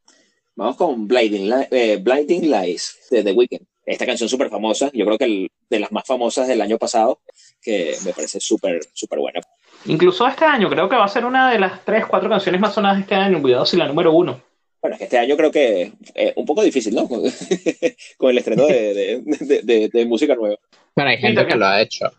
Vamos 0.55 0.75
con 0.75 1.07
Blinding, 1.07 1.51
eh, 1.71 1.97
Blinding 1.97 2.49
Lights 2.49 3.07
de 3.09 3.23
The 3.23 3.31
Weeknd. 3.31 3.65
Esta 3.83 4.05
canción 4.05 4.29
súper 4.29 4.49
famosa, 4.49 4.91
yo 4.93 5.05
creo 5.05 5.17
que 5.17 5.47
de 5.69 5.79
las 5.79 5.91
más 5.91 6.05
famosas 6.05 6.47
del 6.47 6.61
año 6.61 6.77
pasado, 6.77 7.19
que 7.61 7.95
me 8.05 8.13
parece 8.13 8.39
súper, 8.39 8.79
súper 8.93 9.19
buena. 9.19 9.41
Incluso 9.85 10.27
este 10.27 10.45
año, 10.45 10.69
creo 10.69 10.87
que 10.87 10.95
va 10.95 11.05
a 11.05 11.09
ser 11.09 11.25
una 11.25 11.51
de 11.51 11.59
las 11.59 11.83
tres, 11.83 12.05
cuatro 12.05 12.29
canciones 12.29 12.61
más 12.61 12.73
sonadas 12.73 12.97
de 12.97 13.01
este 13.01 13.15
año, 13.15 13.41
cuidado 13.41 13.65
si 13.65 13.77
la 13.77 13.87
número 13.87 14.11
uno. 14.11 14.41
Bueno, 14.81 14.95
es 14.95 14.97
que 14.99 15.03
este 15.05 15.17
año 15.17 15.37
creo 15.37 15.51
que 15.51 15.93
es 16.15 16.33
un 16.35 16.45
poco 16.45 16.63
difícil, 16.63 16.95
¿no? 16.95 17.07
Con, 18.17 18.29
el 18.31 18.37
estreno 18.37 18.65
de, 18.65 19.21
de, 19.63 19.89
de, 19.91 20.05
música 20.05 20.35
nueva. 20.35 20.57
Pero 20.95 21.09
hay 21.09 21.17
gente 21.17 21.45
que 21.45 21.55
lo 21.55 21.65
ha 21.65 21.81
hecho. 21.81 22.11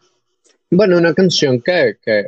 Bueno, 0.71 0.97
una 0.97 1.13
canción 1.13 1.61
que, 1.61 1.97
que, 2.03 2.27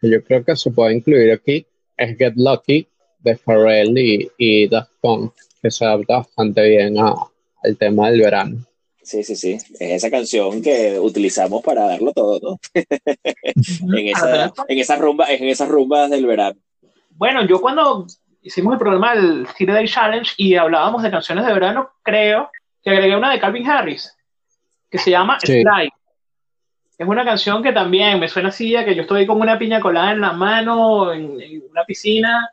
que, 0.00 0.10
yo 0.10 0.22
creo 0.24 0.44
que 0.44 0.56
se 0.56 0.70
puede 0.70 0.94
incluir 0.94 1.32
aquí 1.32 1.66
es 1.96 2.16
Get 2.16 2.34
Lucky 2.36 2.86
de 3.20 3.36
Pharrell 3.36 3.96
y, 3.96 4.30
y 4.38 4.68
Daft 4.68 4.90
Punk 5.00 5.32
que 5.62 5.70
se 5.70 5.84
adapta 5.84 6.18
bastante 6.18 6.68
bien 6.68 6.98
a, 6.98 7.14
al 7.62 7.76
tema 7.78 8.10
del 8.10 8.20
verano. 8.20 8.66
Sí, 9.04 9.22
sí, 9.22 9.36
sí. 9.36 9.52
Es 9.52 9.92
esa 10.02 10.10
canción 10.10 10.62
que 10.62 10.98
utilizamos 10.98 11.62
para 11.62 11.84
darlo 11.84 12.12
todo, 12.12 12.40
¿no? 12.42 12.58
en, 12.74 14.08
esa, 14.08 14.52
en, 14.66 14.78
esas 14.78 14.98
rumbas, 14.98 15.28
en 15.28 15.48
esas 15.48 15.68
rumbas 15.68 16.10
del 16.10 16.26
verano. 16.26 16.58
Bueno, 17.10 17.46
yo 17.46 17.60
cuando 17.60 18.06
hicimos 18.42 18.72
el 18.72 18.78
programa 18.78 19.14
del 19.14 19.46
City 19.48 19.72
Day 19.72 19.86
Challenge 19.86 20.32
y 20.38 20.54
hablábamos 20.56 21.02
de 21.02 21.10
canciones 21.10 21.46
de 21.46 21.52
verano, 21.52 21.90
creo 22.02 22.50
que 22.82 22.90
agregué 22.90 23.14
una 23.14 23.30
de 23.30 23.40
Calvin 23.40 23.68
Harris, 23.68 24.16
que 24.90 24.98
se 24.98 25.10
llama 25.10 25.38
sí. 25.40 25.62
Es 26.96 27.08
una 27.08 27.24
canción 27.24 27.62
que 27.62 27.72
también 27.72 28.20
me 28.20 28.28
suena 28.28 28.50
así, 28.50 28.74
a 28.76 28.84
que 28.84 28.94
yo 28.94 29.02
estoy 29.02 29.26
con 29.26 29.40
una 29.40 29.58
piña 29.58 29.80
colada 29.80 30.12
en 30.12 30.20
la 30.20 30.32
mano, 30.32 31.12
en, 31.12 31.40
en 31.40 31.62
una 31.68 31.84
piscina, 31.84 32.48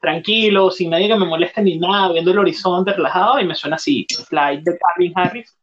tranquilo, 0.00 0.70
sin 0.70 0.90
nadie 0.90 1.08
que 1.08 1.16
me 1.16 1.24
moleste 1.24 1.62
ni 1.62 1.78
nada, 1.78 2.12
viendo 2.12 2.32
el 2.32 2.38
horizonte 2.38 2.92
relajado 2.92 3.40
y 3.40 3.46
me 3.46 3.54
suena 3.54 3.76
así, 3.76 4.06
Flight 4.28 4.62
de 4.64 4.78
Calvin 4.78 5.12
Harris. 5.14 5.56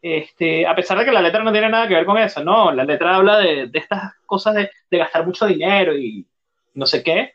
Este, 0.00 0.66
a 0.66 0.74
pesar 0.74 0.98
de 0.98 1.04
que 1.04 1.12
la 1.12 1.22
letra 1.22 1.42
no 1.42 1.52
tiene 1.52 1.68
nada 1.68 1.88
que 1.88 1.94
ver 1.94 2.04
con 2.04 2.18
eso, 2.18 2.42
no, 2.44 2.70
la 2.72 2.84
letra 2.84 3.16
habla 3.16 3.38
de, 3.38 3.66
de 3.66 3.78
estas 3.78 4.12
cosas 4.26 4.54
de, 4.54 4.70
de, 4.90 4.98
gastar 4.98 5.26
mucho 5.26 5.46
dinero 5.46 5.96
y 5.96 6.26
no 6.74 6.86
sé 6.86 7.02
qué, 7.02 7.32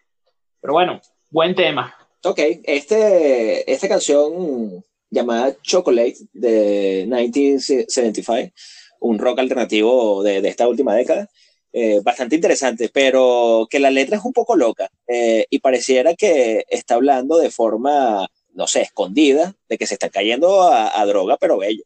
pero 0.62 0.74
bueno, 0.74 1.02
buen 1.30 1.54
tema. 1.56 1.94
Ok, 2.24 2.40
este, 2.64 3.70
esta 3.70 3.90
canción 3.90 4.82
llamada 5.10 5.54
Chocolate 5.62 6.16
de 6.32 7.04
1975, 7.08 8.54
un 9.02 9.20
rock 9.20 9.40
alternativo 9.40 10.24
de, 10.24 10.42
de 10.42 10.48
esta 10.48 10.68
última 10.68 10.96
década, 10.96 11.28
eh, 11.76 12.02
bastante 12.04 12.36
interesante, 12.36 12.92
pero 12.94 13.68
que 13.68 13.80
la 13.80 13.90
letra 13.90 14.18
es 14.18 14.24
un 14.24 14.32
poco 14.32 14.56
loca 14.56 14.92
eh, 15.08 15.48
y 15.50 15.58
pareciera 15.58 16.14
que 16.14 16.66
está 16.70 16.94
hablando 16.94 17.40
de 17.40 17.50
forma, 17.50 18.28
no 18.54 18.68
sé, 18.68 18.82
escondida, 18.82 19.56
de 19.68 19.80
que 19.80 19.88
se 19.88 19.96
está 19.96 20.10
cayendo 20.10 20.72
a, 20.72 21.04
droga, 21.08 21.36
pero 21.38 21.58
bello. 21.58 21.84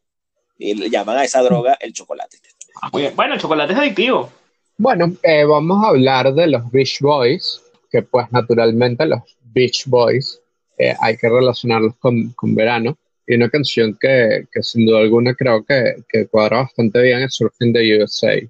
Y 0.58 0.74
le 0.74 0.90
llaman 0.90 1.18
a 1.18 1.24
esa 1.24 1.42
droga 1.42 1.76
el 1.80 1.92
chocolate. 1.92 2.38
Ah, 2.82 2.90
bueno, 2.90 3.34
el 3.34 3.40
chocolate 3.40 3.72
es 3.72 3.78
adictivo. 3.78 4.30
Bueno, 4.76 5.12
eh, 5.22 5.44
vamos 5.44 5.84
a 5.84 5.88
hablar 5.88 6.32
de 6.34 6.46
los 6.48 6.70
Beach 6.70 7.00
Boys, 7.00 7.62
que 7.90 8.02
pues 8.02 8.30
naturalmente 8.30 9.06
los 9.06 9.20
Beach 9.42 9.84
Boys 9.86 10.40
hay 11.00 11.16
que 11.16 11.28
relacionarlos 11.28 11.96
con, 11.98 12.30
con, 12.34 12.54
verano. 12.54 12.96
Y 13.26 13.34
una 13.34 13.50
canción 13.50 13.98
que, 14.00 14.46
que 14.52 14.62
sin 14.62 14.86
duda 14.86 15.00
alguna 15.00 15.34
creo 15.34 15.64
que, 15.64 15.96
que 16.08 16.28
cuadra 16.28 16.58
bastante 16.58 17.02
bien 17.02 17.22
es 17.22 17.34
Surfing 17.34 17.72
the 17.72 18.02
USA 18.02 18.40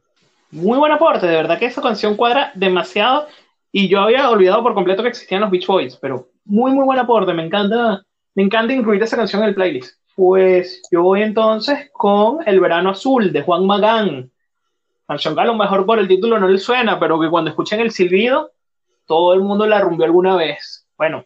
muy 0.50 0.78
buen 0.78 0.92
aporte, 0.92 1.26
de 1.26 1.36
verdad 1.36 1.59
que 1.59 1.66
esa 1.66 1.82
canción 1.82 2.16
cuadra 2.16 2.52
demasiado 2.54 3.26
y 3.70 3.88
yo 3.88 4.00
había 4.00 4.30
olvidado 4.30 4.62
por 4.62 4.74
completo 4.74 5.02
que 5.02 5.11
existían 5.11 5.42
los 5.42 5.50
Beach 5.50 5.66
Boys, 5.66 5.96
pero 5.96 6.28
muy 6.44 6.72
muy 6.72 6.84
buen 6.84 6.98
aporte, 6.98 7.34
me 7.34 7.44
encanta, 7.44 8.02
me 8.34 8.42
encanta 8.42 8.72
incluir 8.72 9.02
esa 9.02 9.16
canción 9.16 9.42
en 9.42 9.50
el 9.50 9.54
playlist. 9.54 9.96
Pues 10.18 10.82
yo 10.90 11.04
voy 11.04 11.22
entonces 11.22 11.90
con 11.92 12.40
El 12.44 12.58
Verano 12.58 12.90
Azul 12.90 13.32
de 13.32 13.42
Juan 13.42 13.64
Magán. 13.64 14.32
Canción 15.06 15.36
que 15.36 15.40
a 15.42 15.44
lo 15.44 15.54
mejor 15.54 15.86
por 15.86 16.00
el 16.00 16.08
título 16.08 16.40
no 16.40 16.48
le 16.48 16.58
suena, 16.58 16.98
pero 16.98 17.20
que 17.20 17.30
cuando 17.30 17.50
escuchen 17.50 17.78
el 17.78 17.92
silbido, 17.92 18.50
todo 19.06 19.32
el 19.32 19.42
mundo 19.42 19.64
la 19.64 19.78
rumbió 19.80 20.06
alguna 20.06 20.34
vez. 20.34 20.88
Bueno, 20.96 21.24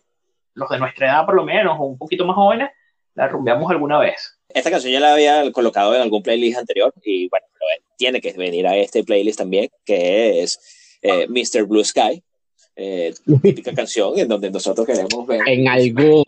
los 0.52 0.68
de 0.68 0.78
nuestra 0.78 1.06
edad 1.06 1.24
por 1.24 1.36
lo 1.36 1.42
menos, 1.42 1.74
o 1.80 1.84
un 1.84 1.96
poquito 1.96 2.26
más 2.26 2.36
jóvenes, 2.36 2.68
la 3.14 3.28
rumbeamos 3.28 3.70
alguna 3.70 3.98
vez. 3.98 4.38
Esta 4.50 4.70
canción 4.70 4.92
ya 4.92 5.00
la 5.00 5.14
había 5.14 5.50
colocado 5.52 5.94
en 5.94 6.02
algún 6.02 6.22
playlist 6.22 6.58
anterior 6.58 6.92
y 7.02 7.30
bueno, 7.30 7.46
tiene 7.96 8.20
que 8.20 8.34
venir 8.34 8.66
a 8.66 8.76
este 8.76 9.04
playlist 9.04 9.38
también, 9.38 9.70
que 9.86 10.42
es 10.42 10.98
eh, 11.00 11.26
Mr. 11.28 11.64
Blue 11.64 11.82
Sky, 11.82 12.22
eh, 12.76 13.14
típica 13.40 13.72
canción 13.74 14.18
en 14.18 14.28
donde 14.28 14.50
nosotros 14.50 14.86
queremos 14.86 15.26
ver. 15.26 15.40
En 15.48 15.66
algún. 15.66 16.24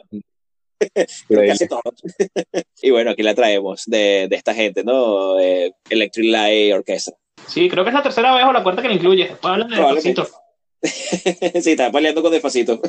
casi 1.28 1.66
y 2.82 2.91
bueno, 2.91 3.11
aquí 3.11 3.22
la 3.22 3.35
traemos 3.35 3.85
de, 3.87 4.26
de 4.28 4.37
esta 4.37 4.55
gente, 4.55 4.85
¿no? 4.85 5.39
Eh, 5.39 5.72
Electric 5.89 6.30
Light 6.30 6.74
Orchestra. 6.74 7.14
Sí, 7.47 7.68
creo 7.68 7.85
que 7.85 7.91
es 7.91 7.95
la 7.95 8.03
tercera 8.03 8.35
vez 8.35 8.45
o 8.45 8.53
la 8.53 8.62
cuarta 8.62 8.82
que 8.82 8.89
la 8.89 8.95
incluye. 8.95 9.30
sí, 10.82 11.70
estaba 11.70 11.93
peleando 11.93 12.22
con 12.22 12.32
despacito. 12.32 12.80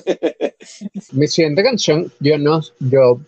Mi 1.14 1.28
siguiente 1.28 1.64
canción, 1.64 2.12
yo 2.20 2.38
no, 2.38 2.62
yo 2.80 3.20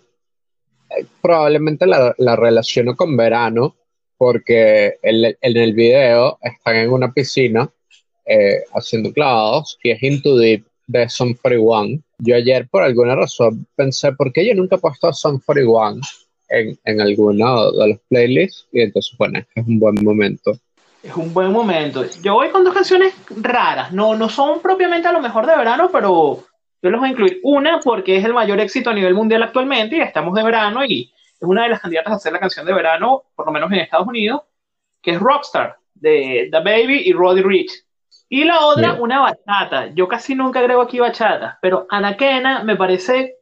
eh, 0.89 1.05
probablemente 1.21 1.85
la, 1.85 2.13
la 2.17 2.35
relaciono 2.35 2.95
con 2.95 3.15
verano, 3.15 3.75
porque 4.17 4.97
en, 5.01 5.37
en 5.39 5.57
el 5.57 5.73
video 5.73 6.37
están 6.41 6.75
en 6.77 6.91
una 6.91 7.13
piscina 7.13 7.69
eh, 8.25 8.63
haciendo 8.73 9.13
clavados 9.13 9.79
y 9.81 9.91
es 9.91 10.03
Into 10.03 10.37
Deep 10.37 10.65
de 10.87 11.07
Sun 11.09 11.35
41. 11.35 12.01
Yo 12.19 12.35
ayer 12.35 12.67
por 12.69 12.83
alguna 12.83 13.15
razón 13.15 13.67
pensé, 13.75 14.11
¿por 14.13 14.33
qué 14.33 14.47
yo 14.47 14.55
nunca 14.55 14.77
he 14.77 14.79
puesto 14.79 15.13
Sun 15.13 15.39
41 15.39 16.01
en, 16.49 16.79
en 16.83 17.01
alguno 17.01 17.71
de 17.73 17.89
los 17.89 17.99
playlists? 18.09 18.67
Y 18.71 18.81
entonces, 18.81 19.15
bueno, 19.17 19.39
es 19.53 19.67
un 19.67 19.79
buen 19.79 20.03
momento. 20.03 20.57
Es 21.03 21.15
un 21.15 21.33
buen 21.33 21.51
momento. 21.51 22.03
Yo 22.21 22.33
voy 22.33 22.49
con 22.49 22.63
dos 22.63 22.73
canciones 22.73 23.13
raras. 23.29 23.91
No, 23.91 24.15
no 24.15 24.29
son 24.29 24.61
propiamente 24.61 25.07
a 25.07 25.11
lo 25.11 25.21
mejor 25.21 25.45
de 25.45 25.55
verano, 25.55 25.89
pero 25.91 26.43
yo 26.81 26.89
los 26.89 26.99
voy 26.99 27.09
a 27.09 27.11
incluir. 27.11 27.39
Una 27.43 27.79
porque 27.79 28.17
es 28.17 28.25
el 28.25 28.33
mayor 28.33 28.59
éxito 28.59 28.89
a 28.89 28.93
nivel 28.93 29.13
mundial 29.13 29.43
actualmente 29.43 29.97
y 29.97 30.01
estamos 30.01 30.33
de 30.35 30.43
verano 30.43 30.83
y 30.83 31.13
es 31.39 31.47
una 31.47 31.63
de 31.63 31.69
las 31.69 31.79
candidatas 31.79 32.13
a 32.13 32.19
ser 32.19 32.33
la 32.33 32.39
canción 32.39 32.65
de 32.65 32.73
verano, 32.73 33.23
por 33.35 33.45
lo 33.45 33.51
menos 33.51 33.71
en 33.71 33.79
Estados 33.79 34.07
Unidos, 34.07 34.41
que 35.01 35.11
es 35.11 35.19
Rockstar, 35.19 35.77
de 35.93 36.49
The 36.51 36.59
Baby 36.59 37.03
y 37.05 37.13
Roddy 37.13 37.41
Rich. 37.41 37.71
Y 38.29 38.43
la 38.43 38.65
otra, 38.65 38.91
Bien. 38.91 39.01
una 39.01 39.21
bachata. 39.21 39.87
Yo 39.93 40.07
casi 40.07 40.35
nunca 40.35 40.59
agrego 40.59 40.81
aquí 40.81 40.99
bachata, 40.99 41.57
pero 41.61 41.87
Anaquena 41.89 42.63
me 42.63 42.75
parece 42.75 43.37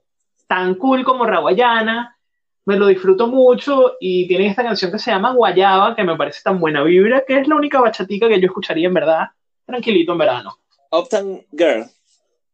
tan 0.47 0.75
cool 0.75 1.03
como 1.03 1.25
Raguayana. 1.25 2.17
Me 2.65 2.77
lo 2.77 2.87
disfruto 2.87 3.27
mucho 3.27 3.93
y 3.99 4.27
tiene 4.27 4.47
esta 4.47 4.63
canción 4.63 4.91
que 4.91 4.99
se 4.99 5.11
llama 5.11 5.33
Guayaba, 5.33 5.95
que 5.95 6.03
me 6.03 6.15
parece 6.15 6.41
tan 6.43 6.59
buena 6.59 6.83
vibra, 6.83 7.23
que 7.27 7.39
es 7.39 7.47
la 7.47 7.55
única 7.55 7.79
bachatica 7.79 8.27
que 8.27 8.39
yo 8.39 8.47
escucharía 8.47 8.87
en 8.87 8.93
verdad, 8.93 9.27
tranquilito 9.65 10.13
en 10.13 10.17
verano. 10.17 10.57
Uptown 10.91 11.45
Girl, 11.51 11.85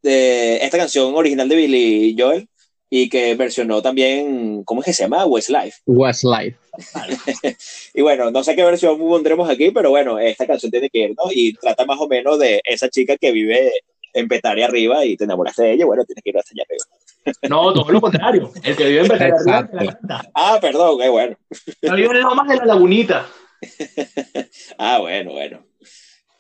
de 0.02 0.58
esta 0.58 0.78
canción 0.78 1.16
original 1.16 1.48
de 1.48 1.56
Billy 1.56 2.16
Joel, 2.18 2.50
y 2.90 3.08
que 3.08 3.36
versionó 3.36 3.82
también, 3.82 4.66
¿cómo 4.66 4.82
es 4.82 4.86
que 4.86 4.94
se 4.94 5.04
llama? 5.04 5.26
Westlife. 5.26 5.78
Westlife. 5.86 6.58
Y 7.94 8.02
bueno, 8.02 8.32
no 8.32 8.44
sé 8.44 8.56
qué 8.56 8.64
versión 8.64 8.98
pondremos 8.98 9.50
aquí, 9.50 9.72
pero 9.72 9.90
bueno, 9.90 10.20
esta 10.20 10.48
canción 10.48 10.72
tiene 10.72 10.90
que 10.90 11.00
ir, 11.00 11.10
¿no? 11.10 11.32
Y 11.32 11.54
trata 11.54 11.86
más 11.86 12.00
o 12.00 12.08
menos 12.08 12.40
de 12.40 12.62
esa 12.64 12.90
chica 12.90 13.18
que 13.18 13.32
vive 13.32 13.72
en 14.14 14.28
Petare 14.28 14.64
arriba 14.64 15.06
y 15.06 15.16
te 15.16 15.24
enamoraste 15.24 15.64
de 15.64 15.74
ella, 15.74 15.86
bueno, 15.86 16.04
tienes 16.06 16.24
que 16.24 16.30
ir 16.30 16.38
hasta 16.38 16.52
allá 16.54 16.64
arriba. 16.68 16.86
No, 17.50 17.72
todo 17.72 17.92
lo 17.92 18.02
contrario. 18.02 18.52
El 18.64 18.76
que 18.76 18.86
vive 18.86 19.02
en 19.02 19.08
Petare 19.08 19.34
arriba, 19.34 19.68
te 19.68 19.86
la 19.86 19.94
canta. 19.94 20.32
Ah, 20.34 20.58
perdón, 20.60 21.00
qué 21.00 21.10
bueno. 21.10 21.38
Yo 21.82 21.96
vivo 21.96 22.14
en 22.14 22.22
Lomas 22.22 22.48
de 22.48 22.56
la 22.58 22.66
Lagunita. 22.66 23.28
Ah, 24.78 24.98
bueno, 25.00 25.34
bueno. 25.34 25.64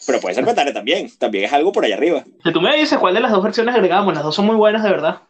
Pero 0.07 0.19
puede 0.19 0.33
ser 0.33 0.43
Petare 0.43 0.73
también, 0.73 1.07
también 1.19 1.45
es 1.45 1.53
algo 1.53 1.71
por 1.71 1.85
allá 1.85 1.95
arriba. 1.95 2.23
Si 2.43 2.51
tú 2.51 2.59
me 2.59 2.75
dices 2.75 2.97
cuál 2.97 3.13
de 3.13 3.19
las 3.19 3.31
dos 3.31 3.43
versiones 3.43 3.75
agregamos, 3.75 4.13
las 4.13 4.23
dos 4.23 4.33
son 4.33 4.47
muy 4.47 4.55
buenas 4.55 4.83
de 4.83 4.89
verdad. 4.89 5.21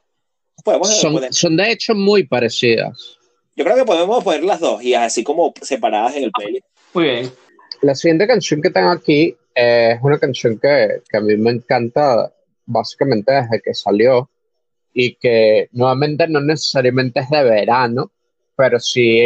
Podemos 0.64 0.90
son 1.32 1.58
de 1.58 1.72
hecho 1.72 1.94
muy 1.94 2.26
parecidas. 2.26 3.18
Yo 3.56 3.64
creo 3.64 3.76
que 3.76 3.86
podemos 3.86 4.24
poner 4.24 4.44
las 4.44 4.60
dos 4.60 4.84
y 4.84 4.94
así 4.94 5.24
como 5.24 5.54
separadas 5.62 6.16
en 6.16 6.26
el 6.26 6.32
playlist. 6.32 6.66
Muy 6.94 7.04
bien. 7.04 7.32
La 7.82 7.96
siguiente 7.96 8.28
canción 8.28 8.62
que 8.62 8.70
tengo 8.70 8.90
aquí 8.90 9.36
eh, 9.56 9.94
es 9.96 10.00
una 10.02 10.20
canción 10.20 10.58
que, 10.60 11.02
que 11.10 11.18
a 11.18 11.22
mí 11.22 11.36
me 11.38 11.52
encanta 11.52 12.32
básicamente 12.66 13.32
desde 13.32 13.62
que 13.62 13.74
salió 13.74 14.30
y 14.94 15.16
que 15.16 15.70
nuevamente 15.72 16.28
no 16.28 16.42
necesariamente 16.42 17.22
es 17.22 17.30
de 17.30 17.44
verano, 17.44 18.12
pero 18.56 18.80
sí 18.80 19.20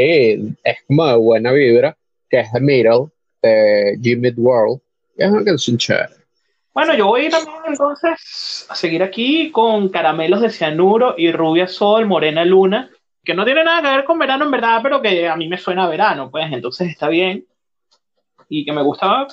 es 0.64 0.78
como 0.88 1.06
de 1.08 1.16
buena 1.16 1.52
vibra, 1.52 1.98
que 2.30 2.40
es 2.40 2.52
The 2.52 2.60
Middle 2.60 3.08
de 3.42 4.00
Jimmy 4.02 4.32
World. 4.38 4.82
Es 5.18 5.30
una 5.30 5.44
canción 5.44 5.78
chévere. 5.78 6.14
Bueno, 6.74 6.94
yo 6.94 7.08
voy 7.08 7.30
también 7.30 7.56
entonces 7.68 8.66
a 8.70 8.76
seguir 8.76 9.02
aquí 9.02 9.50
con 9.52 9.90
Caramelos 9.90 10.42
de 10.42 10.50
Cianuro 10.50 11.16
y 11.18 11.32
Rubia 11.32 11.68
Sol, 11.68 12.06
Morena 12.06 12.44
Luna, 12.44 12.92
que 13.26 13.34
no 13.34 13.44
tiene 13.44 13.64
nada 13.64 13.82
que 13.82 13.96
ver 13.98 14.06
con 14.06 14.20
verano 14.20 14.46
en 14.46 14.52
verdad, 14.52 14.80
pero 14.84 15.02
que 15.02 15.28
a 15.28 15.36
mí 15.36 15.48
me 15.48 15.58
suena 15.58 15.86
a 15.86 15.90
verano, 15.90 16.30
pues 16.32 16.52
entonces 16.52 16.90
está 16.90 17.10
bien. 17.10 17.46
Y 18.50 18.64
que 18.64 18.72
me 18.72 18.84
gusta, 18.84 19.28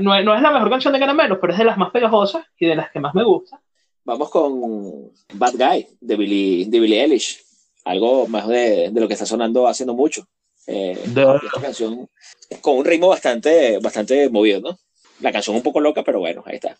no, 0.00 0.14
es- 0.14 0.24
no 0.24 0.34
es 0.34 0.42
la 0.42 0.50
mejor 0.52 0.70
canción 0.70 0.92
de 0.92 0.98
Caramelos, 1.00 1.38
pero 1.40 1.52
es 1.52 1.58
de 1.58 1.64
las 1.64 1.78
más 1.78 1.90
pegajosas 1.90 2.44
y 2.58 2.66
de 2.66 2.76
las 2.76 2.90
que 2.90 3.00
más 3.00 3.14
me 3.14 3.24
gusta. 3.24 3.60
Vamos 4.04 4.30
con 4.30 5.10
Bad 5.34 5.54
Guy 5.54 5.86
de 6.00 6.16
Billie, 6.16 6.66
de 6.66 6.80
Billie 6.80 7.02
Eilish. 7.02 7.42
Algo 7.84 8.26
más 8.28 8.46
de, 8.46 8.90
de 8.90 9.00
lo 9.00 9.06
que 9.08 9.14
está 9.14 9.24
sonando 9.26 9.66
haciendo 9.66 9.94
mucho. 9.94 10.26
Eh, 10.66 10.98
esta 11.04 11.60
canción 11.62 12.08
con 12.60 12.76
un 12.76 12.84
ritmo 12.84 13.08
bastante, 13.08 13.78
bastante 13.78 14.28
movido, 14.28 14.60
¿no? 14.60 14.78
La 15.20 15.32
canción 15.32 15.56
un 15.56 15.62
poco 15.62 15.80
loca, 15.80 16.02
pero 16.02 16.20
bueno, 16.20 16.42
ahí 16.44 16.56
está. 16.56 16.76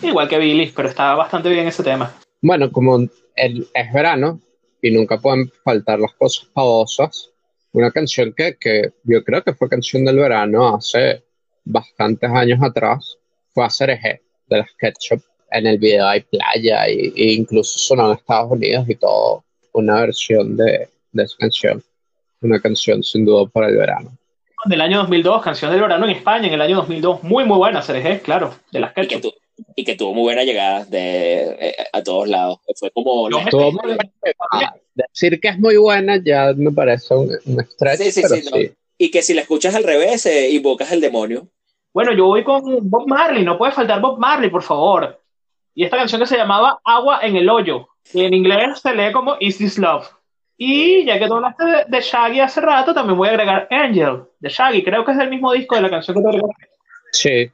Igual 0.00 0.28
que 0.28 0.38
Billy, 0.38 0.72
pero 0.74 0.88
está 0.88 1.14
bastante 1.14 1.48
bien 1.48 1.66
ese 1.66 1.82
tema. 1.82 2.14
Bueno, 2.40 2.70
como 2.70 2.98
el, 3.36 3.68
es 3.74 3.92
verano 3.92 4.40
y 4.82 4.90
nunca 4.90 5.16
pueden 5.18 5.50
faltar 5.64 5.98
las 6.00 6.12
cosas 6.14 6.46
pavosas, 6.52 7.30
una 7.72 7.90
canción 7.90 8.34
que, 8.36 8.56
que 8.60 8.92
yo 9.04 9.24
creo 9.24 9.42
que 9.42 9.54
fue 9.54 9.68
canción 9.68 10.04
del 10.04 10.16
verano 10.18 10.74
hace 10.76 11.22
bastantes 11.64 12.28
años 12.30 12.60
atrás 12.62 13.16
fue 13.54 13.64
Hacer 13.64 13.90
Eje 13.90 14.20
de 14.48 14.58
las 14.58 14.68
Ketchup. 14.78 15.22
En 15.50 15.66
el 15.66 15.78
video 15.78 16.06
hay 16.06 16.20
playa 16.22 16.88
y, 16.90 17.12
y 17.14 17.32
incluso 17.34 17.78
sonó 17.78 18.06
en 18.10 18.16
Estados 18.18 18.50
Unidos 18.50 18.84
y 18.88 18.94
todo. 18.96 19.44
Una 19.72 20.00
versión 20.00 20.56
de, 20.56 20.88
de 21.12 21.22
esa 21.22 21.36
canción. 21.38 21.82
Una 22.40 22.60
canción 22.60 23.02
sin 23.02 23.24
duda 23.24 23.46
para 23.46 23.68
el 23.68 23.76
verano. 23.76 24.10
Del 24.64 24.80
año 24.80 24.98
2002, 24.98 25.42
canción 25.42 25.70
del 25.70 25.80
verano 25.80 26.04
en 26.06 26.12
España 26.16 26.48
en 26.48 26.54
el 26.54 26.60
año 26.60 26.76
2002. 26.76 27.22
Muy, 27.22 27.44
muy 27.44 27.56
buena, 27.58 27.80
CRG, 27.82 28.22
claro, 28.22 28.54
de 28.70 28.80
las 28.80 28.92
Y 28.92 28.94
que, 28.94 29.08
Ketchup. 29.08 29.22
tu- 29.22 29.34
y 29.76 29.84
que 29.84 29.94
tuvo 29.96 30.14
muy 30.14 30.22
buena 30.24 30.42
llegada 30.44 30.84
de, 30.84 31.42
eh, 31.60 31.76
a 31.92 32.02
todos 32.02 32.28
lados. 32.28 32.58
Fue 32.78 32.90
como... 32.90 33.28
Me- 33.28 33.50
Todo 33.50 33.72
muy 33.72 33.94
buena. 33.94 34.74
Decir 34.94 35.40
que 35.40 35.48
es 35.48 35.58
muy 35.58 35.76
buena 35.76 36.16
ya 36.22 36.52
me 36.54 36.70
parece 36.70 37.14
un, 37.14 37.30
un 37.46 37.64
stretch, 37.64 37.98
Sí, 38.00 38.12
sí, 38.12 38.22
pero 38.22 38.34
sí, 38.36 38.48
no. 38.50 38.56
sí. 38.56 38.72
Y 38.98 39.10
que 39.10 39.22
si 39.22 39.32
la 39.34 39.40
escuchas 39.42 39.74
al 39.74 39.84
revés, 39.84 40.26
eh, 40.26 40.50
invocas 40.50 40.92
al 40.92 41.00
demonio. 41.00 41.48
Bueno, 41.94 42.12
yo 42.12 42.26
voy 42.26 42.44
con 42.44 42.62
Bob 42.88 43.06
Marley, 43.08 43.44
no 43.44 43.58
puede 43.58 43.72
faltar 43.72 44.00
Bob 44.00 44.18
Marley, 44.18 44.50
por 44.50 44.62
favor. 44.62 45.20
Y 45.74 45.84
esta 45.84 45.96
canción 45.96 46.20
que 46.20 46.26
se 46.26 46.36
llamaba 46.36 46.80
Agua 46.84 47.20
en 47.22 47.36
el 47.36 47.48
Hoyo, 47.48 47.88
y 48.12 48.24
en 48.24 48.34
inglés 48.34 48.80
se 48.80 48.94
lee 48.94 49.12
como 49.12 49.36
Is 49.40 49.58
This 49.58 49.78
Love. 49.78 50.06
Y 50.58 51.04
ya 51.06 51.18
que 51.18 51.26
tú 51.26 51.34
hablaste 51.34 51.64
de, 51.64 51.84
de 51.88 52.00
Shaggy 52.00 52.40
hace 52.40 52.60
rato, 52.60 52.92
también 52.94 53.16
voy 53.18 53.28
a 53.28 53.32
agregar 53.32 53.66
Angel, 53.70 54.24
de 54.38 54.48
Shaggy, 54.48 54.84
creo 54.84 55.04
que 55.04 55.12
es 55.12 55.18
del 55.18 55.30
mismo 55.30 55.52
disco 55.52 55.74
de 55.74 55.80
la 55.82 55.90
canción 55.90 56.16
que 56.16 56.22
te 56.22 56.28
agregaste. 56.28 56.68
Sí, 57.12 57.50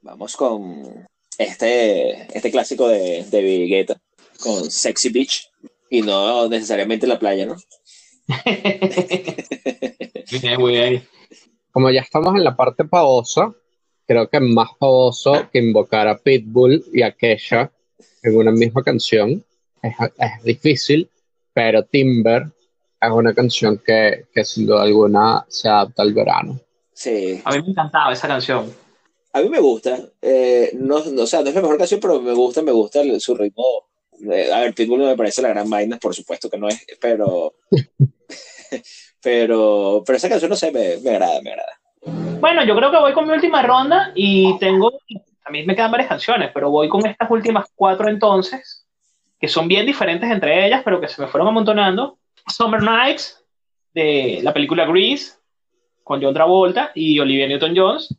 Vamos 0.00 0.36
con 0.36 1.06
este, 1.38 2.36
este 2.36 2.50
clásico 2.50 2.88
de, 2.88 3.24
de 3.24 3.42
David 3.42 3.68
Guetta, 3.68 4.00
con 4.40 4.70
Sexy 4.70 5.10
Beach. 5.10 5.48
Y 5.90 6.02
no 6.02 6.48
necesariamente 6.48 7.06
la 7.06 7.18
playa, 7.18 7.46
¿no? 7.46 7.56
Muy 10.30 10.40
bien, 10.40 10.60
muy 10.60 10.72
bien. 10.72 11.08
como 11.72 11.90
ya 11.90 12.02
estamos 12.02 12.34
en 12.34 12.44
la 12.44 12.54
parte 12.54 12.84
pavosa, 12.84 13.54
creo 14.06 14.28
que 14.28 14.36
es 14.36 14.42
más 14.42 14.68
pavoso 14.78 15.48
que 15.50 15.60
invocar 15.60 16.08
a 16.08 16.18
Pitbull 16.18 16.84
y 16.92 17.02
a 17.02 17.12
Kesha 17.12 17.70
en 18.22 18.36
una 18.36 18.52
misma 18.52 18.82
canción. 18.82 19.42
Es, 19.82 19.94
es 20.18 20.44
difícil, 20.44 21.08
pero 21.54 21.84
Timber 21.84 22.48
es 23.00 23.10
una 23.10 23.32
canción 23.32 23.80
que, 23.84 24.26
que 24.34 24.44
sin 24.44 24.66
duda 24.66 24.82
alguna 24.82 25.46
se 25.48 25.68
adapta 25.68 26.02
al 26.02 26.12
verano. 26.12 26.60
Sí. 26.92 27.40
A 27.44 27.52
mí 27.52 27.62
me 27.62 27.70
encantaba 27.70 28.12
esa 28.12 28.28
canción. 28.28 28.70
A 29.32 29.40
mí 29.40 29.48
me 29.48 29.60
gusta. 29.60 29.98
eh, 30.22 30.70
no, 30.74 31.04
no, 31.04 31.22
o 31.22 31.26
sea, 31.26 31.42
no 31.42 31.48
es 31.48 31.54
la 31.54 31.60
mejor 31.60 31.78
canción, 31.78 32.00
pero 32.00 32.20
me 32.20 32.32
gusta, 32.32 32.62
me 32.62 32.72
gusta 32.72 33.00
su 33.20 33.34
ritmo. 33.34 33.64
Eh, 34.32 34.52
a 34.52 34.60
ver, 34.60 34.74
Pitbull 34.74 35.00
no 35.00 35.06
me 35.06 35.16
parece 35.16 35.42
la 35.42 35.50
gran 35.50 35.68
vaina, 35.70 35.96
por 35.98 36.14
supuesto 36.14 36.50
que 36.50 36.58
no 36.58 36.68
es, 36.68 36.84
pero. 37.00 37.54
pero, 39.22 40.02
pero 40.04 40.16
esa 40.16 40.28
canción, 40.28 40.50
no 40.50 40.56
sé, 40.56 40.72
me, 40.72 40.98
me 40.98 41.10
agrada, 41.10 41.40
me 41.42 41.50
agrada. 41.50 41.78
Bueno, 42.40 42.64
yo 42.64 42.76
creo 42.76 42.90
que 42.90 42.98
voy 42.98 43.12
con 43.12 43.26
mi 43.26 43.34
última 43.34 43.62
ronda 43.62 44.12
y 44.14 44.58
tengo, 44.58 44.92
a 45.44 45.50
mí 45.50 45.64
me 45.64 45.74
quedan 45.74 45.90
varias 45.90 46.08
canciones, 46.08 46.50
pero 46.54 46.70
voy 46.70 46.88
con 46.88 47.04
estas 47.06 47.30
últimas 47.30 47.66
cuatro 47.74 48.08
entonces, 48.08 48.86
que 49.40 49.48
son 49.48 49.68
bien 49.68 49.86
diferentes 49.86 50.30
entre 50.30 50.66
ellas, 50.66 50.82
pero 50.84 51.00
que 51.00 51.08
se 51.08 51.20
me 51.20 51.28
fueron 51.28 51.48
amontonando. 51.48 52.18
Summer 52.46 52.82
Nights, 52.82 53.44
de 53.92 54.40
la 54.42 54.52
película 54.52 54.86
Grease, 54.86 55.32
con 56.02 56.22
John 56.22 56.34
Travolta 56.34 56.92
y 56.94 57.18
Olivia 57.18 57.46
Newton-Jones, 57.48 58.16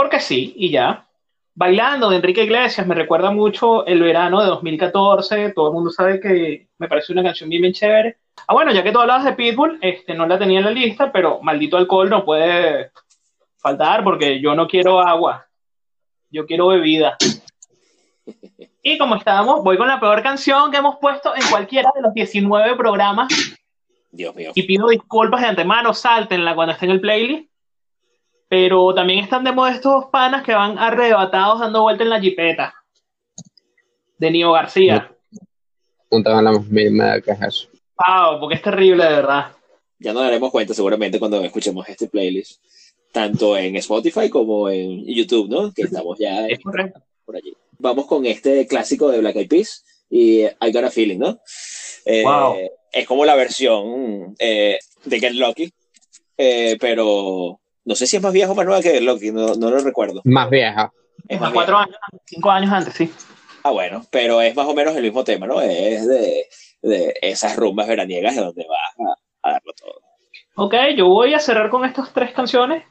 porque 0.00 0.18
sí, 0.18 0.54
y 0.56 0.70
ya. 0.70 1.06
Bailando 1.54 2.08
de 2.08 2.16
Enrique 2.16 2.44
Iglesias 2.44 2.86
me 2.86 2.94
recuerda 2.94 3.30
mucho 3.32 3.84
el 3.84 4.02
verano 4.02 4.40
de 4.40 4.46
2014, 4.46 5.52
todo 5.52 5.66
el 5.66 5.74
mundo 5.74 5.90
sabe 5.90 6.18
que 6.18 6.68
me 6.78 6.88
parece 6.88 7.12
una 7.12 7.22
canción 7.22 7.50
bien, 7.50 7.60
bien 7.60 7.74
chévere. 7.74 8.16
Ah, 8.46 8.54
bueno, 8.54 8.72
ya 8.72 8.82
que 8.82 8.92
tú 8.92 8.98
hablabas 8.98 9.26
de 9.26 9.34
Pitbull, 9.34 9.78
este, 9.82 10.14
no 10.14 10.26
la 10.26 10.38
tenía 10.38 10.60
en 10.60 10.64
la 10.64 10.70
lista, 10.70 11.12
pero 11.12 11.42
maldito 11.42 11.76
alcohol 11.76 12.08
no 12.08 12.24
puede 12.24 12.92
faltar 13.58 14.02
porque 14.02 14.40
yo 14.40 14.54
no 14.54 14.66
quiero 14.66 15.00
agua, 15.00 15.46
yo 16.30 16.46
quiero 16.46 16.68
bebida. 16.68 17.18
Y 18.82 18.96
como 18.96 19.16
estábamos, 19.16 19.62
voy 19.62 19.76
con 19.76 19.88
la 19.88 20.00
peor 20.00 20.22
canción 20.22 20.70
que 20.70 20.78
hemos 20.78 20.96
puesto 20.96 21.36
en 21.36 21.42
cualquiera 21.50 21.90
de 21.94 22.00
los 22.00 22.14
19 22.14 22.74
programas 22.74 23.28
Dios 24.10 24.34
mío. 24.34 24.52
y 24.54 24.62
pido 24.62 24.88
disculpas 24.88 25.42
de 25.42 25.48
antemano, 25.48 25.92
sáltenla 25.92 26.54
cuando 26.54 26.72
esté 26.72 26.86
en 26.86 26.92
el 26.92 27.02
playlist. 27.02 27.49
Pero 28.50 28.92
también 28.92 29.20
están 29.20 29.44
de 29.44 29.52
moda 29.52 29.72
estos 29.72 30.06
panas 30.06 30.42
que 30.42 30.52
van 30.52 30.76
arrebatados 30.76 31.60
dando 31.60 31.82
vuelta 31.82 32.02
en 32.02 32.10
la 32.10 32.20
jipeta. 32.20 32.74
De 34.18 34.28
Nio 34.28 34.50
García. 34.50 35.10
No 36.10 36.20
tengo 36.20 36.42
la 36.42 36.50
misma 36.50 37.04
idea 37.04 37.20
que 37.20 37.30
es 37.30 37.40
eso. 37.42 37.68
Wow, 37.96 38.40
porque 38.40 38.56
es 38.56 38.62
terrible 38.62 39.04
de 39.04 39.10
verdad. 39.10 39.52
Ya 40.00 40.12
nos 40.12 40.24
daremos 40.24 40.50
cuenta 40.50 40.74
seguramente 40.74 41.20
cuando 41.20 41.40
escuchemos 41.44 41.88
este 41.88 42.08
playlist, 42.08 42.60
tanto 43.12 43.56
en 43.56 43.76
Spotify 43.76 44.28
como 44.28 44.68
en 44.68 45.04
YouTube, 45.06 45.48
¿no? 45.48 45.72
Que 45.72 45.82
estamos 45.82 46.18
ya 46.18 46.48
Es 46.48 46.58
correcto. 46.58 47.00
por 47.24 47.36
allí. 47.36 47.54
Vamos 47.78 48.06
con 48.06 48.26
este 48.26 48.66
clásico 48.66 49.10
de 49.12 49.20
Black 49.20 49.36
Eyed 49.36 49.48
Peas 49.48 49.84
y 50.10 50.40
I 50.42 50.72
Got 50.72 50.84
a 50.86 50.90
Feeling, 50.90 51.18
¿no? 51.20 51.38
Eh, 52.04 52.24
Wow. 52.24 52.56
Es 52.90 53.06
como 53.06 53.24
la 53.24 53.36
versión 53.36 54.34
eh, 54.40 54.76
de 55.04 55.20
Get 55.20 55.34
Lucky, 55.34 55.72
eh, 56.36 56.76
pero 56.80 57.60
no 57.90 57.96
sé 57.96 58.06
si 58.06 58.18
es 58.18 58.22
más 58.22 58.32
vieja 58.32 58.52
o 58.52 58.54
más 58.54 58.64
nueva 58.64 58.80
que 58.80 59.00
Lucky, 59.00 59.32
no, 59.32 59.56
no 59.56 59.68
lo 59.68 59.78
recuerdo. 59.80 60.20
Más 60.22 60.48
vieja. 60.48 60.92
Es 61.26 61.40
más 61.40 61.52
cuatro 61.52 61.76
vieja. 61.76 61.88
años, 61.88 62.22
cinco 62.24 62.48
años 62.48 62.70
antes, 62.70 62.94
sí. 62.94 63.12
Ah, 63.64 63.70
bueno, 63.72 64.06
pero 64.12 64.40
es 64.40 64.54
más 64.54 64.66
o 64.68 64.74
menos 64.74 64.94
el 64.94 65.02
mismo 65.02 65.24
tema, 65.24 65.48
¿no? 65.48 65.60
Es 65.60 66.06
de, 66.06 66.46
de 66.82 67.14
esas 67.20 67.56
rumbas 67.56 67.88
veraniegas 67.88 68.36
de 68.36 68.42
donde 68.42 68.64
vas 68.68 69.08
a, 69.42 69.48
a 69.48 69.52
darlo 69.54 69.72
todo. 69.72 70.00
Ok, 70.54 70.74
yo 70.96 71.08
voy 71.08 71.34
a 71.34 71.40
cerrar 71.40 71.68
con 71.68 71.84
estas 71.84 72.12
tres 72.12 72.30
canciones. 72.32 72.84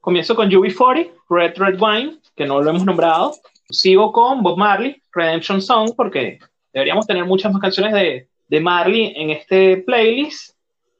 Comienzo 0.00 0.34
con 0.34 0.50
UB40, 0.50 1.12
Red 1.30 1.52
Red 1.56 1.80
Wine, 1.80 2.18
que 2.34 2.44
no 2.44 2.60
lo 2.60 2.70
hemos 2.70 2.84
nombrado. 2.84 3.36
Sigo 3.70 4.10
con 4.10 4.42
Bob 4.42 4.58
Marley, 4.58 5.00
Redemption 5.12 5.62
Song, 5.62 5.92
porque 5.96 6.40
deberíamos 6.72 7.06
tener 7.06 7.24
muchas 7.24 7.52
más 7.52 7.62
canciones 7.62 7.92
de, 7.94 8.28
de 8.48 8.60
Marley 8.60 9.12
en 9.14 9.30
este 9.30 9.76
playlist. 9.76 10.57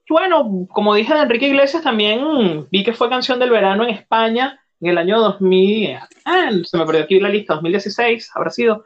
Bueno, 0.09 0.67
como 0.71 0.95
dije 0.95 1.15
de 1.15 1.21
Enrique 1.21 1.49
Iglesias, 1.49 1.83
también 1.83 2.67
vi 2.71 2.83
que 2.83 2.95
fue 2.95 3.09
canción 3.09 3.39
del 3.39 3.51
verano 3.51 3.85
en 3.85 3.91
España 3.91 4.61
en 4.81 4.91
el 4.91 4.99
año 4.99 5.19
2000. 5.21 5.99
Ah, 6.25 6.51
se 6.65 6.77
me 6.77 6.87
perdió 6.87 7.05
aquí 7.05 7.21
la 7.21 7.29
lista, 7.29 7.55
2016 7.55 8.31
habrá 8.35 8.51
sido. 8.51 8.85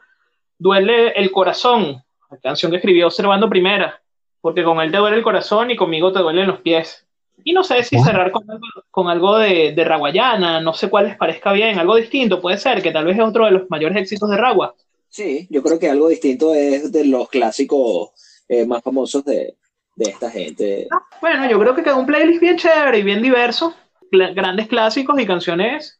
Duele 0.57 1.09
el 1.11 1.31
corazón, 1.31 2.03
la 2.29 2.37
canción 2.37 2.71
que 2.71 2.77
escribió 2.77 3.07
Observando 3.07 3.49
Primera 3.49 4.03
porque 4.43 4.65
con 4.65 4.81
él 4.81 4.91
te 4.91 4.97
duele 4.97 5.15
el 5.15 5.23
corazón 5.23 5.71
y 5.71 5.77
conmigo 5.77 6.11
te 6.11 6.19
duelen 6.19 6.47
los 6.47 6.59
pies. 6.59 7.07
Y 7.45 7.53
no 7.53 7.63
sé 7.63 7.81
si 7.81 7.97
cerrar 7.97 8.29
con 8.29 8.43
algo, 8.51 8.65
con 8.91 9.07
algo 9.07 9.37
de, 9.37 9.71
de 9.71 9.85
Raguayana, 9.85 10.59
no 10.59 10.73
sé 10.73 10.89
cuál 10.89 11.05
les 11.05 11.15
parezca 11.15 11.53
bien, 11.53 11.79
algo 11.79 11.95
distinto, 11.95 12.41
puede 12.41 12.57
ser, 12.57 12.81
que 12.81 12.91
tal 12.91 13.05
vez 13.05 13.15
es 13.17 13.23
otro 13.23 13.45
de 13.45 13.51
los 13.51 13.69
mayores 13.69 13.97
éxitos 13.99 14.29
de 14.29 14.35
Ragua. 14.35 14.75
Sí, 15.07 15.47
yo 15.49 15.63
creo 15.63 15.79
que 15.79 15.89
algo 15.89 16.09
distinto 16.09 16.53
es 16.53 16.91
de 16.91 17.05
los 17.05 17.29
clásicos 17.29 18.09
eh, 18.49 18.65
más 18.65 18.83
famosos 18.83 19.23
de, 19.23 19.55
de 19.95 20.09
esta 20.09 20.29
gente. 20.29 20.87
Bueno, 21.21 21.49
yo 21.49 21.59
creo 21.59 21.75
que 21.75 21.83
quedó 21.83 21.97
un 21.97 22.05
playlist 22.05 22.41
bien 22.41 22.57
chévere 22.57 22.99
y 22.99 23.03
bien 23.03 23.21
diverso, 23.21 23.75
grandes 24.11 24.67
clásicos 24.67 25.19
y 25.19 25.25
canciones 25.25 25.99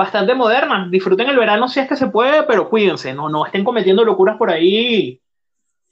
bastante 0.00 0.34
modernas. 0.34 0.90
Disfruten 0.90 1.28
el 1.28 1.38
verano 1.38 1.68
si 1.68 1.80
es 1.80 1.88
que 1.88 1.96
se 1.96 2.06
puede, 2.06 2.44
pero 2.44 2.70
cuídense, 2.70 3.12
no, 3.12 3.28
no 3.28 3.44
estén 3.44 3.64
cometiendo 3.64 4.04
locuras 4.04 4.38
por 4.38 4.50
ahí, 4.50 5.20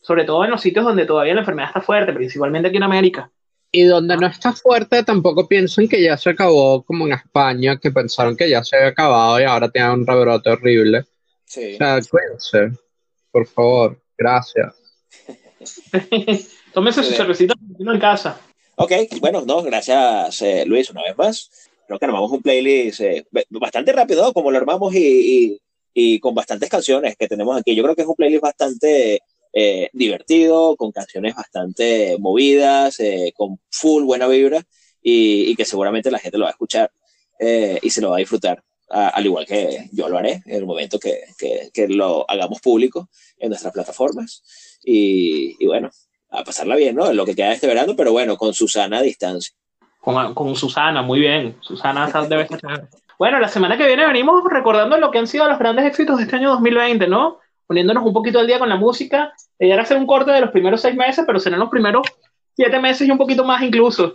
sobre 0.00 0.24
todo 0.24 0.44
en 0.44 0.50
los 0.50 0.62
sitios 0.62 0.84
donde 0.84 1.04
todavía 1.04 1.34
la 1.34 1.40
enfermedad 1.40 1.68
está 1.68 1.82
fuerte, 1.82 2.12
principalmente 2.12 2.68
aquí 2.68 2.78
en 2.78 2.84
América. 2.84 3.30
Y 3.70 3.84
donde 3.84 4.16
no 4.16 4.26
está 4.26 4.54
fuerte, 4.54 5.02
tampoco 5.02 5.46
piensen 5.46 5.88
que 5.88 6.02
ya 6.02 6.16
se 6.16 6.30
acabó, 6.30 6.82
como 6.84 7.06
en 7.06 7.12
España, 7.12 7.78
que 7.78 7.90
pensaron 7.90 8.34
que 8.34 8.48
ya 8.48 8.64
se 8.64 8.76
había 8.76 8.88
acabado 8.88 9.38
y 9.38 9.44
ahora 9.44 9.68
tienen 9.68 9.90
un 9.90 10.06
rebrote 10.06 10.50
horrible. 10.50 11.04
Sí. 11.44 11.74
O 11.74 11.76
sea, 11.76 12.00
cuídense, 12.10 12.78
por 13.30 13.46
favor, 13.46 14.00
gracias. 14.16 14.74
Tómense 16.72 17.02
su 17.02 17.12
cervecita 17.12 17.54
en 17.78 17.98
casa. 17.98 18.40
Ok, 18.76 18.92
bueno, 19.20 19.42
no, 19.44 19.62
gracias 19.62 20.40
eh, 20.42 20.64
Luis 20.66 20.90
una 20.90 21.02
vez 21.02 21.16
más. 21.16 21.50
Creo 21.86 21.98
que 21.98 22.04
armamos 22.04 22.30
un 22.30 22.42
playlist 22.42 23.00
eh, 23.00 23.26
bastante 23.50 23.92
rápido, 23.92 24.32
como 24.32 24.50
lo 24.50 24.58
armamos 24.58 24.94
y, 24.94 24.98
y- 25.54 25.60
y 25.94 26.20
con 26.20 26.34
bastantes 26.34 26.68
canciones 26.68 27.16
que 27.16 27.26
tenemos 27.26 27.58
aquí. 27.58 27.74
Yo 27.74 27.82
creo 27.82 27.96
que 27.96 28.02
es 28.02 28.08
un 28.08 28.14
playlist 28.14 28.42
bastante 28.42 29.20
eh, 29.52 29.88
divertido, 29.92 30.76
con 30.76 30.92
canciones 30.92 31.34
bastante 31.34 32.16
movidas, 32.20 33.00
eh, 33.00 33.32
con 33.34 33.58
full 33.70 34.04
buena 34.04 34.28
vibra 34.28 34.62
y, 35.02 35.50
y 35.50 35.56
que 35.56 35.64
seguramente 35.64 36.10
la 36.10 36.18
gente 36.20 36.38
lo 36.38 36.44
va 36.44 36.50
a 36.50 36.52
escuchar 36.52 36.92
eh, 37.40 37.78
y 37.82 37.90
se 37.90 38.00
lo 38.00 38.10
va 38.10 38.16
a 38.16 38.20
disfrutar, 38.20 38.62
a- 38.90 39.08
al 39.08 39.24
igual 39.26 39.46
que 39.46 39.88
yo 39.92 40.08
lo 40.08 40.18
haré 40.18 40.42
en 40.46 40.54
el 40.54 40.66
momento 40.66 41.00
que, 41.00 41.22
que- 41.38 41.70
que 41.72 41.88
lo 41.88 42.30
hagamos 42.30 42.60
público 42.60 43.08
en 43.38 43.48
nuestras 43.48 43.72
plataformas. 43.72 44.42
Y, 44.84 45.56
y 45.58 45.66
bueno, 45.66 45.90
a 46.30 46.44
pasarla 46.44 46.76
bien, 46.76 46.96
¿no? 46.96 47.12
Lo 47.12 47.24
que 47.24 47.34
queda 47.34 47.48
de 47.48 47.54
este 47.54 47.66
verano, 47.66 47.94
pero 47.96 48.12
bueno, 48.12 48.36
con 48.36 48.52
Susana 48.54 48.98
a 48.98 49.02
distancia. 49.02 49.54
Con, 50.00 50.34
con 50.34 50.54
Susana, 50.54 51.02
muy 51.02 51.20
bien. 51.20 51.56
Susana 51.60 52.10
debe 52.28 52.42
estar. 52.42 52.88
Bueno, 53.18 53.40
la 53.40 53.48
semana 53.48 53.76
que 53.76 53.86
viene 53.86 54.06
venimos 54.06 54.42
recordando 54.48 54.96
lo 54.96 55.10
que 55.10 55.18
han 55.18 55.26
sido 55.26 55.48
los 55.48 55.58
grandes 55.58 55.84
éxitos 55.86 56.18
de 56.18 56.24
este 56.24 56.36
año 56.36 56.50
2020, 56.50 57.08
¿no? 57.08 57.38
Poniéndonos 57.66 58.04
un 58.04 58.12
poquito 58.12 58.38
al 58.38 58.46
día 58.46 58.58
con 58.58 58.68
la 58.68 58.76
música. 58.76 59.32
Ella 59.58 59.74
era 59.74 59.82
hacer 59.82 59.96
un 59.96 60.06
corte 60.06 60.30
de 60.30 60.40
los 60.40 60.50
primeros 60.50 60.80
seis 60.80 60.94
meses, 60.94 61.24
pero 61.26 61.40
serán 61.40 61.60
los 61.60 61.68
primeros 61.68 62.06
siete 62.54 62.78
meses 62.78 63.08
y 63.08 63.10
un 63.10 63.18
poquito 63.18 63.44
más 63.44 63.62
incluso. 63.62 64.12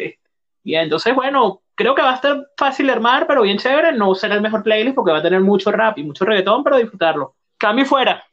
Y 0.64 0.76
entonces, 0.76 1.14
bueno, 1.14 1.62
creo 1.76 1.94
que 1.94 2.02
va 2.02 2.12
a 2.12 2.16
estar 2.16 2.48
fácil 2.58 2.88
de 2.88 2.94
armar, 2.94 3.28
pero 3.28 3.42
bien 3.42 3.58
chévere. 3.58 3.92
No 3.92 4.16
será 4.16 4.36
el 4.36 4.42
mejor 4.42 4.64
playlist 4.64 4.96
porque 4.96 5.12
va 5.12 5.18
a 5.18 5.24
tener 5.24 5.42
mucho 5.42 5.72
rap 5.72 5.98
y 5.98 6.04
mucho 6.04 6.24
reggaetón, 6.24 6.64
pero 6.64 6.78
disfrutarlo. 6.78 7.36
Cambio 7.58 7.86
fuera. 7.86 8.24